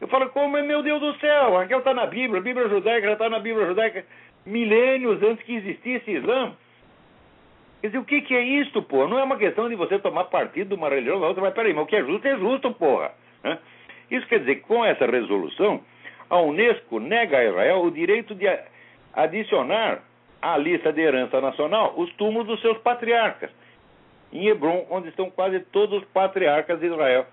Eu 0.00 0.08
falo, 0.08 0.28
como 0.30 0.56
é 0.56 0.62
meu 0.62 0.82
Deus 0.82 1.00
do 1.00 1.14
céu? 1.18 1.56
Raquel 1.56 1.78
está 1.78 1.94
na 1.94 2.06
Bíblia, 2.06 2.40
a 2.40 2.44
Bíblia 2.44 2.68
judaica 2.68 3.06
já 3.06 3.12
está 3.12 3.28
na 3.28 3.38
Bíblia 3.38 3.66
judaica 3.66 4.04
milênios 4.44 5.22
antes 5.22 5.44
que 5.44 5.54
existisse 5.54 6.10
Islã. 6.10 6.52
Quer 7.80 7.88
dizer, 7.88 7.98
o 7.98 8.04
que, 8.04 8.20
que 8.22 8.34
é 8.34 8.42
isto, 8.42 8.82
pô? 8.82 9.06
Não 9.06 9.18
é 9.18 9.24
uma 9.24 9.38
questão 9.38 9.68
de 9.68 9.74
você 9.74 9.98
tomar 9.98 10.24
partido 10.24 10.68
de 10.68 10.74
uma 10.74 10.88
religião 10.88 11.18
ou 11.18 11.26
outra, 11.26 11.42
mas 11.42 11.54
peraí, 11.54 11.72
mas 11.72 11.84
o 11.84 11.86
que 11.86 11.96
é 11.96 12.04
justo 12.04 12.26
é 12.26 12.36
justo, 12.36 12.70
porra. 12.72 13.12
Isso 14.10 14.26
quer 14.26 14.40
dizer 14.40 14.56
que 14.56 14.62
com 14.62 14.84
essa 14.84 15.06
resolução, 15.06 15.80
a 16.28 16.38
Unesco 16.40 16.98
nega 16.98 17.38
a 17.38 17.44
Israel 17.44 17.82
o 17.82 17.90
direito 17.90 18.34
de 18.34 18.46
adicionar 19.14 20.02
à 20.40 20.56
lista 20.56 20.92
de 20.92 21.00
herança 21.00 21.40
nacional 21.40 21.94
os 21.96 22.12
túmulos 22.14 22.46
dos 22.46 22.60
seus 22.60 22.78
patriarcas, 22.78 23.50
em 24.32 24.46
Hebron, 24.46 24.86
onde 24.90 25.08
estão 25.08 25.30
quase 25.30 25.60
todos 25.60 26.02
os 26.02 26.08
patriarcas 26.08 26.78
de 26.78 26.86
Israel. 26.86 27.26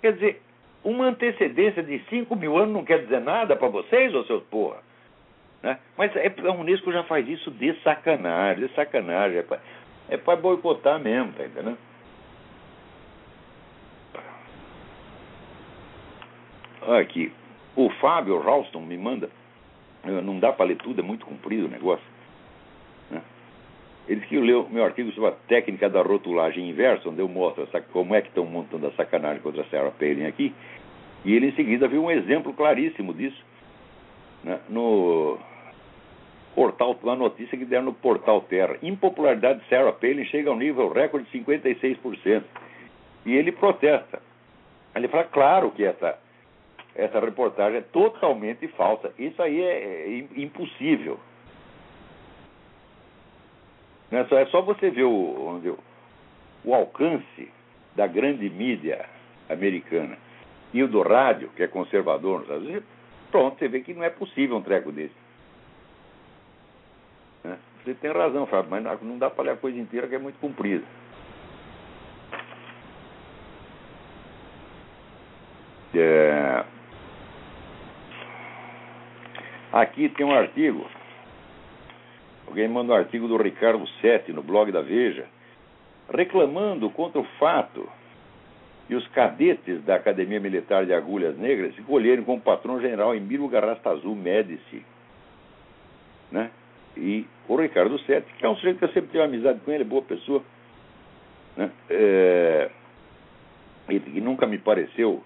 Quer 0.00 0.14
dizer, 0.14 0.42
uma 0.82 1.06
antecedência 1.06 1.82
de 1.82 1.98
5 2.08 2.34
mil 2.34 2.56
anos 2.56 2.72
não 2.72 2.84
quer 2.84 3.02
dizer 3.02 3.20
nada 3.20 3.56
para 3.56 3.68
vocês, 3.68 4.14
ô 4.14 4.24
seus 4.24 4.42
porra? 4.44 4.78
Né? 5.62 5.78
Mas 5.96 6.14
é, 6.16 6.32
a 6.46 6.52
Unesco 6.52 6.92
já 6.92 7.02
faz 7.04 7.28
isso 7.28 7.50
de 7.50 7.74
sacanagem, 7.82 8.66
de 8.66 8.74
sacanagem. 8.74 9.38
É 10.08 10.16
para 10.16 10.34
é 10.34 10.36
boicotar 10.36 10.98
mesmo, 11.00 11.32
tá 11.32 11.44
entendendo? 11.44 11.78
Aqui, 17.00 17.32
o 17.76 17.90
Fábio 18.00 18.40
Ralston 18.40 18.80
me 18.80 18.96
manda 18.96 19.28
não 20.04 20.38
dá 20.38 20.52
para 20.52 20.66
ler 20.66 20.76
tudo, 20.76 21.00
é 21.00 21.04
muito 21.04 21.26
comprido 21.26 21.66
o 21.66 21.70
negócio. 21.70 22.04
Né? 23.10 23.20
Ele 24.06 24.20
disse 24.20 24.28
que 24.28 24.38
leu 24.38 24.68
meu 24.70 24.84
artigo 24.84 25.10
sobre 25.12 25.30
a 25.30 25.32
técnica 25.48 25.88
da 25.88 26.02
rotulagem 26.02 26.68
inversa, 26.68 27.08
onde 27.08 27.20
eu 27.20 27.28
mostro 27.28 27.64
essa, 27.64 27.80
como 27.80 28.14
é 28.14 28.20
que 28.20 28.28
estão 28.28 28.44
montando 28.44 28.86
a 28.86 28.92
sacanagem 28.92 29.42
contra 29.42 29.62
a 29.62 29.66
Sarah 29.66 29.90
Palin 29.90 30.26
aqui. 30.26 30.54
E 31.24 31.34
ele 31.34 31.48
em 31.48 31.52
seguida 31.52 31.88
viu 31.88 32.04
um 32.04 32.10
exemplo 32.10 32.52
claríssimo 32.54 33.12
disso 33.12 33.44
né? 34.44 34.60
no 34.68 35.38
portal, 36.54 36.98
uma 37.02 37.16
notícia 37.16 37.56
que 37.56 37.64
deram 37.64 37.86
no 37.86 37.94
portal 37.94 38.40
Terra. 38.42 38.76
Impopularidade 38.82 39.60
de 39.60 39.68
Sarah 39.68 39.92
Palin 39.92 40.24
chega 40.26 40.50
ao 40.50 40.56
nível 40.56 40.92
recorde 40.92 41.28
de 41.30 41.38
56%. 41.38 42.42
E 43.26 43.34
ele 43.34 43.52
protesta. 43.52 44.22
Ele 44.94 45.08
fala, 45.08 45.24
claro 45.24 45.70
que 45.70 45.84
essa 45.84 46.18
essa 46.98 47.20
reportagem 47.20 47.78
é 47.78 47.82
totalmente 47.82 48.66
falsa. 48.68 49.12
Isso 49.16 49.40
aí 49.40 49.62
é, 49.62 50.08
é 50.08 50.40
impossível. 50.42 51.18
É, 54.10 54.24
só, 54.24 54.38
é 54.38 54.46
só 54.46 54.60
você 54.60 54.90
ver 54.90 55.04
o, 55.04 55.10
o, 55.10 55.78
o 56.64 56.74
alcance 56.74 57.52
da 57.94 58.08
grande 58.08 58.50
mídia 58.50 59.08
americana 59.48 60.18
e 60.74 60.82
o 60.82 60.88
do 60.88 61.00
rádio, 61.02 61.50
que 61.50 61.62
é 61.62 61.68
conservador 61.68 62.40
nos 62.40 62.42
Estados 62.42 62.66
Unidos, 62.66 62.88
pronto, 63.30 63.58
você 63.58 63.68
vê 63.68 63.80
que 63.80 63.94
não 63.94 64.02
é 64.02 64.10
possível 64.10 64.56
um 64.56 64.62
treco 64.62 64.90
desse. 64.90 65.14
Né? 67.44 67.56
Você 67.84 67.94
tem 67.94 68.10
razão, 68.10 68.44
Fábio, 68.46 68.70
mas 68.70 69.02
não 69.02 69.18
dá 69.18 69.30
para 69.30 69.44
ler 69.44 69.50
a 69.52 69.56
coisa 69.56 69.78
inteira 69.78 70.08
que 70.08 70.16
é 70.16 70.18
muito 70.18 70.38
comprida. 70.40 70.84
É, 75.94 76.64
Aqui 79.80 80.08
tem 80.08 80.26
um 80.26 80.32
artigo. 80.32 80.84
Alguém 82.48 82.66
manda 82.66 82.92
um 82.92 82.96
artigo 82.96 83.28
do 83.28 83.36
Ricardo 83.36 83.86
Sete 84.00 84.32
no 84.32 84.42
blog 84.42 84.72
da 84.72 84.80
Veja, 84.80 85.26
reclamando 86.12 86.90
contra 86.90 87.20
o 87.20 87.24
fato 87.38 87.88
de 88.88 88.96
os 88.96 89.06
cadetes 89.08 89.80
da 89.84 89.94
Academia 89.94 90.40
Militar 90.40 90.84
de 90.84 90.92
Agulhas 90.92 91.38
Negras 91.38 91.76
se 91.76 91.82
como 91.82 92.40
patrão-general 92.40 93.14
Emílio 93.14 93.46
Garrastazu 93.46 94.16
Médici. 94.16 94.84
Né? 96.32 96.50
E 96.96 97.24
o 97.46 97.54
Ricardo 97.54 98.00
Sete, 98.00 98.26
que 98.36 98.44
é 98.44 98.48
um 98.48 98.56
sujeito 98.56 98.78
que 98.78 98.84
eu 98.84 98.92
sempre 98.92 99.12
tive 99.12 99.22
amizade 99.22 99.60
com 99.60 99.70
ele, 99.70 99.84
boa 99.84 100.02
pessoa, 100.02 100.42
né? 101.56 101.70
É, 101.88 102.68
e 103.88 104.00
que 104.00 104.20
nunca 104.20 104.44
me 104.44 104.58
pareceu 104.58 105.22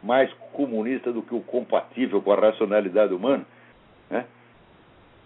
mais 0.00 0.32
comunista 0.52 1.12
do 1.12 1.22
que 1.22 1.34
o 1.34 1.40
compatível 1.40 2.22
com 2.22 2.30
a 2.30 2.36
racionalidade 2.36 3.12
humana. 3.12 3.44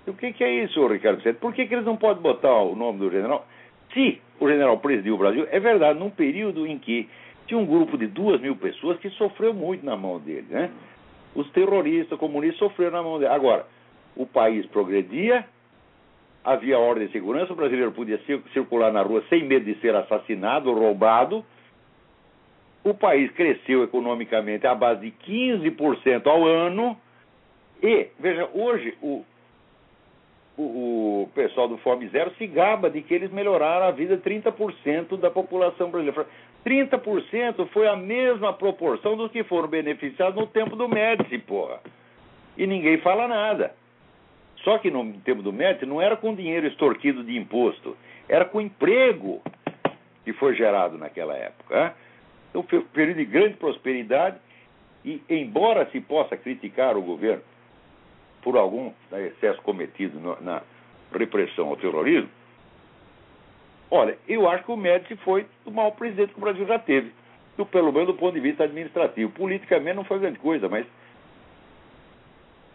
O 0.09 0.15
que, 0.15 0.33
que, 0.33 0.43
é 0.45 0.65
isso, 0.65 0.87
Ricardo? 0.87 1.23
Por 1.35 1.53
que, 1.53 1.67
que 1.67 1.75
eles 1.75 1.85
não 1.85 1.97
podem 1.97 2.23
botar 2.23 2.55
o 2.63 2.75
nome 2.75 2.99
do 2.99 3.11
general? 3.11 3.47
Se 3.93 4.21
o 4.41 4.49
general 4.49 4.79
presidiu 4.79 5.15
o 5.15 5.19
Brasil, 5.19 5.47
é 5.51 5.61
verdade, 5.61 5.99
num 5.99 6.11
período 6.11 6.67
em 6.67 6.79
que 6.79 7.09
tinha 7.47 7.59
um 7.59 7.67
grupo 7.67 7.97
de 7.97 8.07
duas 8.07 8.41
mil 8.41 8.57
pessoas 8.57 8.99
que 8.99 9.11
sofreu 9.11 9.53
muito 9.53 9.85
na 9.85 9.97
mão 9.97 10.19
dele. 10.19 10.47
Né? 10.49 10.71
Os 11.35 11.51
terroristas, 11.51 12.19
comunistas 12.19 12.59
sofreram 12.59 12.93
na 12.93 13.03
mão 13.03 13.19
dele. 13.19 13.33
Agora, 13.33 13.67
o 14.17 14.27
país 14.27 14.67
progredia, 14.67 15.45
havia 16.45 16.79
ordem 16.79 17.07
de 17.07 17.13
segurança, 17.13 17.53
o 17.53 17.57
brasileiro 17.57 17.93
podia 17.93 18.21
circular 18.53 18.93
na 18.93 19.03
rua 19.03 19.23
sem 19.29 19.45
medo 19.45 19.65
de 19.65 19.81
ser 19.81 19.95
assassinado 19.95 20.71
ou 20.71 20.79
roubado. 20.79 21.45
O 22.85 22.95
país 22.95 23.31
cresceu 23.33 23.83
economicamente 23.83 24.67
à 24.67 24.75
base 24.75 25.01
de 25.01 25.13
15% 25.27 26.27
ao 26.27 26.47
ano 26.47 26.97
e, 27.83 28.09
veja, 28.19 28.49
hoje 28.55 28.97
o, 29.03 29.25
o, 30.63 31.29
pessoal 31.35 31.69
do 31.69 31.79
Fome 31.79 32.09
Zero 32.09 32.33
se 32.37 32.47
gaba 32.47 32.91
de 32.91 33.01
que 33.03 33.15
eles 33.15 33.31
melhoraram 33.31 33.87
a 33.87 33.91
vida 33.91 34.17
de 34.17 34.23
30% 34.23 35.17
da 35.17 35.31
população 35.31 35.91
brasileira. 35.91 36.27
30% 36.67 37.69
foi 37.69 37.87
a 37.87 37.97
mesma 37.97 38.53
proporção 38.53 39.17
dos 39.17 39.31
que 39.31 39.45
foram 39.45 39.69
beneficiados 39.69 40.35
no 40.35 40.47
tempo 40.47 40.75
do 40.75 40.89
Médici, 40.89 41.39
porra. 41.39 41.81
E 42.57 42.67
ninguém 42.67 42.99
fala 42.99 43.29
nada. 43.29 43.73
Só 44.65 44.79
que 44.79 44.91
no 44.91 45.13
tempo 45.21 45.43
do 45.43 45.53
Médici 45.53 45.87
não 45.87 46.03
era 46.03 46.17
com 46.17 46.35
dinheiro 46.35 46.67
extorquido 46.67 47.23
de 47.23 47.37
imposto, 47.37 47.97
era 48.29 48.45
com 48.45 48.61
emprego 48.61 49.41
que 50.25 50.33
foi 50.33 50.55
gerado 50.57 50.99
naquela 50.99 51.37
época. 51.37 51.75
Né? 51.75 51.93
Então 52.51 52.63
foi 52.65 52.81
um 52.81 52.85
período 52.87 53.19
de 53.19 53.25
grande 53.25 53.55
prosperidade 53.55 54.37
e, 55.05 55.23
embora 55.31 55.89
se 55.93 56.01
possa 56.01 56.37
criticar 56.37 56.97
o 56.97 57.03
governo 57.03 57.43
por 58.43 58.57
algum 58.57 58.93
né, 59.11 59.27
excesso 59.27 59.61
cometido 59.63 60.19
no, 60.19 60.41
na 60.41 60.63
repressão 61.13 61.69
ao 61.69 61.77
terrorismo, 61.77 62.29
olha, 63.91 64.19
eu 64.29 64.49
acho 64.49 64.65
que 64.65 64.73
o 64.73 64.77
Médici 64.77 65.17
foi 65.17 65.47
o 65.65 65.71
maior 65.71 65.93
presidente 65.93 66.33
que 66.33 66.39
o 66.39 66.43
Brasil 66.43 66.67
já 66.67 66.79
teve, 66.79 67.13
do, 67.57 67.67
pelo 67.67 67.93
menos 67.93 68.09
do 68.09 68.15
ponto 68.15 68.35
de 68.35 68.41
vista 68.41 68.65
administrativo. 68.65 69.33
Politicamente 69.33 69.97
não 69.97 70.05
foi 70.05 70.19
grande 70.19 70.39
coisa, 70.39 70.69
mas 70.69 70.87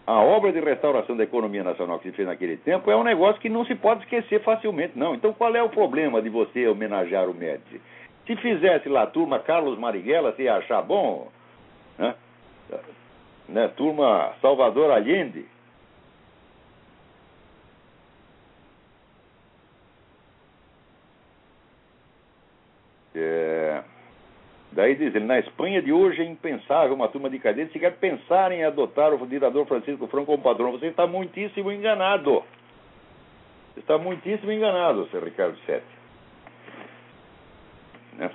a 0.06 0.20
obra 0.20 0.52
de 0.52 0.60
restauração 0.60 1.16
da 1.16 1.24
economia 1.24 1.64
nacional 1.64 1.98
que 2.00 2.10
se 2.10 2.16
fez 2.16 2.28
naquele 2.28 2.58
tempo 2.58 2.92
é 2.92 2.96
um 2.96 3.04
negócio 3.04 3.40
que 3.40 3.50
não 3.50 3.66
se 3.66 3.74
pode 3.76 4.04
esquecer 4.04 4.42
facilmente, 4.42 4.98
não. 4.98 5.16
Então 5.16 5.34
qual 5.34 5.56
é 5.56 5.64
o 5.64 5.70
problema 5.70 6.22
de 6.22 6.30
você 6.30 6.68
homenagear 6.68 7.30
o 7.30 7.34
Médici? 7.34 7.80
Se 8.28 8.36
fizesse 8.38 8.90
lá 8.90 9.04
a 9.04 9.08
turma 9.08 9.40
Carlos 9.40 9.78
Marighella, 9.78 10.34
você 10.34 10.44
ia 10.44 10.56
achar 10.56 10.82
bom? 10.82 11.30
Né? 11.98 12.16
né, 13.48 13.68
turma 13.70 14.34
Salvador 14.42 14.92
Allende. 14.92 15.46
É, 23.16 23.84
daí 24.72 24.96
diz 24.96 25.14
ele, 25.14 25.26
na 25.26 25.40
Espanha 25.40 25.82
de 25.82 25.92
hoje 25.92 26.22
é 26.22 26.26
impensável 26.26 26.96
uma 26.96 27.08
turma 27.08 27.30
de 27.30 27.40
cadetes 27.40 27.74
sequer 27.74 27.96
pensar 27.98 28.52
em 28.52 28.64
adotar 28.64 29.14
o 29.14 29.28
ditador 29.28 29.66
Francisco 29.68 30.08
Franco 30.08 30.28
como 30.28 30.44
padrão. 30.44 30.72
Você 30.72 30.88
está 30.88 31.06
muitíssimo 31.06 31.72
enganado. 31.72 32.44
Está 33.78 33.98
muitíssimo 33.98 34.52
enganado, 34.52 35.08
Sr. 35.08 35.24
Ricardo 35.24 35.58
Sete. 35.66 35.86
Né? 38.14 38.32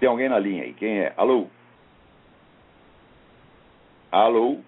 Tem 0.00 0.08
alguém 0.08 0.28
na 0.28 0.38
linha 0.38 0.64
aí? 0.64 0.74
Quem 0.74 1.00
é? 1.00 1.12
Alô? 1.16 1.46
Alô? 4.10 4.58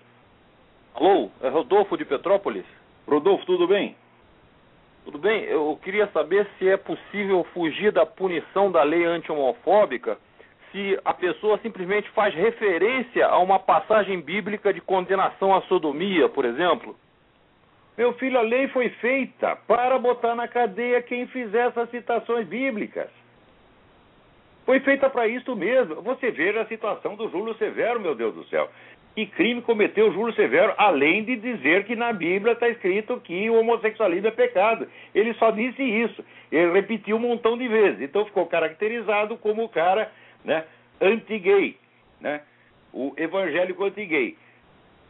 Alô, 0.95 1.31
é 1.43 1.49
Rodolfo 1.49 1.97
de 1.97 2.05
Petrópolis? 2.05 2.65
Rodolfo, 3.07 3.45
tudo 3.45 3.67
bem? 3.67 3.97
Tudo 5.05 5.19
bem? 5.19 5.45
Eu 5.45 5.79
queria 5.83 6.07
saber 6.09 6.47
se 6.59 6.69
é 6.69 6.77
possível 6.77 7.45
fugir 7.53 7.93
da 7.93 8.07
punição 8.07 8.73
da 8.73 8.83
lei 8.83 9.05
anti-homofóbica 9.05 10.19
se 10.73 10.99
a 11.05 11.15
pessoa 11.15 11.59
simplesmente 11.59 12.11
faz 12.11 12.35
referência 12.35 13.27
a 13.27 13.39
uma 13.39 13.61
passagem 13.61 14.21
bíblica 14.21 14.73
de 14.73 14.81
condenação 14.81 15.55
à 15.55 15.61
sodomia, 15.63 16.29
por 16.29 16.45
exemplo. 16.45 16.97
Meu 17.97 18.13
filho, 18.15 18.39
a 18.39 18.43
lei 18.43 18.67
foi 18.69 18.89
feita 18.89 19.55
para 19.69 19.99
botar 19.99 20.35
na 20.35 20.49
cadeia 20.49 21.01
quem 21.01 21.29
fizer 21.29 21.69
essas 21.69 21.89
citações 21.91 22.49
bíblicas. 22.49 23.09
Foi 24.65 24.81
feita 24.81 25.09
para 25.09 25.29
isso 25.29 25.55
mesmo. 25.55 26.03
Você 26.03 26.31
veja 26.31 26.63
a 26.63 26.67
situação 26.67 27.15
do 27.15 27.29
Júlio 27.29 27.55
Severo, 27.55 28.01
meu 28.01 28.15
Deus 28.15 28.35
do 28.35 28.45
céu. 28.47 28.69
Que 29.15 29.27
crime 29.27 29.63
cometeu 29.63 30.13
Júlio 30.13 30.35
Severo, 30.35 30.75
além 30.77 31.23
de 31.23 31.37
dizer 31.37 31.85
que 31.85 31.95
na 31.95 32.13
Bíblia 32.13 32.53
está 32.53 32.69
escrito 32.69 33.21
que 33.21 33.49
o 33.49 33.61
homossexualismo 33.61 34.27
é 34.27 34.33
pecado. 34.33 34.89
Ele 35.15 35.33
só 35.35 35.53
disse 35.53 35.83
isso. 35.83 36.25
Ele 36.51 36.73
repetiu 36.73 37.17
um 37.17 37.21
montão 37.21 37.57
de 37.57 37.69
vezes. 37.69 38.01
Então 38.01 38.25
ficou 38.25 38.47
caracterizado 38.47 39.37
como 39.37 39.63
o 39.63 39.69
cara 39.69 40.11
né, 40.45 40.65
anti-gay, 41.01 41.77
né, 42.21 42.41
o 42.93 43.15
evangélico 43.17 43.85
anti-gay. 43.85 44.37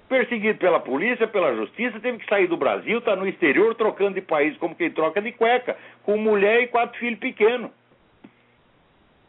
Perseguido 0.07 0.59
pela 0.59 0.81
polícia, 0.81 1.27
pela 1.27 1.55
justiça, 1.55 1.99
teve 1.99 2.19
que 2.19 2.29
sair 2.29 2.47
do 2.47 2.59
Brasil, 2.59 2.99
está 2.99 3.17
no 3.17 3.27
exterior 3.27 3.75
trocando 3.75 4.17
de 4.17 4.21
país 4.21 4.55
como 4.59 4.75
quem 4.75 4.91
troca 4.91 5.23
de 5.23 5.33
cueca, 5.33 5.79
com 6.03 6.19
mulher 6.19 6.61
e 6.61 6.67
quatro 6.67 6.99
filhos 6.99 7.19
pequenos 7.19 7.71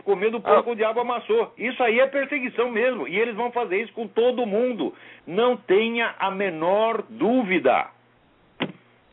comendo 0.06 0.40
pão 0.40 0.60
ah. 0.60 0.64
que 0.64 0.70
o 0.70 0.76
diabo 0.76 1.02
amassou. 1.02 1.52
Isso 1.58 1.84
aí 1.84 2.00
é 2.00 2.08
perseguição 2.08 2.70
mesmo. 2.70 3.08
E 3.08 3.20
eles 3.20 3.36
vão 3.36 3.52
fazer 3.52 3.82
isso 3.82 3.92
com 3.92 4.08
todo 4.08 4.46
mundo. 4.46 4.94
Não 5.28 5.58
tenha 5.58 6.16
a 6.18 6.32
menor 6.32 7.04
dúvida. 7.10 7.88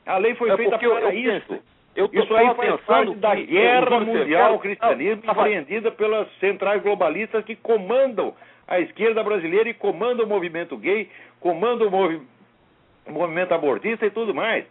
A 0.06 0.18
lei 0.18 0.34
foi 0.34 0.50
é 0.50 0.56
feita 0.56 0.78
para 0.78 0.86
eu, 0.86 1.10
isso. 1.12 1.58
Eu 1.96 2.08
isso 2.12 2.34
aí 2.34 2.54
faz 2.54 2.80
parte 2.82 3.14
da 3.16 3.34
guerra 3.34 4.00
mundial 4.00 4.52
ao 4.52 4.58
cristianismo 4.58 5.22
empreendida 5.30 5.90
pelas 5.90 6.30
centrais 6.38 6.82
globalistas 6.82 7.44
que 7.44 7.56
comandam 7.56 8.34
a 8.66 8.78
esquerda 8.80 9.22
brasileira 9.22 9.68
e 9.68 9.74
comandam 9.74 10.24
o 10.24 10.28
movimento 10.28 10.76
gay, 10.76 11.10
comandam 11.40 11.88
o, 11.88 11.90
movi 11.90 12.22
o 13.06 13.12
movimento 13.12 13.52
abortista 13.52 14.06
e 14.06 14.10
tudo 14.10 14.34
mais. 14.34 14.64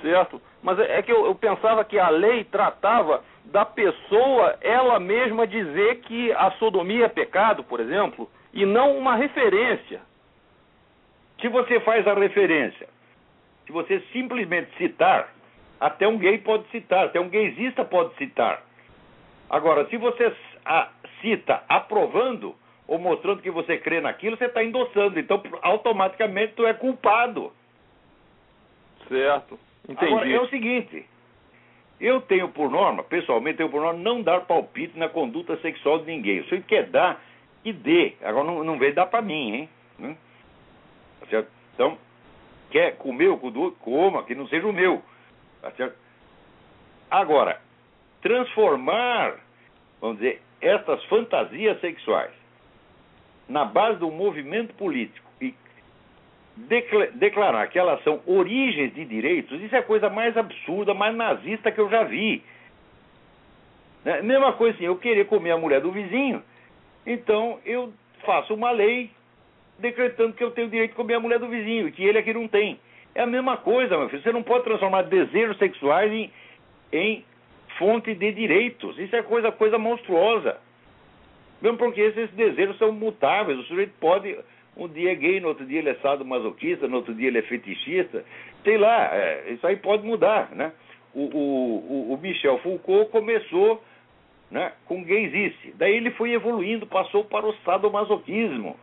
Certo. 0.00 0.40
Mas 0.62 0.78
é, 0.78 0.98
é 0.98 1.02
que 1.02 1.12
eu, 1.12 1.26
eu 1.26 1.34
pensava 1.34 1.84
que 1.84 1.98
a 1.98 2.08
lei 2.08 2.44
tratava 2.44 3.22
da 3.46 3.64
pessoa 3.64 4.56
ela 4.60 4.98
mesma 5.00 5.46
dizer 5.46 6.00
que 6.00 6.32
a 6.32 6.52
sodomia 6.52 7.06
é 7.06 7.08
pecado, 7.08 7.64
por 7.64 7.80
exemplo, 7.80 8.30
e 8.52 8.64
não 8.64 8.96
uma 8.96 9.16
referência. 9.16 10.00
Se 11.40 11.48
você 11.48 11.80
faz 11.80 12.06
a 12.06 12.14
referência, 12.14 12.88
se 13.66 13.72
você 13.72 14.00
simplesmente 14.12 14.70
citar, 14.76 15.32
até 15.80 16.06
um 16.06 16.18
gay 16.18 16.38
pode 16.38 16.68
citar, 16.68 17.06
até 17.06 17.20
um 17.20 17.28
gaysista 17.28 17.84
pode 17.84 18.14
citar. 18.14 18.62
Agora, 19.50 19.86
se 19.88 19.96
você 19.96 20.32
cita 21.20 21.62
aprovando 21.68 22.54
ou 22.86 22.98
mostrando 22.98 23.42
que 23.42 23.50
você 23.50 23.78
crê 23.78 24.00
naquilo, 24.00 24.36
você 24.36 24.46
está 24.46 24.62
endossando. 24.62 25.18
Então, 25.18 25.42
automaticamente, 25.62 26.54
tu 26.54 26.66
é 26.66 26.72
culpado. 26.72 27.52
Certo. 29.08 29.58
Entendi. 29.88 30.12
Agora, 30.12 30.30
é 30.30 30.40
o 30.40 30.48
seguinte: 30.48 31.04
eu 32.02 32.20
tenho 32.20 32.48
por 32.48 32.68
norma, 32.68 33.04
pessoalmente, 33.04 33.58
tenho 33.58 33.70
por 33.70 33.80
norma 33.80 34.00
não 34.00 34.20
dar 34.20 34.40
palpite 34.40 34.98
na 34.98 35.08
conduta 35.08 35.56
sexual 35.58 36.00
de 36.00 36.06
ninguém. 36.06 36.42
Se 36.48 36.56
ele 36.56 36.64
quer 36.64 36.86
dar, 36.86 37.22
que 37.62 37.72
dê. 37.72 38.14
Agora 38.22 38.44
não, 38.44 38.64
não 38.64 38.76
veio 38.76 38.92
dar 38.92 39.06
para 39.06 39.22
mim, 39.22 39.54
hein? 39.54 39.68
Hum? 40.00 40.16
Tá 41.20 41.26
certo? 41.28 41.48
Então, 41.74 41.96
quer 42.72 42.96
comer 42.96 43.28
o 43.28 43.38
cu 43.38 43.70
coma, 43.78 44.24
que 44.24 44.34
não 44.34 44.48
seja 44.48 44.66
o 44.66 44.72
meu. 44.72 45.00
Tá 45.60 45.70
certo? 45.70 45.96
Agora, 47.08 47.60
transformar, 48.20 49.36
vamos 50.00 50.16
dizer, 50.16 50.42
estas 50.60 51.04
fantasias 51.04 51.80
sexuais 51.80 52.32
na 53.48 53.64
base 53.64 54.00
do 54.00 54.10
movimento 54.10 54.74
político 54.74 55.30
declarar 57.14 57.66
que 57.68 57.78
elas 57.78 58.02
são 58.04 58.20
origens 58.26 58.94
de 58.94 59.04
direitos, 59.04 59.60
isso 59.60 59.74
é 59.74 59.78
a 59.78 59.82
coisa 59.82 60.10
mais 60.10 60.36
absurda, 60.36 60.92
mais 60.92 61.14
nazista 61.14 61.72
que 61.72 61.80
eu 61.80 61.88
já 61.88 62.04
vi. 62.04 62.42
Né? 64.04 64.20
Mesma 64.22 64.52
coisa 64.52 64.74
assim, 64.74 64.84
eu 64.84 64.96
querer 64.96 65.26
comer 65.26 65.52
a 65.52 65.58
mulher 65.58 65.80
do 65.80 65.90
vizinho, 65.90 66.42
então 67.06 67.58
eu 67.64 67.92
faço 68.24 68.54
uma 68.54 68.70
lei 68.70 69.10
decretando 69.78 70.34
que 70.34 70.44
eu 70.44 70.50
tenho 70.50 70.68
o 70.68 70.70
direito 70.70 70.90
de 70.90 70.96
comer 70.96 71.14
a 71.14 71.20
mulher 71.20 71.38
do 71.38 71.48
vizinho 71.48 71.88
e 71.88 71.92
que 71.92 72.04
ele 72.04 72.18
aqui 72.18 72.32
não 72.32 72.46
tem. 72.46 72.78
É 73.14 73.22
a 73.22 73.26
mesma 73.26 73.56
coisa, 73.56 73.98
meu 73.98 74.08
filho. 74.08 74.22
Você 74.22 74.32
não 74.32 74.42
pode 74.42 74.64
transformar 74.64 75.02
desejos 75.02 75.58
sexuais 75.58 76.10
em, 76.12 76.30
em 76.92 77.24
fonte 77.78 78.14
de 78.14 78.32
direitos. 78.32 78.98
Isso 78.98 79.14
é 79.14 79.22
coisa, 79.22 79.50
coisa 79.52 79.78
monstruosa. 79.78 80.56
Mesmo 81.60 81.78
porque 81.78 82.00
esses 82.00 82.30
desejos 82.30 82.78
são 82.78 82.92
mutáveis. 82.92 83.58
O 83.58 83.64
sujeito 83.64 83.92
pode 84.00 84.36
um 84.76 84.88
dia 84.88 85.12
é 85.12 85.14
gay, 85.14 85.40
no 85.40 85.48
outro 85.48 85.66
dia 85.66 85.80
ele 85.80 85.90
é 85.90 85.94
sadomasoquista, 85.96 86.88
no 86.88 86.96
outro 86.96 87.14
dia 87.14 87.28
ele 87.28 87.38
é 87.38 87.42
fetichista. 87.42 88.24
Sei 88.64 88.78
lá, 88.78 89.14
é, 89.14 89.50
isso 89.50 89.66
aí 89.66 89.76
pode 89.76 90.06
mudar, 90.06 90.50
né? 90.52 90.72
O, 91.14 91.24
o, 91.24 92.12
o 92.14 92.18
Michel 92.18 92.58
Foucault 92.58 93.10
começou 93.10 93.82
né, 94.50 94.72
com 94.86 95.02
gaysice. 95.02 95.74
Daí 95.76 95.96
ele 95.96 96.10
foi 96.12 96.32
evoluindo, 96.32 96.86
passou 96.86 97.24
para 97.24 97.46
o 97.46 97.54
sadomasoquismo. 97.64 98.76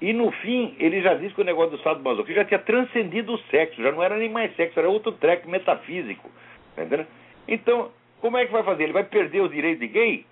E 0.00 0.12
no 0.12 0.30
fim, 0.30 0.74
ele 0.78 1.00
já 1.00 1.14
disse 1.14 1.34
que 1.34 1.40
o 1.40 1.44
negócio 1.44 1.76
do 1.76 1.82
sadomasoquismo 1.82 2.42
já 2.42 2.44
tinha 2.44 2.60
transcendido 2.60 3.34
o 3.34 3.38
sexo, 3.50 3.82
já 3.82 3.92
não 3.92 4.02
era 4.02 4.16
nem 4.16 4.28
mais 4.28 4.54
sexo, 4.56 4.78
era 4.78 4.88
outro 4.88 5.12
treco 5.12 5.48
metafísico. 5.48 6.28
Tá 6.74 6.84
entendendo? 6.84 7.08
Então, 7.48 7.90
como 8.20 8.36
é 8.36 8.44
que 8.44 8.52
vai 8.52 8.62
fazer? 8.62 8.84
Ele 8.84 8.92
vai 8.92 9.04
perder 9.04 9.40
os 9.40 9.50
direitos 9.50 9.80
de 9.80 9.88
gay? 9.88 10.26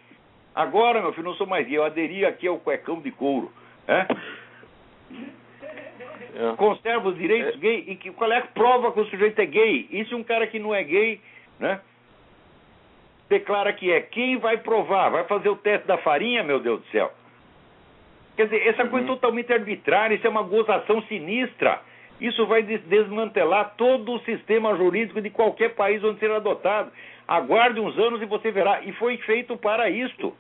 Agora, 0.55 1.01
meu 1.01 1.13
filho, 1.13 1.27
não 1.27 1.35
sou 1.35 1.47
mais 1.47 1.67
gay, 1.67 1.79
eu 1.79 1.85
aderi 1.85 2.25
aqui 2.25 2.47
ao 2.47 2.59
cuecão 2.59 3.01
de 3.01 3.11
couro. 3.11 3.53
Né? 3.89 4.07
É. 6.35 6.57
Conserva 6.57 7.09
os 7.09 7.17
direitos 7.17 7.55
é. 7.55 7.59
gay 7.59 7.85
e 7.87 7.97
que, 7.97 8.11
qual 8.11 8.31
é 8.33 8.39
a 8.39 8.43
prova 8.43 8.93
que 8.93 9.01
o 9.01 9.07
sujeito 9.07 9.39
é 9.39 9.47
gay? 9.47 9.87
E 9.91 10.05
se 10.05 10.15
um 10.15 10.25
cara 10.25 10.47
que 10.47 10.59
não 10.59 10.75
é 10.75 10.83
gay, 10.83 11.21
né? 11.61 11.81
Declara 13.29 13.73
que 13.73 13.91
é. 13.91 14.01
Quem 14.01 14.37
vai 14.39 14.59
provar? 14.59 15.11
Vai 15.11 15.25
fazer 15.25 15.49
o 15.49 15.57
teste 15.57 15.87
da 15.87 15.97
farinha, 15.99 16.43
meu 16.43 16.61
Deus 16.61 16.81
do 16.81 16.87
céu? 16.89 17.13
Quer 18.37 18.45
dizer, 18.45 18.67
essa 18.67 18.83
uhum. 18.83 18.91
coisa 18.91 19.07
totalmente 19.07 19.53
arbitrária, 19.53 20.15
isso 20.15 20.27
é 20.27 20.31
uma 20.31 20.43
gozação 20.43 21.01
sinistra. 21.03 21.81
Isso 22.21 22.47
vai 22.47 22.63
desmantelar 22.63 23.75
todo 23.77 24.13
o 24.13 24.21
sistema 24.21 24.77
jurídico 24.77 25.21
de 25.21 25.31
qualquer 25.31 25.75
país 25.75 26.03
onde 26.03 26.21
será 26.21 26.37
adotado. 26.37 26.91
Aguarde 27.27 27.81
uns 27.81 27.99
anos 27.99 28.21
e 28.23 28.27
você 28.27 28.51
verá. 28.51 28.83
E 28.83 28.93
foi 28.93 29.17
feito 29.19 29.57
para 29.57 29.89
isto. 29.89 30.35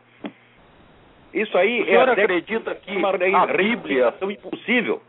Isso 1.34 1.58
aí 1.58 1.82
o 1.82 1.84
senhor 1.84 2.08
é 2.08 2.12
acredita 2.12 2.74
que 2.76 2.96
uma 2.96 3.08
a 3.08 3.46
Bíblia 3.46 4.14
impossível. 4.30 5.02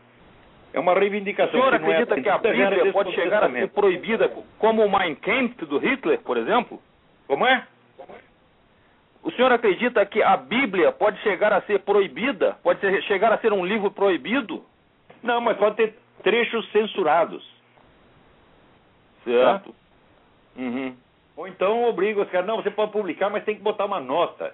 É 0.74 0.80
uma 0.80 0.92
reivindicação. 0.92 1.60
O 1.60 1.62
senhor 1.62 1.70
que 1.70 1.76
acredita 1.76 2.18
é 2.18 2.22
que 2.22 2.28
a 2.28 2.38
Bíblia 2.38 2.92
pode 2.92 3.14
chegar 3.14 3.44
a 3.44 3.50
ser 3.50 3.68
proibida 3.68 4.28
como 4.58 4.84
o 4.84 4.98
Mein 4.98 5.14
Kampf 5.14 5.64
do 5.64 5.78
Hitler, 5.78 6.18
por 6.20 6.36
exemplo? 6.36 6.82
Como 7.28 7.46
é? 7.46 7.64
O 9.22 9.30
senhor 9.32 9.52
acredita 9.52 10.04
que 10.04 10.20
a 10.20 10.36
Bíblia 10.36 10.90
pode 10.90 11.20
chegar 11.22 11.52
a 11.52 11.62
ser 11.62 11.78
proibida? 11.80 12.56
Pode 12.62 12.80
ser, 12.80 13.00
chegar 13.04 13.32
a 13.32 13.38
ser 13.38 13.52
um 13.52 13.64
livro 13.64 13.90
proibido? 13.92 14.64
Não, 15.22 15.40
mas 15.40 15.56
pode 15.56 15.76
ter 15.76 15.94
trechos 16.24 16.68
censurados. 16.72 17.44
Certo. 19.24 19.70
Tá? 19.70 20.60
Uhum. 20.60 20.96
Ou 21.36 21.46
então 21.46 21.84
obriga 21.84 22.22
os 22.22 22.30
caras, 22.30 22.46
não, 22.46 22.56
você 22.56 22.70
pode 22.70 22.90
publicar, 22.90 23.30
mas 23.30 23.44
tem 23.44 23.54
que 23.54 23.62
botar 23.62 23.84
uma 23.84 24.00
nota 24.00 24.52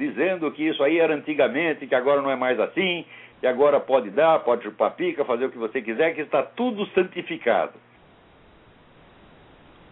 dizendo 0.00 0.50
que 0.50 0.66
isso 0.66 0.82
aí 0.82 0.98
era 0.98 1.14
antigamente, 1.14 1.86
que 1.86 1.94
agora 1.94 2.22
não 2.22 2.30
é 2.30 2.36
mais 2.36 2.58
assim, 2.58 3.04
que 3.38 3.46
agora 3.46 3.78
pode 3.78 4.08
dar, 4.10 4.40
pode 4.40 4.62
chupar 4.62 4.92
pica, 4.92 5.24
fazer 5.26 5.44
o 5.44 5.50
que 5.50 5.58
você 5.58 5.82
quiser, 5.82 6.14
que 6.14 6.22
está 6.22 6.42
tudo 6.42 6.86
santificado. 6.86 7.74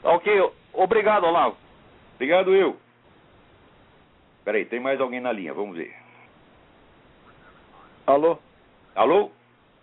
Ok, 0.03 0.51
obrigado, 0.73 1.25
Olavo. 1.25 1.57
Obrigado 2.15 2.55
eu. 2.55 2.77
Peraí, 4.45 4.65
tem 4.65 4.81
mais 4.81 4.99
alguém 4.99 5.21
na 5.21 5.31
linha, 5.31 5.53
vamos 5.53 5.77
ver. 5.77 5.95
Alô? 8.07 8.39
Alô? 8.95 9.31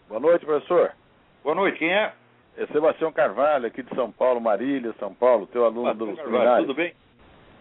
Boa 0.09 0.19
noite, 0.19 0.43
professor. 0.43 0.91
Boa 1.43 1.53
noite, 1.55 1.78
quem 1.78 1.93
é? 1.93 2.13
É 2.57 2.65
Sebastião 2.67 3.11
Carvalho, 3.11 3.67
aqui 3.67 3.84
de 3.84 3.93
São 3.93 4.11
Paulo, 4.11 4.41
Marília, 4.41 4.95
São 4.97 5.13
Paulo, 5.13 5.45
teu 5.45 5.65
aluno 5.65 5.93
do 5.93 6.07
Carvalho, 6.07 6.26
seminário. 6.26 6.65
Tudo 6.65 6.76
bem? 6.76 6.93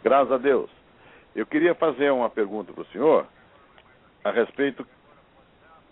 Graças 0.03 0.33
a 0.33 0.39
Deus. 0.39 0.71
Eu 1.35 1.47
queria 1.47 1.75
fazer 1.75 2.11
uma 2.11 2.31
pergunta 2.31 2.73
para 2.73 2.83
o 2.83 2.87
senhor 2.87 3.27
a 4.23 4.31
respeito 4.31 4.87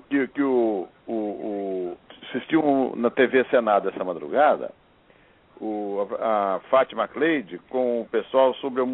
que, 0.08 0.28
que 0.28 0.42
o, 0.42 0.88
o, 1.06 1.12
o 1.12 1.98
assistiu 2.28 2.94
na 2.96 3.10
TV 3.10 3.44
Senado 3.44 3.88
essa 3.88 4.04
madrugada 4.04 4.72
o, 5.60 6.08
a, 6.18 6.56
a 6.56 6.60
Fátima 6.70 7.06
Cleide 7.06 7.58
com 7.70 8.02
o 8.02 8.06
pessoal 8.06 8.54
sobre 8.54 8.80
o, 8.82 8.86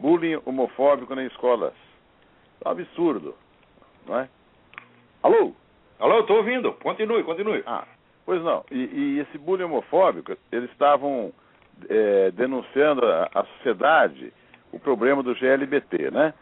bullying 0.00 0.40
homofóbico 0.44 1.14
nas 1.14 1.30
escolas. 1.30 1.72
É 2.64 2.68
um 2.68 2.72
absurdo, 2.72 3.34
não 4.06 4.18
é? 4.18 4.28
Alô? 5.22 5.52
Alô, 5.98 6.20
estou 6.20 6.38
ouvindo. 6.38 6.72
Continue, 6.74 7.22
continue. 7.22 7.62
Ah, 7.66 7.86
pois 8.26 8.42
não. 8.42 8.64
E, 8.70 8.78
e 8.78 9.18
esse 9.20 9.38
bullying 9.38 9.64
homofóbico, 9.64 10.36
eles 10.50 10.70
estavam 10.70 11.32
é, 11.88 12.30
denunciando 12.32 13.06
a, 13.06 13.30
a 13.32 13.44
sociedade 13.44 14.32
o 14.74 14.78
problema 14.80 15.22
do 15.22 15.34
GLBT, 15.34 16.10
né? 16.10 16.34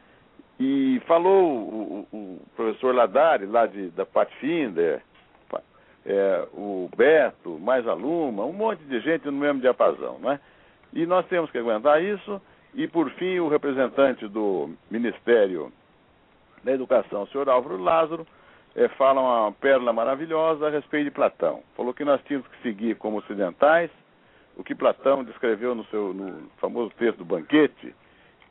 E 0.61 1.01
falou 1.07 1.43
o, 1.45 2.07
o- 2.13 2.41
professor 2.55 2.95
Ladari, 2.95 3.47
lá 3.47 3.67
de, 3.67 3.89
da 3.91 4.05
Pathfinder, 4.07 5.03
pa- 5.49 5.63
é, 6.07 6.47
o 6.53 6.89
Beto, 6.97 7.59
mais 7.59 7.87
a 7.89 7.95
Luma, 7.95 8.45
um 8.45 8.53
monte 8.53 8.83
de 8.85 9.01
gente 9.01 9.25
no 9.27 9.33
mesmo 9.33 9.61
diapasão, 9.61 10.19
né? 10.21 10.39
E 10.93 11.07
nós 11.07 11.27
temos 11.27 11.51
que 11.51 11.59
aguentar 11.59 12.03
isso. 12.03 12.41
E, 12.75 12.87
por 12.89 13.11
fim, 13.13 13.39
o 13.39 13.49
representante 13.49 14.27
do 14.29 14.71
Ministério 14.91 15.73
da 16.65 16.73
Educação, 16.73 17.23
o 17.23 17.27
senhor 17.29 17.49
Álvaro 17.49 17.77
Lázaro, 17.77 18.27
eh, 18.77 18.89
fala 18.97 19.21
uma 19.21 19.53
pérola 19.53 19.93
maravilhosa 19.93 20.67
a 20.67 20.71
respeito 20.71 21.05
de 21.07 21.11
Platão. 21.11 21.63
Falou 21.77 21.93
que 21.93 22.05
nós 22.05 22.21
tínhamos 22.25 22.47
que 22.49 22.63
seguir 22.63 22.97
como 22.97 23.19
ocidentais 23.19 23.91
o 24.57 24.63
que 24.63 24.75
Platão 24.75 25.25
descreveu 25.25 25.75
no 25.75 25.85
seu 25.87 26.13
no 26.15 26.49
famoso 26.59 26.91
texto 26.99 27.19
do 27.19 27.25
Banquete, 27.25 27.95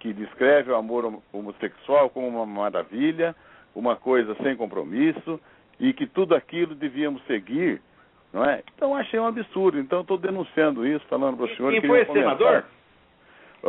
que 0.01 0.11
descreve 0.13 0.71
o 0.71 0.75
amor 0.75 1.05
hom- 1.05 1.21
homossexual 1.31 2.09
como 2.09 2.27
uma 2.27 2.45
maravilha, 2.45 3.35
uma 3.75 3.95
coisa 3.95 4.35
sem 4.43 4.55
compromisso, 4.55 5.39
e 5.79 5.93
que 5.93 6.07
tudo 6.07 6.33
aquilo 6.35 6.73
devíamos 6.75 7.23
seguir, 7.25 7.79
não 8.33 8.43
é? 8.43 8.63
Então 8.75 8.95
achei 8.95 9.19
um 9.19 9.27
absurdo. 9.27 9.79
Então 9.79 10.01
estou 10.01 10.17
denunciando 10.17 10.85
isso, 10.85 11.05
falando 11.07 11.37
para 11.37 11.45
o 11.45 11.55
senhor. 11.55 11.71
Quem 11.71 11.81
que 11.81 11.87
foi 11.87 11.99
esse 12.01 12.07
comentar. 12.07 12.37
senador? 12.37 12.65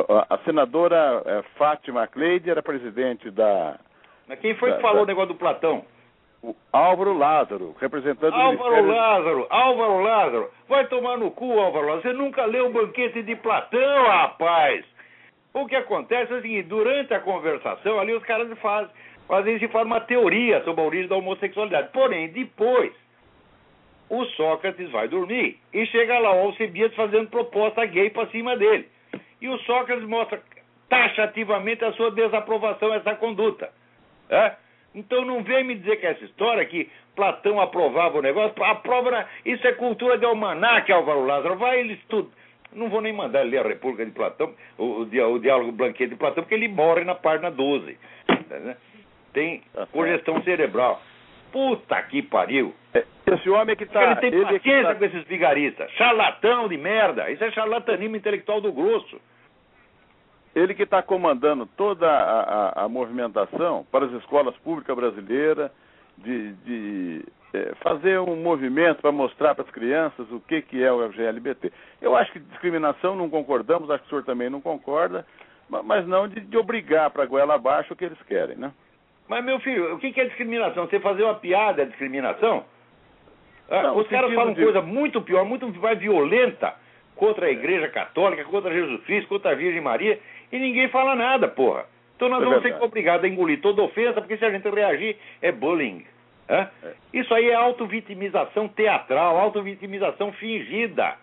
A, 0.08 0.34
a 0.34 0.38
senadora 0.38 1.22
eh, 1.26 1.42
Fátima 1.56 2.06
Cleide 2.06 2.48
era 2.48 2.62
presidente 2.62 3.30
da 3.30 3.78
Mas 4.26 4.40
Quem 4.40 4.54
foi 4.54 4.70
Tá, 4.70 4.76
que 4.76 4.82
falou 4.82 4.98
tá. 4.98 5.02
o 5.02 5.06
negócio 5.06 5.28
do 5.34 5.38
Platão? 5.38 5.84
o 6.42 6.56
Álvaro 6.72 7.16
Lázaro, 7.16 7.76
representante 7.80 8.34
do 8.34 8.40
Álvaro 8.40 8.70
Ministério... 8.82 8.90
Lázaro, 8.90 9.46
Álvaro 9.48 10.00
Lázaro, 10.00 10.50
vai 10.68 10.86
tomar 10.88 11.16
no 11.16 11.30
cu, 11.30 11.60
Álvaro 11.60 11.86
Lázaro. 11.86 12.02
Você 12.02 12.12
nunca 12.14 12.44
leu 12.46 12.66
o 12.66 12.72
banquete 12.72 13.22
de 13.22 13.36
Platão, 13.36 14.06
rapaz. 14.08 14.84
O 15.54 15.66
que 15.66 15.76
acontece 15.76 16.32
é 16.32 16.36
o 16.36 16.42
seguinte, 16.42 16.68
durante 16.68 17.12
a 17.12 17.20
conversação, 17.20 17.98
ali 17.98 18.14
os 18.14 18.22
caras 18.24 18.48
fazem, 18.58 18.90
fazem 19.28 19.58
de 19.58 19.68
forma 19.68 20.00
teoria 20.00 20.62
sobre 20.64 20.82
a 20.82 20.86
origem 20.86 21.08
da 21.08 21.16
homossexualidade. 21.16 21.90
Porém, 21.92 22.28
depois, 22.28 22.92
o 24.08 24.24
Sócrates 24.36 24.90
vai 24.90 25.08
dormir 25.08 25.58
e 25.72 25.86
chega 25.86 26.18
lá 26.18 26.32
o 26.32 26.46
Alcebiades 26.46 26.96
fazendo 26.96 27.28
proposta 27.28 27.84
gay 27.84 28.10
para 28.10 28.28
cima 28.28 28.56
dele. 28.56 28.88
E 29.40 29.48
o 29.48 29.58
Sócrates 29.60 30.04
mostra 30.06 30.42
taxativamente 30.88 31.84
a 31.84 31.92
sua 31.92 32.10
desaprovação 32.10 32.92
a 32.92 32.96
essa 32.96 33.14
conduta. 33.14 33.70
É? 34.30 34.52
Então 34.94 35.24
não 35.24 35.42
vem 35.42 35.64
me 35.64 35.74
dizer 35.74 35.96
que 35.96 36.06
essa 36.06 36.24
história 36.24 36.64
que 36.64 36.90
Platão 37.16 37.60
aprovava 37.60 38.18
o 38.18 38.22
negócio, 38.22 38.62
aprova, 38.62 39.26
isso 39.44 39.66
é 39.66 39.72
cultura 39.72 40.18
de 40.18 40.24
almanaque, 40.24 40.92
Álvaro 40.92 41.24
Lázaro, 41.24 41.56
vai 41.56 41.80
ele 41.80 41.94
estuda. 41.94 42.28
Não 42.74 42.88
vou 42.88 43.00
nem 43.00 43.12
mandar 43.12 43.40
ele 43.42 43.50
ler 43.50 43.64
a 43.64 43.68
República 43.68 44.04
de 44.04 44.12
Platão, 44.12 44.52
o, 44.78 45.02
o, 45.02 45.38
diálogo 45.38 45.72
Blanquete 45.72 46.10
de 46.10 46.16
Platão, 46.16 46.42
porque 46.42 46.54
ele 46.54 46.68
morre 46.68 47.04
na 47.04 47.14
página 47.14 47.50
12. 47.50 47.98
né? 48.50 48.76
Tem 49.32 49.62
Tá 49.72 49.86
congestão 49.86 50.42
cerebral. 50.42 51.00
Puta 51.50 52.00
que 52.02 52.22
pariu. 52.22 52.74
É, 52.94 53.04
Esse 53.26 53.48
homem 53.50 53.76
que 53.76 53.84
está... 53.84 54.02
ele 54.04 54.16
tem 54.16 54.28
ele 54.32 54.42
é 54.42 54.46
que 54.46 54.54
paciência 54.58 54.84
tá- 54.84 54.94
com 54.94 55.04
esses 55.04 55.24
vigaristas. 55.24 55.90
Charlatão 55.92 56.68
de 56.68 56.76
merda. 56.78 57.30
Isso 57.30 57.44
é 57.44 57.50
charlatanismo 57.50 58.16
intelectual 58.16 58.60
do 58.60 58.72
grosso. 58.72 59.20
ele 60.54 60.74
que 60.74 60.82
está 60.82 61.02
comandando 61.02 61.66
toda 61.76 62.06
a, 62.10 62.40
a- 62.40 62.84
a 62.84 62.88
movimentação 62.88 63.86
para 63.90 64.04
as 64.06 64.12
escolas 64.12 64.54
públicas 64.58 64.94
brasileiras, 64.94 65.70
de, 66.18 66.52
de, 66.64 67.24
eh, 67.54 67.72
fazer 67.82 68.18
um 68.20 68.36
movimento 68.36 69.00
para 69.02 69.12
mostrar 69.12 69.54
para 69.54 69.64
as 69.64 69.70
crianças 69.70 70.30
o 70.30 70.40
que, 70.40 70.62
que 70.62 70.82
é 70.82 70.90
o 70.92 71.08
GLBT. 71.10 71.72
Eu 72.00 72.16
acho 72.16 72.32
que 72.32 72.38
discriminação 72.40 73.14
não 73.16 73.28
concordamos, 73.30 73.90
acho 73.90 74.02
que 74.02 74.06
o 74.06 74.10
senhor 74.10 74.24
também 74.24 74.48
não 74.50 74.60
concorda, 74.60 75.26
ma- 75.68 75.82
mas 75.82 76.06
não 76.06 76.28
de, 76.28 76.40
de 76.40 76.56
obrigar 76.56 77.10
para 77.10 77.22
a 77.24 77.26
goela 77.26 77.54
abaixo 77.54 77.92
o 77.92 77.96
que 77.96 78.04
eles 78.04 78.20
querem, 78.22 78.56
né? 78.56 78.72
Mas, 79.28 79.44
meu 79.44 79.60
filho, 79.60 79.94
o 79.94 79.98
que 79.98 80.12
que 80.12 80.20
é 80.20 80.24
discriminação? 80.24 80.86
Você 80.86 80.98
fazer 81.00 81.22
uma 81.22 81.34
piada 81.36 81.82
é 81.82 81.84
discriminação? 81.86 82.64
Ah, 83.70 83.82
Não, 83.84 83.98
os 83.98 84.08
caras 84.08 84.34
falam 84.34 84.52
de- 84.52 84.62
coisa 84.62 84.82
muito 84.82 85.22
pior, 85.22 85.44
muito 85.44 85.66
mais 85.80 85.98
violenta 85.98 86.74
contra 87.16 87.46
a 87.46 87.50
Igreja 87.50 87.88
Católica, 87.88 88.44
contra 88.44 88.72
Jesus 88.72 89.02
Cristo, 89.04 89.28
contra 89.28 89.52
a 89.52 89.54
Virgem 89.54 89.80
Maria, 89.80 90.18
e 90.50 90.58
ninguém 90.58 90.88
fala 90.88 91.14
nada, 91.14 91.48
porra. 91.48 91.84
Então 92.16 92.28
nós 92.28 92.42
É 92.42 92.44
vamos 92.44 92.62
verdade. 92.62 92.80
ser 92.80 92.84
obrigados 92.86 93.24
a 93.24 93.28
engolir 93.28 93.60
toda 93.60 93.82
ofensa, 93.82 94.20
porque 94.20 94.36
se 94.36 94.44
a 94.44 94.50
gente 94.50 94.68
reagir, 94.68 95.16
é 95.40 95.50
bullying. 95.52 96.04
Isso 97.12 97.32
aí 97.34 97.50
é 97.50 97.54
autovitimização 97.54 98.68
teatral, 98.68 99.38
autovitimização 99.38 100.32
fingida. 100.32 101.14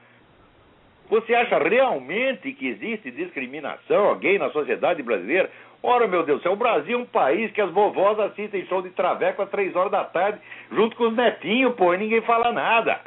Você 1.10 1.34
acha 1.34 1.58
realmente 1.58 2.54
que 2.54 2.68
existe 2.68 3.12
discriminação 3.12 4.16
gay 4.20 4.38
na 4.38 4.50
sociedade 4.52 5.02
brasileira? 5.02 5.50
Ora, 5.82 6.08
meu 6.08 6.24
Deus 6.24 6.40
do 6.40 6.44
céu, 6.44 6.54
o 6.54 6.58
Brasil 6.58 7.00
é 7.00 7.02
um 7.02 7.06
país 7.06 7.52
que 7.52 7.62
as 7.62 7.72
vovós 7.72 8.20
assistem 8.20 8.66
show 8.66 8.82
de 8.82 8.90
traveco 8.90 9.42
às 9.42 9.50
três 9.50 9.76
horas 9.76 9.92
da 9.92 10.04
tarde, 10.04 10.40
junto 10.72 10.96
com 10.96 11.06
os 11.06 11.16
netinhos, 11.16 11.74
pô, 11.76 11.94
e 11.94 11.98
ninguém 11.98 12.22
fala 12.22 12.52
nada. 12.52 13.00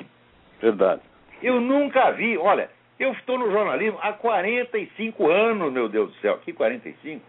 Verdade. 0.60 1.02
Eu 1.42 1.60
nunca 1.60 2.10
vi, 2.12 2.38
olha, 2.38 2.70
eu 2.98 3.12
estou 3.12 3.38
no 3.38 3.50
jornalismo 3.50 3.98
há 4.00 4.12
45 4.12 5.28
anos, 5.28 5.72
meu 5.72 5.88
Deus 5.88 6.10
do 6.10 6.16
céu. 6.20 6.38
Que 6.38 6.52
45? 6.52 7.20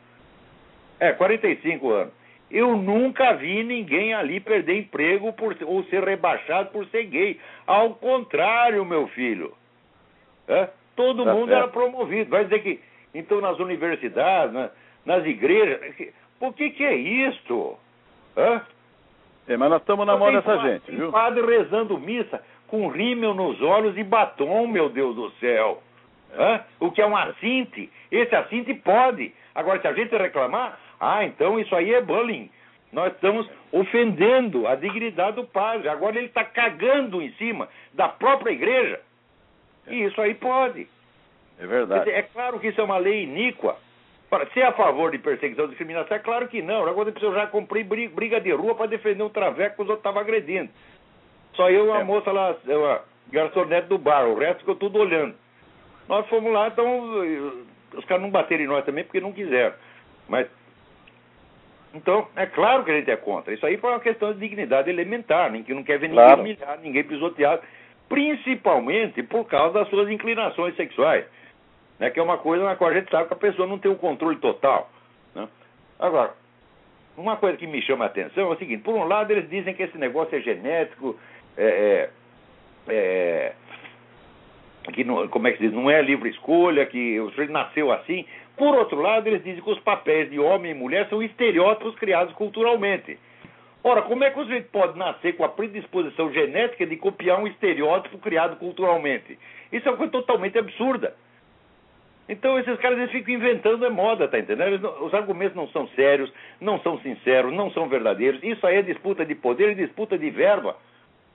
É, 0.99 1.11
45 1.11 1.89
anos. 1.89 2.13
Eu 2.53 2.77
nunca 2.77 3.33
vi 3.33 3.63
ninguém 3.63 4.13
ali 4.13 4.39
perder 4.39 4.77
emprego 4.77 5.33
por, 5.33 5.57
ou 5.65 5.83
ser 5.85 6.03
rebaixado 6.03 6.69
por 6.69 6.85
ser 6.87 7.03
gay. 7.05 7.39
Ao 7.65 7.95
contrário, 7.95 8.85
meu 8.85 9.07
filho. 9.07 9.53
É? 10.47 10.69
Todo 10.95 11.25
Tá 11.25 11.33
mundo 11.33 11.47
certo. 11.47 11.57
era 11.63 11.67
promovido. 11.69 12.29
Vai 12.29 12.43
dizer 12.43 12.59
que, 12.61 12.79
então, 13.15 13.41
nas 13.41 13.57
universidades, 13.59 14.53
na- 14.53 14.69
nas 15.05 15.25
igrejas. 15.25 15.95
que- 15.95 16.13
Por 16.39 16.53
que, 16.53 16.69
que 16.69 16.83
é 16.83 16.93
isto? 16.95 17.75
Hã? 18.37 18.61
É, 19.47 19.57
mas 19.57 19.69
nós 19.71 19.81
estamos 19.81 20.05
na 20.05 20.15
mão 20.17 20.31
dessa 20.31 20.57
gente, 20.59 20.91
viu? 20.91 21.11
padre 21.11 21.41
rezando 21.45 21.97
missa 21.97 22.41
com 22.67 22.87
rímel 22.87 23.33
nos 23.33 23.61
olhos 23.61 23.97
e 23.97 24.03
batom, 24.03 24.67
meu 24.67 24.89
Deus 24.89 25.15
do 25.15 25.31
céu. 25.39 25.81
Hã? 26.37 26.61
O 26.79 26.91
que 26.91 27.01
é 27.01 27.05
um 27.07 27.15
assinte? 27.17 27.89
Esse 28.11 28.35
assinte 28.35 28.73
pode. 28.75 29.33
Agora, 29.55 29.79
se 29.81 29.87
a 29.87 29.93
gente 29.93 30.15
reclamar, 30.15 30.77
ah, 31.03 31.25
então 31.25 31.59
isso 31.59 31.75
aí 31.75 31.93
é 31.93 32.01
bullying. 32.01 32.49
Nós 32.91 33.11
estamos 33.13 33.49
ofendendo 33.71 34.67
a 34.67 34.75
dignidade 34.75 35.35
do 35.35 35.43
padre. 35.45 35.89
Agora 35.89 36.15
ele 36.17 36.27
está 36.27 36.43
cagando 36.43 37.21
em 37.21 37.31
cima 37.33 37.67
da 37.93 38.07
própria 38.07 38.51
igreja. 38.51 38.99
E 39.87 40.03
isso 40.03 40.21
aí 40.21 40.33
pode. 40.35 40.87
É 41.59 41.65
verdade. 41.65 42.05
dizer, 42.05 42.17
é 42.17 42.21
claro 42.21 42.59
que 42.59 42.67
isso 42.67 42.79
é 42.79 42.83
uma 42.83 42.97
lei 42.97 43.23
iníqua. 43.23 43.75
Para 44.29 44.45
ser 44.47 44.63
a 44.63 44.71
favor 44.71 45.11
de 45.11 45.17
perseguição 45.19 45.65
e 45.65 45.69
discriminação, 45.69 46.17
é 46.17 46.19
claro 46.19 46.47
que 46.47 46.61
não. 46.61 46.85
Agora 46.87 47.13
eu 47.21 47.33
já 47.33 47.47
comprei 47.47 47.83
bri- 47.83 48.07
briga 48.07 48.39
de 48.41 48.51
rua 48.51 48.73
para 48.75 48.87
defender 48.87 49.21
um 49.23 49.29
traveco 49.29 49.75
que 49.75 49.81
os 49.83 49.89
outros 49.89 49.99
estavam 49.99 50.21
agredindo. 50.21 50.69
Só 51.53 51.69
eu 51.69 51.85
e 51.85 51.89
uma 51.89 51.99
É. 51.99 52.03
moça 52.03 52.31
lá, 52.31 52.55
uma 52.65 53.01
garçonete 53.31 53.87
do 53.87 53.97
bar, 53.97 54.25
o 54.27 54.37
resto 54.37 54.59
ficou 54.59 54.75
tudo 54.75 54.97
olhando. 54.99 55.35
Nós 56.09 56.27
fomos 56.27 56.51
lá, 56.51 56.67
então 56.67 57.23
eh, 57.23 57.97
os 57.97 58.05
caras 58.05 58.23
não 58.23 58.31
bateram 58.31 58.63
em 58.63 58.67
nós 58.67 58.83
também 58.85 59.03
porque 59.03 59.19
não 59.21 59.31
quiseram. 59.31 59.75
Mas. 60.27 60.47
Então, 61.93 62.27
é 62.35 62.45
claro 62.45 62.83
que 62.83 62.91
a 62.91 62.95
gente 62.95 63.11
é 63.11 63.15
contra. 63.15 63.53
Isso 63.53 63.65
aí 63.65 63.77
foi 63.77 63.91
uma 63.91 63.99
questão 63.99 64.33
de 64.33 64.39
dignidade 64.39 64.89
elementar, 64.89 65.51
nem 65.51 65.63
que 65.63 65.73
não 65.73 65.83
quer 65.83 65.99
ver 65.99 66.09
ninguém 66.09 66.25
Claro. 66.25 66.41
humilhado, 66.41 66.81
ninguém 66.81 67.03
pisoteado, 67.03 67.61
principalmente 68.09 69.21
por 69.21 69.45
causa 69.45 69.79
das 69.79 69.89
suas 69.89 70.09
inclinações 70.09 70.75
sexuais 70.75 71.25
né, 72.03 72.09
que 72.09 72.19
é 72.19 72.23
uma 72.23 72.37
coisa 72.37 72.63
na 72.63 72.75
qual 72.75 72.89
a 72.89 72.93
gente 72.93 73.09
sabe 73.09 73.27
que 73.27 73.33
a 73.33 73.37
pessoa 73.37 73.67
não 73.67 73.79
tem 73.79 73.91
um 73.91 73.95
controle 73.95 74.37
total. 74.37 74.89
Né? 75.33 75.47
Agora, 75.99 76.33
uma 77.15 77.37
coisa 77.37 77.57
que 77.57 77.67
me 77.67 77.81
chama 77.81 78.05
a 78.05 78.07
atenção 78.07 78.51
é 78.51 78.53
o 78.53 78.57
seguinte: 78.57 78.83
por 78.83 78.93
um 78.93 79.05
lado, 79.05 79.31
eles 79.31 79.49
dizem 79.49 79.73
que 79.73 79.83
esse 79.83 79.97
negócio 79.97 80.37
é 80.37 80.41
genético, 80.41 81.17
é, 81.57 82.09
é, 82.89 82.93
é, 82.93 84.91
que 84.91 85.03
não, 85.03 85.27
como 85.27 85.47
é 85.47 85.51
que 85.51 85.59
se 85.59 85.63
diz, 85.63 85.73
não 85.73 85.89
é 85.89 86.01
livre 86.01 86.29
escolha, 86.29 86.85
que 86.85 87.19
o 87.19 87.29
sujeito 87.29 87.53
nasceu 87.53 87.91
assim. 87.91 88.25
Por 88.55 88.75
outro 88.75 89.01
lado, 89.01 89.27
eles 89.27 89.43
dizem 89.43 89.61
que 89.61 89.69
os 89.69 89.79
papéis 89.79 90.29
de 90.29 90.39
homem 90.39 90.71
e 90.71 90.75
mulher 90.75 91.07
são 91.09 91.23
estereótipos 91.23 91.95
criados 91.95 92.33
culturalmente. 92.35 93.17
Ora, 93.83 94.03
como 94.03 94.23
é 94.23 94.31
que 94.31 94.39
o 94.39 94.43
sujeito 94.43 94.69
pode 94.71 94.97
nascer 94.97 95.35
com 95.35 95.43
a 95.43 95.49
predisposição 95.49 96.31
genética 96.31 96.85
de 96.85 96.95
copiar 96.95 97.39
um 97.39 97.47
estereótipo 97.47 98.17
criado 98.19 98.55
culturalmente? 98.57 99.37
Isso 99.71 99.87
é 99.87 99.91
uma 99.91 99.97
coisa 99.97 100.11
totalmente 100.11 100.57
absurda. 100.57 101.15
Então 102.29 102.57
esses 102.57 102.77
caras 102.77 102.97
eles 102.97 103.11
ficam 103.11 103.33
inventando 103.33 103.85
é 103.85 103.89
moda, 103.89 104.27
tá 104.29 104.39
entendendo? 104.39 104.79
Não, 104.79 105.05
os 105.05 105.13
argumentos 105.13 105.55
não 105.55 105.67
são 105.67 105.87
sérios, 105.89 106.31
não 106.61 106.79
são 106.79 106.97
sinceros, 106.99 107.51
não 107.51 107.69
são 107.71 107.89
verdadeiros. 107.89 108.41
Isso 108.41 108.65
aí 108.65 108.77
é 108.77 108.81
disputa 108.81 109.25
de 109.25 109.35
poder 109.35 109.71
e 109.71 109.75
disputa 109.75 110.17
de 110.17 110.29
verba, 110.29 110.77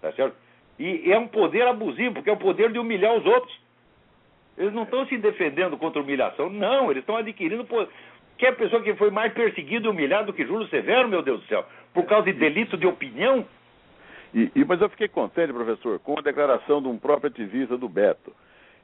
tá 0.01 0.11
certo? 0.13 0.35
E 0.79 1.13
é 1.13 1.19
um 1.19 1.27
poder 1.27 1.67
abusivo, 1.67 2.15
porque 2.15 2.31
é 2.31 2.33
o 2.33 2.39
poder 2.39 2.73
de 2.73 2.79
humilhar 2.79 3.13
os 3.15 3.27
outros. 3.27 3.61
Eles 4.59 4.75
não 4.75 4.83
estão 4.83 5.07
se 5.07 5.17
defendendo 5.17 5.79
contra 5.79 6.03
humilhação, 6.03 6.51
não, 6.51 6.91
eles 6.91 7.03
estão 7.03 7.17
adquirindo. 7.17 7.67
Que 8.37 8.47
é 8.47 8.51
a 8.51 8.55
pessoa 8.55 8.83
que 8.83 8.95
foi 8.95 9.11
mais 9.11 9.33
perseguida 9.33 9.87
e 9.87 9.91
humilhada 9.91 10.27
do 10.27 10.33
que 10.33 10.45
Júlio 10.45 10.69
Severo, 10.69 11.09
meu 11.09 11.23
Deus 11.23 11.41
do 11.41 11.47
céu, 11.47 11.65
por 11.95 12.05
causa 12.07 12.27
de 12.27 12.33
delito 12.33 12.77
de 12.77 12.87
opinião? 12.87 13.47
E, 14.35 14.51
e, 14.55 14.65
mas 14.65 14.81
eu 14.81 14.89
fiquei 14.89 15.09
contente, 15.09 15.53
professor, 15.53 15.99
com 16.01 16.19
a 16.19 16.23
declaração 16.23 16.83
de 16.83 16.89
um 16.89 16.99
próprio 16.99 17.31
ativista 17.31 17.77
do 17.77 17.89
Beto. 17.89 18.33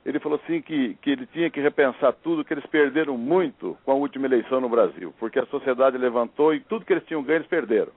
Ele 0.04 0.18
falou 0.18 0.40
assim 0.42 0.60
que, 0.60 0.94
que 1.00 1.10
ele 1.10 1.26
tinha 1.26 1.50
que 1.50 1.60
repensar 1.60 2.12
tudo, 2.12 2.44
que 2.44 2.52
eles 2.52 2.66
perderam 2.66 3.16
muito 3.16 3.76
com 3.84 3.92
a 3.92 3.94
última 3.94 4.26
eleição 4.26 4.60
no 4.60 4.68
Brasil, 4.68 5.14
porque 5.18 5.38
a 5.38 5.46
sociedade 5.46 5.96
levantou 5.98 6.54
e 6.54 6.60
tudo 6.60 6.84
que 6.84 6.92
eles 6.92 7.06
tinham 7.06 7.22
ganho 7.22 7.38
eles 7.38 7.48
perderam. 7.48 7.92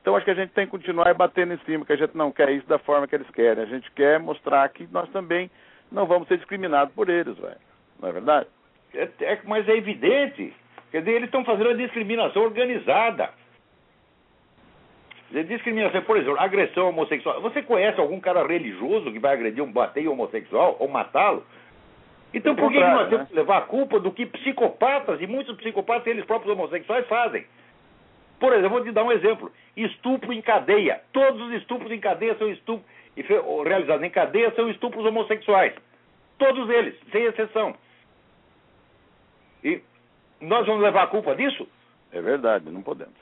Então 0.00 0.14
acho 0.14 0.24
que 0.24 0.30
a 0.30 0.34
gente 0.34 0.52
tem 0.52 0.66
que 0.66 0.70
continuar 0.70 1.12
batendo 1.14 1.54
em 1.54 1.58
cima, 1.64 1.84
que 1.84 1.92
a 1.92 1.96
gente 1.96 2.16
não 2.16 2.30
quer 2.30 2.50
isso 2.50 2.66
da 2.68 2.78
forma 2.78 3.08
que 3.08 3.14
eles 3.14 3.28
querem. 3.30 3.64
A 3.64 3.66
gente 3.66 3.90
quer 3.92 4.20
mostrar 4.20 4.68
que 4.68 4.86
nós 4.92 5.08
também 5.10 5.50
não 5.90 6.06
vamos 6.06 6.28
ser 6.28 6.36
discriminados 6.38 6.94
por 6.94 7.08
eles, 7.08 7.36
velho. 7.38 7.56
Não 8.00 8.08
é 8.08 8.12
verdade? 8.12 8.46
É, 8.94 9.08
é, 9.20 9.40
mas 9.44 9.68
é 9.68 9.76
evidente. 9.76 10.52
Quer 10.90 11.00
dizer, 11.00 11.12
eles 11.12 11.26
estão 11.26 11.44
fazendo 11.44 11.68
uma 11.68 11.76
discriminação 11.76 12.42
organizada. 12.42 13.30
Dizer, 15.28 15.44
discriminação, 15.44 16.02
por 16.02 16.16
exemplo, 16.16 16.38
agressão 16.38 16.88
homossexual. 16.88 17.40
Você 17.42 17.62
conhece 17.62 18.00
algum 18.00 18.20
cara 18.20 18.46
religioso 18.46 19.12
que 19.12 19.18
vai 19.18 19.34
agredir 19.34 19.62
um 19.62 19.72
bater 19.72 20.06
homossexual 20.08 20.76
ou 20.78 20.88
matá-lo? 20.88 21.44
Então 22.32 22.54
por 22.54 22.70
que, 22.70 22.78
nós 22.78 23.08
temos 23.08 23.24
né? 23.24 23.26
que 23.30 23.34
levar 23.34 23.58
a 23.58 23.62
culpa 23.62 23.98
do 23.98 24.12
que 24.12 24.26
psicopatas, 24.26 25.20
e 25.20 25.26
muitos 25.26 25.56
psicopatas 25.56 26.06
eles 26.06 26.24
próprios 26.24 26.52
homossexuais 26.52 27.06
fazem? 27.06 27.46
Por 28.38 28.52
exemplo, 28.52 28.70
vou 28.70 28.84
te 28.84 28.92
dar 28.92 29.04
um 29.04 29.12
exemplo. 29.12 29.50
Estupro 29.76 30.32
em 30.32 30.42
cadeia. 30.42 31.00
Todos 31.12 31.40
os 31.40 31.52
estupros 31.54 31.90
em 31.90 31.98
cadeia 31.98 32.36
são 32.36 32.50
estupros 33.16 33.66
realizados 33.66 34.04
em 34.04 34.10
cadeia 34.10 34.52
são 34.54 34.68
estupros 34.68 35.04
homossexuais. 35.04 35.74
Todos 36.38 36.68
eles, 36.68 36.94
sem 37.10 37.24
exceção. 37.24 37.74
E 39.64 39.80
nós 40.40 40.66
vamos 40.66 40.82
levar 40.82 41.04
a 41.04 41.06
culpa 41.06 41.34
disso? 41.34 41.66
É 42.12 42.20
verdade, 42.20 42.70
não 42.70 42.82
podemos. 42.82 43.14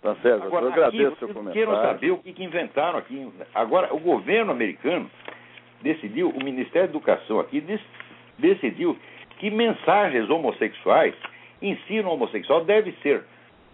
Tá 0.00 0.16
certo, 0.16 0.46
Agora, 0.46 0.64
eu 0.66 0.72
agradeço 0.72 1.12
o 1.12 1.16
seu 1.16 1.28
comentário. 1.28 1.68
Quero 1.68 1.80
saber 1.80 2.10
o 2.10 2.18
que, 2.18 2.32
que 2.32 2.42
inventaram 2.42 2.98
aqui. 2.98 3.32
Agora, 3.54 3.94
o 3.94 4.00
governo 4.00 4.50
americano 4.50 5.08
decidiu, 5.80 6.30
o 6.30 6.42
Ministério 6.42 6.88
da 6.88 6.94
Educação 6.96 7.38
aqui 7.38 7.64
decidiu 8.36 8.98
que 9.38 9.50
mensagens 9.50 10.28
homossexuais, 10.28 11.14
ensino 11.60 12.10
homossexual 12.10 12.64
deve 12.64 12.92
ser 13.02 13.22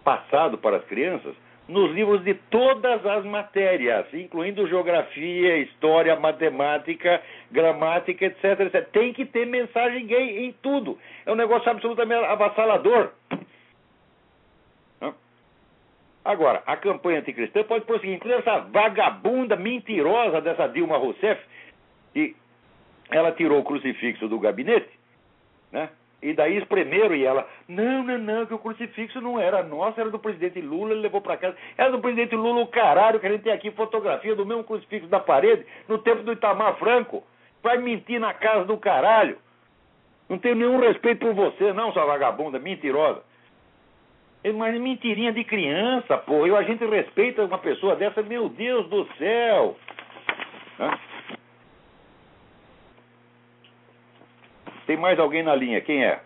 passado 0.03 0.57
para 0.57 0.77
as 0.77 0.85
crianças 0.85 1.35
nos 1.69 1.91
livros 1.91 2.23
de 2.23 2.33
todas 2.33 3.05
as 3.05 3.23
matérias, 3.25 4.11
incluindo 4.11 4.67
geografia, 4.67 5.59
história, 5.59 6.19
matemática, 6.19 7.21
gramática, 7.51 8.25
etc, 8.25 8.59
etc. 8.61 8.89
Tem 8.91 9.13
que 9.13 9.23
ter 9.23 9.45
mensagem 9.45 10.07
gay 10.07 10.45
em 10.45 10.51
tudo. 10.63 10.97
É 11.25 11.31
um 11.31 11.35
negócio 11.35 11.69
absolutamente 11.69 12.25
avassalador. 12.25 13.11
Agora, 16.25 16.61
a 16.65 16.75
campanha 16.75 17.19
anticristã 17.19 17.63
pode 17.63 17.85
prosseguir. 17.85 18.15
Inclusive 18.15 18.41
essa 18.41 18.59
vagabunda 18.59 19.55
mentirosa 19.55 20.41
dessa 20.41 20.67
Dilma 20.67 20.97
Rousseff, 20.97 21.41
e 22.15 22.35
ela 23.11 23.31
tirou 23.31 23.59
o 23.59 23.63
crucifixo 23.63 24.27
do 24.27 24.39
gabinete, 24.39 24.89
né? 25.71 25.89
E 26.21 26.33
daí 26.33 26.57
espremeram 26.57 27.15
e 27.15 27.25
ela, 27.25 27.47
não, 27.67 28.03
não, 28.03 28.17
não, 28.17 28.45
que 28.45 28.53
o 28.53 28.59
crucifixo 28.59 29.21
não 29.21 29.39
era 29.39 29.63
nosso, 29.63 29.99
era 29.99 30.09
do 30.09 30.19
presidente 30.19 30.59
Lula, 30.59 30.91
ele 30.91 31.01
levou 31.01 31.21
para 31.21 31.37
casa. 31.37 31.55
Era 31.77 31.91
do 31.91 31.99
presidente 31.99 32.35
Lula 32.35 32.61
o 32.61 32.67
caralho, 32.67 33.19
que 33.19 33.25
a 33.25 33.31
gente 33.31 33.43
tem 33.43 33.53
aqui 33.53 33.71
fotografia 33.71 34.35
do 34.35 34.45
mesmo 34.45 34.65
crucifixo 34.65 35.07
da 35.07 35.19
parede, 35.19 35.65
no 35.87 35.97
tempo 35.99 36.23
do 36.23 36.33
Itamar 36.33 36.75
Franco. 36.77 37.23
Vai 37.63 37.77
mentir 37.77 38.19
na 38.19 38.33
casa 38.33 38.65
do 38.65 38.77
caralho. 38.77 39.37
Não 40.27 40.37
tenho 40.37 40.55
nenhum 40.55 40.79
respeito 40.79 41.25
por 41.25 41.33
você, 41.33 41.71
não, 41.71 41.93
sua 41.93 42.05
vagabunda, 42.05 42.59
mentirosa. 42.59 43.23
Mas 44.55 44.79
mentirinha 44.79 45.31
de 45.31 45.43
criança, 45.43 46.17
pô. 46.17 46.45
E 46.45 46.55
a 46.55 46.63
gente 46.63 46.85
respeita 46.85 47.43
uma 47.43 47.57
pessoa 47.57 47.95
dessa, 47.95 48.21
meu 48.21 48.49
Deus 48.49 48.87
do 48.89 49.05
céu. 49.17 49.75
Hã? 50.79 50.91
Tem 54.89 54.97
mais 54.97 55.19
alguém 55.19 55.43
na 55.43 55.53
linha? 55.53 55.79
Quem 55.81 56.03
é? 56.03 56.19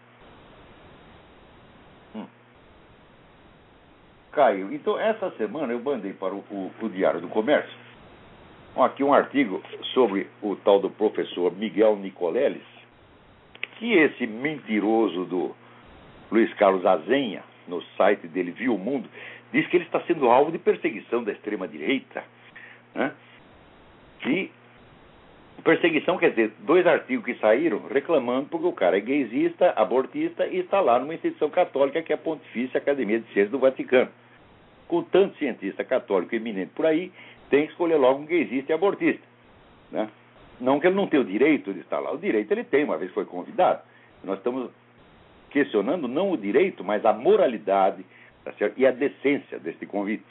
Hum. 2.15 2.25
Caio, 4.31 4.73
então 4.73 4.97
essa 4.97 5.31
semana 5.31 5.73
eu 5.73 5.81
mandei 5.81 6.13
para 6.13 6.33
o, 6.33 6.37
o, 6.49 6.71
o 6.81 6.87
Diário 6.87 7.19
do 7.19 7.27
Comércio 7.27 7.73
aqui 8.77 9.03
um 9.03 9.13
artigo 9.13 9.61
sobre 9.93 10.29
o 10.41 10.55
tal 10.55 10.79
do 10.79 10.89
professor 10.89 11.53
Miguel 11.53 11.97
Nicoleles, 11.97 12.63
que 13.79 13.95
esse 13.95 14.25
mentiroso 14.25 15.25
do 15.25 15.53
Luiz 16.31 16.53
Carlos 16.53 16.85
Azenha, 16.85 17.43
no 17.67 17.81
site 17.97 18.29
dele 18.29 18.51
Viu 18.51 18.75
o 18.75 18.79
Mundo, 18.79 19.09
diz 19.51 19.67
que 19.67 19.75
ele 19.75 19.83
está 19.83 19.99
sendo 20.03 20.29
alvo 20.29 20.53
de 20.53 20.57
perseguição 20.57 21.21
da 21.21 21.33
extrema-direita. 21.33 22.23
Né? 22.95 23.11
E 24.25 24.49
Perseguição 25.63 26.17
quer 26.17 26.31
dizer 26.31 26.51
dois 26.59 26.85
artigos 26.85 27.25
que 27.25 27.35
saíram 27.35 27.87
reclamando 27.87 28.49
porque 28.49 28.67
o 28.67 28.73
cara 28.73 28.97
é 28.97 28.99
gaysista, 28.99 29.71
abortista 29.77 30.45
e 30.45 30.57
está 30.57 30.81
lá 30.81 30.99
numa 30.99 31.13
instituição 31.13 31.49
católica 31.49 32.01
que 32.01 32.11
é 32.11 32.15
a 32.15 32.17
Pontifícia 32.17 32.77
Academia 32.77 33.19
de 33.19 33.25
Ciências 33.27 33.49
do 33.49 33.59
Vaticano. 33.59 34.09
Com 34.89 35.03
tanto 35.03 35.37
cientista 35.37 35.83
católico 35.85 36.35
eminente 36.35 36.71
por 36.75 36.85
aí, 36.85 37.13
tem 37.49 37.65
que 37.65 37.71
escolher 37.71 37.95
logo 37.95 38.19
um 38.19 38.25
gaysista 38.25 38.73
e 38.73 38.75
abortista. 38.75 39.23
Né? 39.89 40.09
Não 40.59 40.81
que 40.81 40.87
ele 40.87 40.95
não 40.95 41.07
tenha 41.07 41.21
o 41.21 41.25
direito 41.25 41.73
de 41.73 41.79
estar 41.79 41.99
lá. 41.99 42.11
O 42.11 42.17
direito 42.17 42.51
ele 42.51 42.65
tem, 42.65 42.83
uma 42.83 42.97
vez 42.97 43.11
foi 43.13 43.23
convidado. 43.23 43.81
Nós 44.21 44.39
estamos 44.39 44.69
questionando 45.49 46.09
não 46.09 46.31
o 46.31 46.37
direito, 46.37 46.83
mas 46.83 47.05
a 47.05 47.13
moralidade 47.13 48.05
tá 48.43 48.51
e 48.75 48.85
a 48.85 48.91
decência 48.91 49.59
deste 49.59 49.85
convite. 49.85 50.25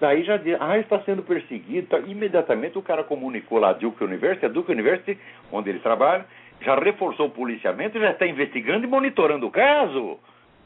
Daí 0.00 0.24
já 0.24 0.36
diz, 0.36 0.56
ah, 0.60 0.78
está 0.78 1.00
sendo 1.00 1.22
perseguido. 1.22 1.86
Tá. 1.88 1.98
Imediatamente 2.00 2.76
o 2.76 2.82
cara 2.82 3.04
comunicou 3.04 3.58
lá 3.58 3.70
a 3.70 3.72
Duke 3.72 4.02
University, 4.02 4.46
a 4.46 4.48
Duke 4.48 4.72
University, 4.72 5.18
onde 5.52 5.70
ele 5.70 5.78
trabalha, 5.78 6.26
já 6.60 6.74
reforçou 6.74 7.26
o 7.26 7.30
policiamento, 7.30 7.98
já 7.98 8.10
está 8.10 8.26
investigando 8.26 8.84
e 8.84 8.88
monitorando 8.88 9.46
o 9.46 9.50
caso. 9.50 10.18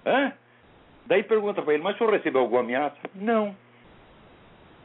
Hã? 0.04 0.32
Daí 1.06 1.22
pergunta 1.22 1.62
para 1.62 1.74
ele, 1.74 1.82
mas 1.82 1.94
o 1.94 1.98
senhor 1.98 2.12
recebeu 2.12 2.40
alguma 2.40 2.60
ameaça? 2.60 2.96
Não. 3.14 3.54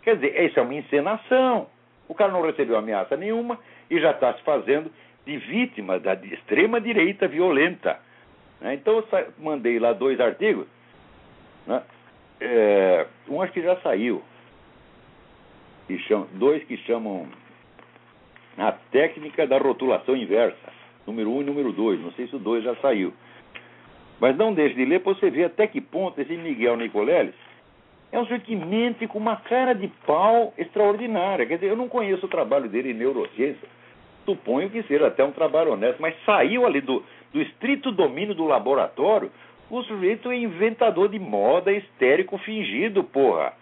Quer 0.04 0.16
dizer, 0.16 0.42
isso 0.44 0.60
é 0.60 0.62
uma 0.62 0.74
encenação. 0.74 1.68
O 2.08 2.14
cara 2.14 2.32
não 2.32 2.42
recebeu 2.42 2.78
ameaça 2.78 3.16
nenhuma 3.16 3.58
e 3.90 4.00
já 4.00 4.12
está 4.12 4.34
se 4.34 4.42
fazendo 4.44 4.92
de 5.26 5.38
vítima 5.38 6.00
da 6.00 6.14
extrema 6.14 6.82
direita 6.82 7.28
violenta. 7.28 7.98
Né? 8.60 8.74
Então 8.74 8.98
eu 8.98 9.28
mandei 9.38 9.80
lá 9.80 9.94
dois 9.94 10.20
artigos. 10.20 10.68
Né? 11.66 11.82
É, 12.42 13.06
um 13.30 13.42
acho 13.42 13.54
que 13.54 13.62
já 13.62 13.78
saiu 13.78 14.22
que 15.88 15.98
chamam, 16.00 16.28
dois 16.34 16.64
que 16.64 16.78
chamam 16.78 17.28
a 18.58 18.72
técnica 18.72 19.48
da 19.48 19.58
rotulação 19.58 20.16
inversa, 20.16 20.72
número 21.06 21.32
um 21.32 21.42
e 21.42 21.46
número 21.46 21.72
dois. 21.72 22.00
Não 22.00 22.12
sei 22.14 22.28
se 22.28 22.36
o 22.36 22.40
dois 22.40 22.64
já 22.64 22.76
saiu. 22.76 23.14
Mas 24.20 24.38
não 24.38 24.54
deixe 24.54 24.76
de 24.76 24.86
ler 24.86 25.02
para 25.02 25.14
você 25.14 25.30
ver 25.30 25.46
até 25.46 25.68
que 25.68 25.82
ponto 25.82 26.20
esse 26.22 26.36
Miguel 26.38 26.78
Nicoleles 26.78 27.36
é 28.12 28.20
um 28.20 28.24
sujeito 28.24 28.46
que 28.46 28.56
mente 28.56 29.08
com 29.08 29.18
uma 29.18 29.38
cara 29.38 29.74
de 29.74 29.88
pau 30.06 30.54
extraordinária. 30.56 31.48
Quer 31.48 31.56
dizer, 31.56 31.72
eu 31.72 31.76
não 31.76 31.90
conheço 31.90 32.28
o 32.28 32.30
trabalho 32.30 32.70
dele 32.70 32.92
em 32.92 32.94
neurociência. 32.94 33.68
Suponho 34.24 34.70
que 34.70 34.84
seja 34.84 35.08
até 35.08 35.24
um 35.24 35.32
trabalho 35.32 35.74
honesto, 35.74 36.00
mas 36.00 36.16
saiu 36.24 36.66
ali 36.66 36.80
do, 36.80 37.04
do 37.34 37.42
estrito 37.42 37.92
domínio 37.92 38.36
do 38.36 38.46
laboratório. 38.46 39.32
O 39.70 39.82
sujeito 39.82 40.30
é 40.30 40.38
inventador 40.38 41.10
de 41.10 41.18
moda 41.18 41.72
histérico 41.72 42.38
fingido, 42.38 43.04
porra. 43.04 43.54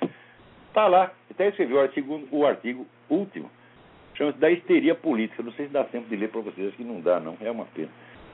Tá 0.73 0.87
lá, 0.87 1.11
até 1.29 1.49
escreveu 1.49 1.77
o 1.77 1.81
artigo, 1.81 2.27
o 2.31 2.45
artigo 2.45 2.87
último, 3.09 3.49
chama-se 4.15 4.37
da 4.37 4.49
histeria 4.49 4.95
política. 4.95 5.43
Não 5.43 5.51
sei 5.53 5.67
se 5.67 5.73
dá 5.73 5.83
tempo 5.83 6.07
de 6.07 6.15
ler 6.15 6.29
para 6.29 6.41
vocês, 6.41 6.67
acho 6.67 6.77
que 6.77 6.83
não 6.83 7.01
dá, 7.01 7.19
não, 7.19 7.37
é 7.41 7.51
uma 7.51 7.65
pena. 7.65 7.89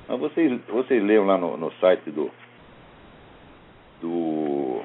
Mas 0.07 0.19
vocês, 0.19 0.61
vocês 0.67 1.03
leiam 1.03 1.25
lá 1.25 1.37
no, 1.37 1.57
no 1.57 1.71
site 1.73 2.09
do, 2.11 2.31
do 4.01 4.81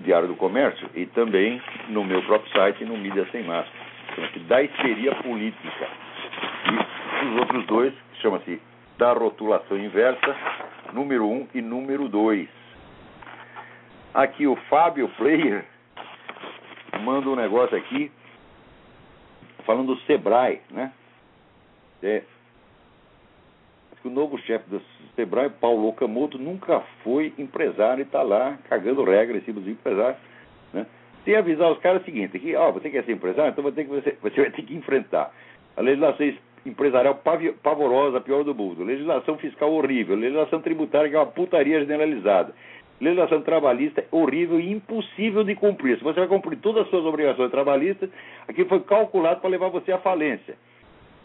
Diário 0.00 0.28
do 0.28 0.36
Comércio 0.36 0.88
e 0.94 1.06
também 1.06 1.60
no 1.88 2.04
meu 2.04 2.22
próprio 2.22 2.52
site, 2.52 2.84
no 2.84 2.96
Mídia 2.96 3.26
Sem 3.32 3.42
Máscara. 3.42 3.86
chama-se 4.14 4.38
da 4.40 4.62
histeria 4.62 5.14
política. 5.16 5.88
E 7.22 7.26
os 7.26 7.40
outros 7.40 7.66
dois, 7.66 7.94
chama-se 8.20 8.60
da 8.98 9.12
rotulação 9.12 9.78
inversa, 9.78 10.36
número 10.92 11.26
1 11.26 11.32
um 11.32 11.48
e 11.54 11.62
número 11.62 12.08
2. 12.08 12.65
Aqui 14.16 14.46
o 14.46 14.56
Fábio 14.70 15.10
Player 15.18 15.62
manda 17.02 17.28
um 17.28 17.36
negócio 17.36 17.76
aqui 17.76 18.10
falando 19.66 19.94
do 19.94 20.00
Sebrae, 20.06 20.62
né? 20.70 20.90
É, 22.02 22.22
o 24.02 24.08
novo 24.08 24.38
chefe 24.38 24.70
do 24.70 24.80
Sebrae, 25.14 25.50
Paulo 25.50 25.88
Okamoto, 25.88 26.38
nunca 26.38 26.80
foi 27.04 27.34
empresário 27.36 28.00
e 28.00 28.06
está 28.06 28.22
lá 28.22 28.56
cagando 28.70 29.04
regra 29.04 29.36
em 29.36 29.42
cima 29.42 29.60
dos 29.60 29.68
empresários. 29.68 30.18
Né? 30.72 30.86
Tem 31.22 31.34
que 31.34 31.38
avisar 31.38 31.70
os 31.70 31.78
caras 31.80 32.00
o 32.00 32.04
seguinte, 32.06 32.38
que 32.38 32.56
ó, 32.56 32.72
você 32.72 32.88
quer 32.88 33.04
ser 33.04 33.12
empresário, 33.12 33.50
então 33.50 33.62
você, 33.62 33.84
você, 33.84 34.16
você 34.22 34.40
vai 34.40 34.50
ter 34.50 34.62
que 34.62 34.74
enfrentar 34.74 35.30
a 35.76 35.82
legislação 35.82 36.26
empresarial 36.64 37.20
pavorosa, 37.62 38.16
a 38.16 38.20
pior 38.22 38.44
do 38.44 38.54
mundo, 38.54 38.82
legislação 38.82 39.36
fiscal 39.36 39.72
horrível, 39.72 40.16
legislação 40.16 40.62
tributária 40.62 41.10
que 41.10 41.14
é 41.14 41.18
uma 41.18 41.26
putaria 41.26 41.80
generalizada, 41.80 42.54
legislação 43.00 43.42
trabalhista 43.42 44.04
horrível 44.10 44.58
e 44.58 44.72
impossível 44.72 45.44
de 45.44 45.54
cumprir. 45.54 45.98
Se 45.98 46.04
você 46.04 46.20
vai 46.20 46.28
cumprir 46.28 46.58
todas 46.58 46.84
as 46.84 46.90
suas 46.90 47.04
obrigações 47.04 47.50
trabalhistas, 47.50 48.10
aquilo 48.48 48.68
foi 48.68 48.80
calculado 48.80 49.40
para 49.40 49.50
levar 49.50 49.68
você 49.68 49.92
à 49.92 49.98
falência. 49.98 50.56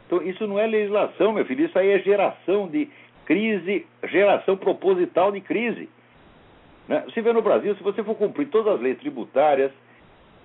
Então, 0.06 0.22
isso 0.24 0.46
não 0.46 0.60
é 0.60 0.68
legislação, 0.68 1.32
meu 1.32 1.46
filho, 1.46 1.66
isso 1.66 1.80
aí 1.80 1.90
é 1.90 2.00
geração 2.00 2.68
de 2.68 2.90
crise, 3.26 3.86
geração 4.04 4.58
proposital 4.58 5.32
de 5.32 5.40
crise. 5.40 5.88
Né? 6.88 7.04
Você 7.06 7.22
vê 7.22 7.32
no 7.32 7.42
Brasil, 7.42 7.74
se 7.76 7.84
você 7.84 8.04
for 8.04 8.16
cumprir 8.16 8.50
todas 8.50 8.76
as 8.76 8.82
leis 8.82 8.98
tributárias 8.98 9.72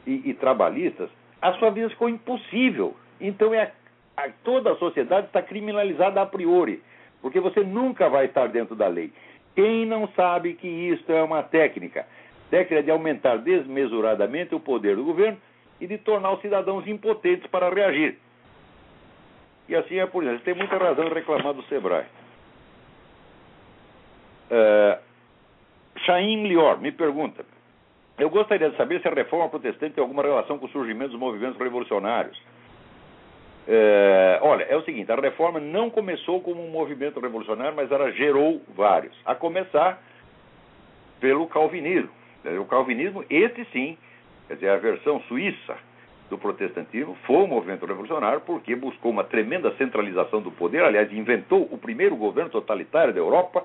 e, 0.07 0.31
e 0.31 0.35
trabalhistas, 0.35 1.11
a 1.43 1.53
sua 1.55 1.71
vida 1.71 1.91
ficou 1.91 2.09
impossível. 2.09 2.95
Então, 3.21 3.53
é 3.53 3.73
a, 4.17 4.23
a, 4.23 4.31
toda 4.45 4.71
a 4.71 4.77
sociedade 4.77 5.27
está 5.27 5.43
criminalizada 5.43 6.21
a 6.21 6.27
priori, 6.27 6.81
porque 7.21 7.41
você 7.41 7.65
nunca 7.65 8.09
vai 8.09 8.27
estar 8.27 8.47
dentro 8.47 8.77
da 8.77 8.87
lei. 8.87 9.13
Quem 9.57 9.87
não 9.87 10.07
sabe 10.09 10.53
que 10.53 10.69
isso 10.69 11.11
é 11.11 11.23
uma 11.23 11.43
técnica? 11.43 12.07
Técnica 12.51 12.83
de 12.83 12.91
aumentar 12.91 13.39
desmesuradamente 13.39 14.55
o 14.55 14.61
poder 14.61 14.95
do 14.95 15.05
governo 15.05 15.39
e 15.81 15.87
de 15.87 15.97
tornar 15.97 16.33
os 16.33 16.43
cidadãos 16.43 16.87
impotentes 16.87 17.47
para 17.49 17.71
reagir. 17.71 18.19
E 19.67 19.75
assim 19.75 19.99
é 19.99 20.07
por 20.07 20.23
isso. 20.23 20.45
Tem 20.45 20.55
muita 20.55 20.77
razão 20.77 21.07
em 21.07 21.13
reclamar 21.13 21.55
do 21.55 21.63
Sebrae. 21.65 22.05
Uh, 24.51 25.01
Chaim 26.05 26.47
Lior 26.47 26.79
me 26.79 26.93
pergunta: 26.93 27.45
Eu 28.19 28.29
gostaria 28.29 28.71
de 28.71 28.77
saber 28.77 29.01
se 29.01 29.09
a 29.09 29.15
reforma 29.15 29.49
protestante 29.49 29.95
tem 29.95 30.03
alguma 30.03 30.23
relação 30.23 30.59
com 30.59 30.67
o 30.67 30.71
surgimento 30.71 31.13
dos 31.13 31.21
movimentos 31.21 31.59
revolucionários. 31.59 32.41
É, 33.69 34.39
olha, 34.43 34.65
é 34.65 34.77
o 34.77 34.83
seguinte: 34.83 35.11
a 35.11 35.17
reforma 35.17 35.59
não 35.59 35.91
começou 35.91 36.41
como 36.41 36.65
um 36.65 36.71
movimento 36.71 37.19
revolucionário, 37.19 37.75
mas 37.75 37.91
ela 37.91 38.13
gerou 38.13 38.63
vários. 38.75 39.17
A 39.25 39.35
começar 39.35 40.01
pelo 41.21 41.47
calvinismo. 41.47 42.11
O 42.61 42.65
calvinismo, 42.65 43.25
esse 43.29 43.65
sim, 43.73 43.99
quer 44.47 44.55
dizer, 44.55 44.69
a 44.69 44.77
versão 44.77 45.21
suíça 45.23 45.77
do 46.31 46.39
protestantismo, 46.39 47.17
foi 47.27 47.37
um 47.37 47.47
movimento 47.49 47.85
revolucionário 47.87 48.41
porque 48.41 48.77
buscou 48.77 49.11
uma 49.11 49.25
tremenda 49.25 49.75
centralização 49.77 50.41
do 50.41 50.53
poder. 50.53 50.85
Aliás, 50.85 51.13
inventou 51.13 51.69
o 51.71 51.79
primeiro 51.79 52.15
governo 52.15 52.51
totalitário 52.51 53.13
da 53.13 53.19
Europa. 53.19 53.65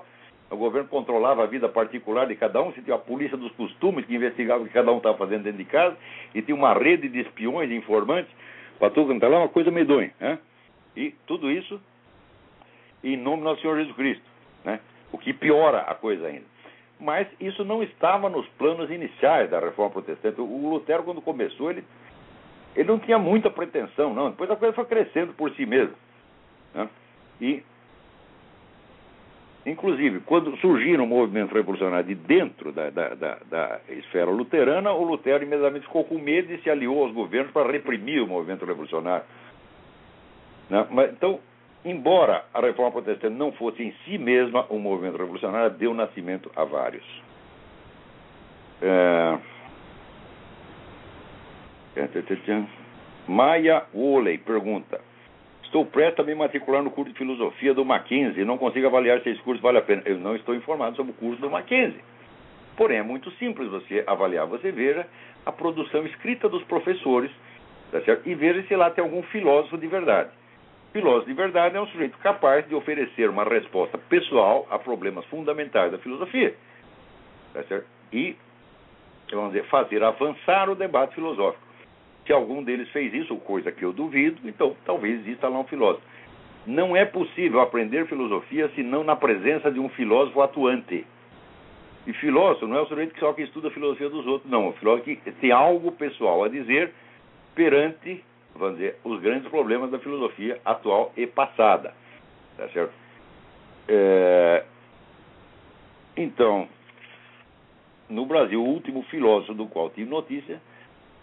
O 0.50 0.56
governo 0.56 0.88
controlava 0.88 1.44
a 1.44 1.46
vida 1.46 1.68
particular 1.68 2.26
de 2.26 2.34
cada 2.34 2.60
um, 2.60 2.72
se 2.72 2.82
tinha 2.82 2.96
a 2.96 2.98
polícia 2.98 3.36
dos 3.36 3.52
costumes 3.52 4.04
que 4.04 4.14
investigava 4.14 4.62
o 4.62 4.66
que 4.66 4.72
cada 4.72 4.92
um 4.92 4.98
estava 4.98 5.16
fazendo 5.16 5.44
dentro 5.44 5.58
de 5.58 5.64
casa, 5.64 5.96
e 6.34 6.42
tinha 6.42 6.54
uma 6.54 6.74
rede 6.74 7.08
de 7.08 7.20
espiões 7.20 7.70
e 7.70 7.74
informantes 7.74 8.30
quanto 8.78 9.24
é 9.24 9.28
lá, 9.28 9.38
uma 9.38 9.48
coisa 9.48 9.70
medonha. 9.70 10.12
Né? 10.20 10.38
E 10.96 11.10
tudo 11.26 11.50
isso 11.50 11.80
em 13.02 13.16
nome 13.16 13.38
do 13.38 13.44
nosso 13.44 13.60
Senhor 13.60 13.76
Jesus 13.76 13.96
Cristo, 13.96 14.24
né? 14.64 14.80
o 15.10 15.18
que 15.18 15.32
piora 15.32 15.80
a 15.80 15.94
coisa 15.94 16.26
ainda. 16.26 16.44
Mas 17.00 17.26
isso 17.40 17.64
não 17.64 17.82
estava 17.82 18.28
nos 18.28 18.46
planos 18.50 18.90
iniciais 18.90 19.50
da 19.50 19.58
reforma 19.58 19.90
protestante. 19.90 20.40
O 20.40 20.70
Lutero, 20.70 21.02
quando 21.02 21.20
começou, 21.20 21.70
ele 21.70 21.84
ele 22.74 22.88
não 22.88 22.98
tinha 22.98 23.18
muita 23.18 23.50
pretensão, 23.50 24.14
não. 24.14 24.30
Depois 24.30 24.50
a 24.50 24.56
coisa 24.56 24.74
foi 24.74 24.84
crescendo 24.86 25.34
por 25.34 25.50
si 25.52 25.66
mesmo. 25.66 25.94
Né? 26.74 26.88
E, 27.40 27.62
inclusive, 29.64 30.20
quando 30.20 30.56
surgiram 30.58 31.04
o 31.04 31.06
movimento 31.06 31.54
revolucionário 31.54 32.06
de 32.06 32.14
dentro 32.14 32.72
da, 32.72 32.90
da, 32.90 33.14
da, 33.14 33.38
da, 33.48 33.80
esfera 33.88 34.30
luterana, 34.30 34.92
o 34.92 35.04
Lutero 35.04 35.44
imediatamente 35.44 35.86
ficou 35.86 36.04
com 36.04 36.18
medo 36.18 36.52
e 36.52 36.58
se 36.62 36.70
aliou 36.70 37.04
aos 37.04 37.12
governos 37.12 37.52
para 37.52 37.70
reprimir 37.70 38.22
o 38.22 38.26
movimento 38.26 38.64
revolucionário. 38.64 39.24
Né? 40.68 40.86
Mas, 40.90 41.12
então, 41.12 41.40
embora 41.84 42.44
a 42.52 42.60
reforma 42.60 42.92
protestante 42.92 43.34
não 43.34 43.52
fosse 43.52 43.82
em 43.82 43.92
si 44.04 44.18
mesma 44.18 44.66
um 44.70 44.78
movimento 44.78 45.16
revolucionário, 45.16 45.76
deu 45.76 45.94
nascimento 45.94 46.50
a 46.56 46.64
vários. 46.64 47.04
É... 48.80 49.38
Maia 53.28 53.84
Woley 53.94 54.38
pergunta: 54.38 55.00
Estou 55.72 55.86
prestes 55.86 56.20
a 56.20 56.22
me 56.22 56.34
matricular 56.34 56.82
no 56.82 56.90
curso 56.90 57.10
de 57.12 57.18
filosofia 57.18 57.72
do 57.72 57.82
Mackenzie 57.82 58.44
não 58.44 58.58
consigo 58.58 58.86
avaliar 58.86 59.22
se 59.22 59.30
esse 59.30 59.40
curso 59.40 59.62
vale 59.62 59.78
a 59.78 59.80
pena. 59.80 60.02
Eu 60.04 60.18
não 60.18 60.36
estou 60.36 60.54
informado 60.54 60.94
sobre 60.96 61.12
o 61.12 61.14
curso 61.14 61.40
do 61.40 61.48
Mackenzie. 61.48 61.98
Porém, 62.76 62.98
é 62.98 63.02
muito 63.02 63.30
simples 63.38 63.70
você 63.70 64.04
avaliar. 64.06 64.46
Você 64.48 64.70
veja 64.70 65.06
a 65.46 65.50
produção 65.50 66.04
escrita 66.04 66.46
dos 66.46 66.62
professores 66.64 67.30
tá 67.90 68.00
e 68.26 68.34
veja 68.34 68.62
se 68.64 68.76
lá 68.76 68.90
tem 68.90 69.02
algum 69.02 69.22
filósofo 69.22 69.78
de 69.78 69.86
verdade. 69.86 70.28
Filósofo 70.92 71.28
de 71.28 71.32
verdade 71.32 71.74
é 71.74 71.80
um 71.80 71.86
sujeito 71.86 72.18
capaz 72.18 72.68
de 72.68 72.74
oferecer 72.74 73.30
uma 73.30 73.44
resposta 73.44 73.96
pessoal 73.96 74.68
a 74.70 74.78
problemas 74.78 75.24
fundamentais 75.24 75.90
da 75.90 75.96
filosofia. 75.96 76.54
Tá? 77.54 77.80
E, 78.12 78.36
vamos 79.30 79.54
dizer, 79.54 79.64
fazer 79.68 80.04
avançar 80.04 80.68
o 80.68 80.74
debate 80.74 81.14
filosófico. 81.14 81.71
Se 82.26 82.32
algum 82.32 82.62
deles 82.62 82.88
fez 82.90 83.12
isso, 83.12 83.36
coisa 83.38 83.72
que 83.72 83.84
eu 83.84 83.92
duvido, 83.92 84.48
então 84.48 84.76
talvez 84.84 85.20
exista 85.20 85.48
lá 85.48 85.58
um 85.58 85.64
filósofo. 85.64 86.04
Não 86.66 86.96
é 86.96 87.04
possível 87.04 87.60
aprender 87.60 88.06
filosofia 88.06 88.70
senão 88.74 89.02
na 89.02 89.16
presença 89.16 89.70
de 89.70 89.80
um 89.80 89.88
filósofo 89.88 90.40
atuante. 90.40 91.04
E 92.06 92.12
filósofo 92.14 92.66
não 92.66 92.76
é 92.76 92.80
o 92.80 92.86
sujeito 92.86 93.14
que 93.14 93.20
só 93.20 93.32
que 93.32 93.42
estuda 93.42 93.68
a 93.68 93.70
filosofia 93.72 94.08
dos 94.08 94.26
outros, 94.26 94.50
não. 94.50 94.68
O 94.68 94.72
filósofo 94.74 95.04
que 95.04 95.32
tem 95.32 95.50
algo 95.50 95.90
pessoal 95.92 96.44
a 96.44 96.48
dizer 96.48 96.92
perante, 97.54 98.24
vamos 98.54 98.76
dizer, 98.76 98.96
os 99.04 99.20
grandes 99.20 99.48
problemas 99.48 99.90
da 99.90 99.98
filosofia 99.98 100.60
atual 100.64 101.12
e 101.16 101.26
passada. 101.26 101.94
Tá 102.56 102.68
certo? 102.68 102.92
É... 103.88 104.64
Então, 106.16 106.68
no 108.08 108.26
Brasil, 108.26 108.62
o 108.62 108.68
último 108.68 109.02
filósofo 109.04 109.54
do 109.54 109.66
qual 109.66 109.90
tive 109.90 110.08
notícia 110.08 110.60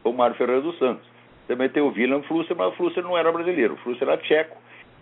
o 0.04 0.12
Mário 0.14 0.36
Ferreira 0.36 0.62
dos 0.62 0.78
Santos. 0.78 1.08
Também 1.48 1.70
tem 1.70 1.82
o 1.82 1.88
William 1.88 2.22
Flusser, 2.24 2.56
mas 2.56 2.74
o 2.74 2.76
Flusser 2.76 3.04
não 3.04 3.18
era 3.18 3.32
brasileiro, 3.32 3.74
o 3.74 3.78
Flusser 3.78 4.08
era 4.08 4.18
tcheco. 4.18 4.58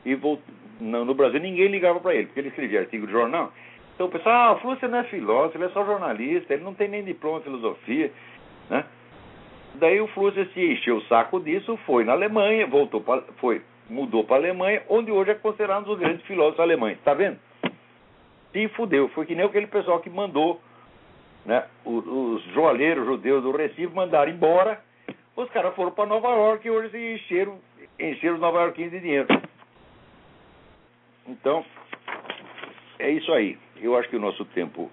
E 0.06 0.16
volt... 0.16 0.39
no 0.80 1.14
Brasil 1.14 1.39
ninguém 1.39 1.68
ligava 1.68 2.00
para 2.00 2.16
ele, 2.16 2.28
porque 2.28 2.39
ele 2.39 2.50
escrevia 2.50 2.80
artigo 2.80 3.06
de 3.06 3.12
jornal. 3.12 3.52
Então 3.95 4.08
o 4.08 4.10
pessoal, 4.10 4.36
ah, 4.36 4.52
o 4.54 4.60
Flusser 4.60 4.88
não 4.89 5.00
é 5.00 5.04
filósofo, 5.06 5.58
ele 5.58 5.66
é 5.66 5.70
só 5.70 5.84
jornalista, 5.84 6.54
ele 6.54 6.64
não 6.64 6.74
tem 6.74 6.88
nem 6.88 7.04
diploma 7.04 7.39
de 7.39 7.45
filosofia. 7.45 8.12
Né? 8.70 8.86
Daí 9.76 10.00
o 10.00 10.08
Flusser 10.08 10.48
se 10.54 10.74
encheu 10.74 10.98
o 10.98 11.02
saco 11.04 11.39
disso, 11.39 11.78
foi 11.86 12.04
na 12.04 12.14
Alemanha, 12.14 12.66
voltou 12.68 13.02
pra, 13.02 13.22
foi, 13.38 13.62
mudou 13.89 14.24
para 14.24 14.38
a 14.38 14.39
Alemanha, 14.39 14.84
onde 14.88 15.12
hoje 15.12 15.32
é 15.32 15.36
considerado 15.36 15.84
um 15.84 15.89
dos 15.89 16.00
grandes 16.00 16.26
filósofos 16.26 16.60
alemães. 16.60 16.98
Está 16.98 17.14
vendo? 17.14 17.38
Se 18.54 18.68
fudeu. 18.70 19.10
Foi 19.10 19.26
que 19.26 19.36
nem 19.36 19.45
aquele 19.45 19.68
pessoal 19.68 20.00
que 20.00 20.10
mandou 20.10 20.62
né, 21.48 21.64
os, 21.86 22.06
os 22.06 22.43
joalheiros 22.54 23.06
judeus 23.06 23.41
do 23.41 23.52
Recife 23.52 23.95
mandaram 23.95 24.32
embora 24.32 24.80
os 25.38 25.50
caras 25.52 25.74
foram 25.76 25.91
para 25.91 26.08
Nova 26.08 26.30
York 26.30 26.68
e 26.68 26.72
hoje 26.72 27.14
encheram, 27.14 27.60
encheram 28.00 28.36
os 28.36 28.41
nova 28.41 28.60
Yorkinos 28.62 28.91
de 28.91 29.00
dinheiro. 29.00 29.28
Então, 31.28 31.64
é 32.98 33.12
isso 33.12 33.32
aí. 33.32 33.56
Eu 33.80 33.95
acho 33.95 34.10
que 34.10 34.16
o 34.16 34.20
nosso 34.20 34.43
tempo 34.45 34.89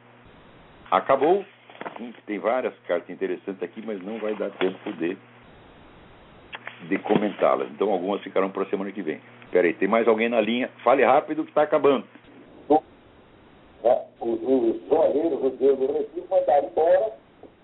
acabou. 0.90 1.44
Tem 2.26 2.38
várias 2.38 2.74
cartas 2.86 3.08
interessantes 3.08 3.62
aqui, 3.62 3.82
mas 3.84 4.02
não 4.02 4.18
vai 4.18 4.34
dar 4.34 4.50
tempo 4.50 4.92
de, 4.92 5.16
de 6.88 6.98
comentá-las. 6.98 7.70
Então, 7.70 7.90
algumas 7.90 8.20
ficarão 8.22 8.50
para 8.50 8.64
a 8.64 8.66
semana 8.66 8.92
que 8.92 9.00
vem. 9.00 9.20
Espera 9.44 9.66
aí, 9.66 9.72
tem 9.72 9.88
mais 9.88 10.06
alguém 10.06 10.28
na 10.28 10.42
linha? 10.42 10.68
Fale 10.82 11.02
rápido 11.04 11.44
que 11.44 11.50
está 11.50 11.62
acabando. 11.62 12.06
Os 14.20 14.88
joalheiros 14.88 15.40
judeus 15.40 15.78
do 15.78 15.92
Recife 15.92 16.24
mandaram 16.30 16.68
embora, 16.68 17.12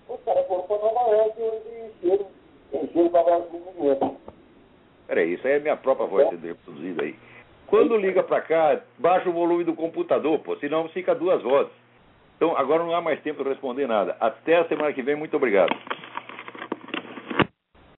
os 0.07 0.21
caras 0.23 0.47
foram 0.47 0.63
para 0.63 0.77
Nova 0.77 1.15
York 1.15 1.41
e 1.41 2.05
encheram 2.05 2.27
encher 2.73 3.05
o 3.05 3.09
cavalo 3.09 3.43
com 3.43 3.71
dinheiro. 3.73 4.17
Peraí, 5.07 5.33
isso 5.33 5.47
aí 5.47 5.53
é 5.53 5.59
minha 5.59 5.75
própria 5.75 6.05
voz 6.05 6.29
sendo 6.29 6.45
reproduzida 6.45 7.03
aí. 7.03 7.15
Quando 7.67 7.97
liga 7.97 8.21
para 8.21 8.41
cá, 8.41 8.81
baixa 8.99 9.29
o 9.29 9.33
volume 9.33 9.63
do 9.63 9.73
computador, 9.73 10.37
pô, 10.39 10.55
senão 10.57 10.87
fica 10.89 11.15
duas 11.15 11.41
vozes. 11.41 11.71
Então, 12.35 12.55
agora 12.57 12.83
não 12.83 12.93
há 12.93 13.01
mais 13.01 13.21
tempo 13.21 13.43
de 13.43 13.49
responder 13.49 13.87
nada. 13.87 14.15
Até 14.19 14.57
a 14.57 14.67
semana 14.67 14.93
que 14.93 15.01
vem, 15.01 15.15
muito 15.15 15.35
obrigado. 15.37 15.75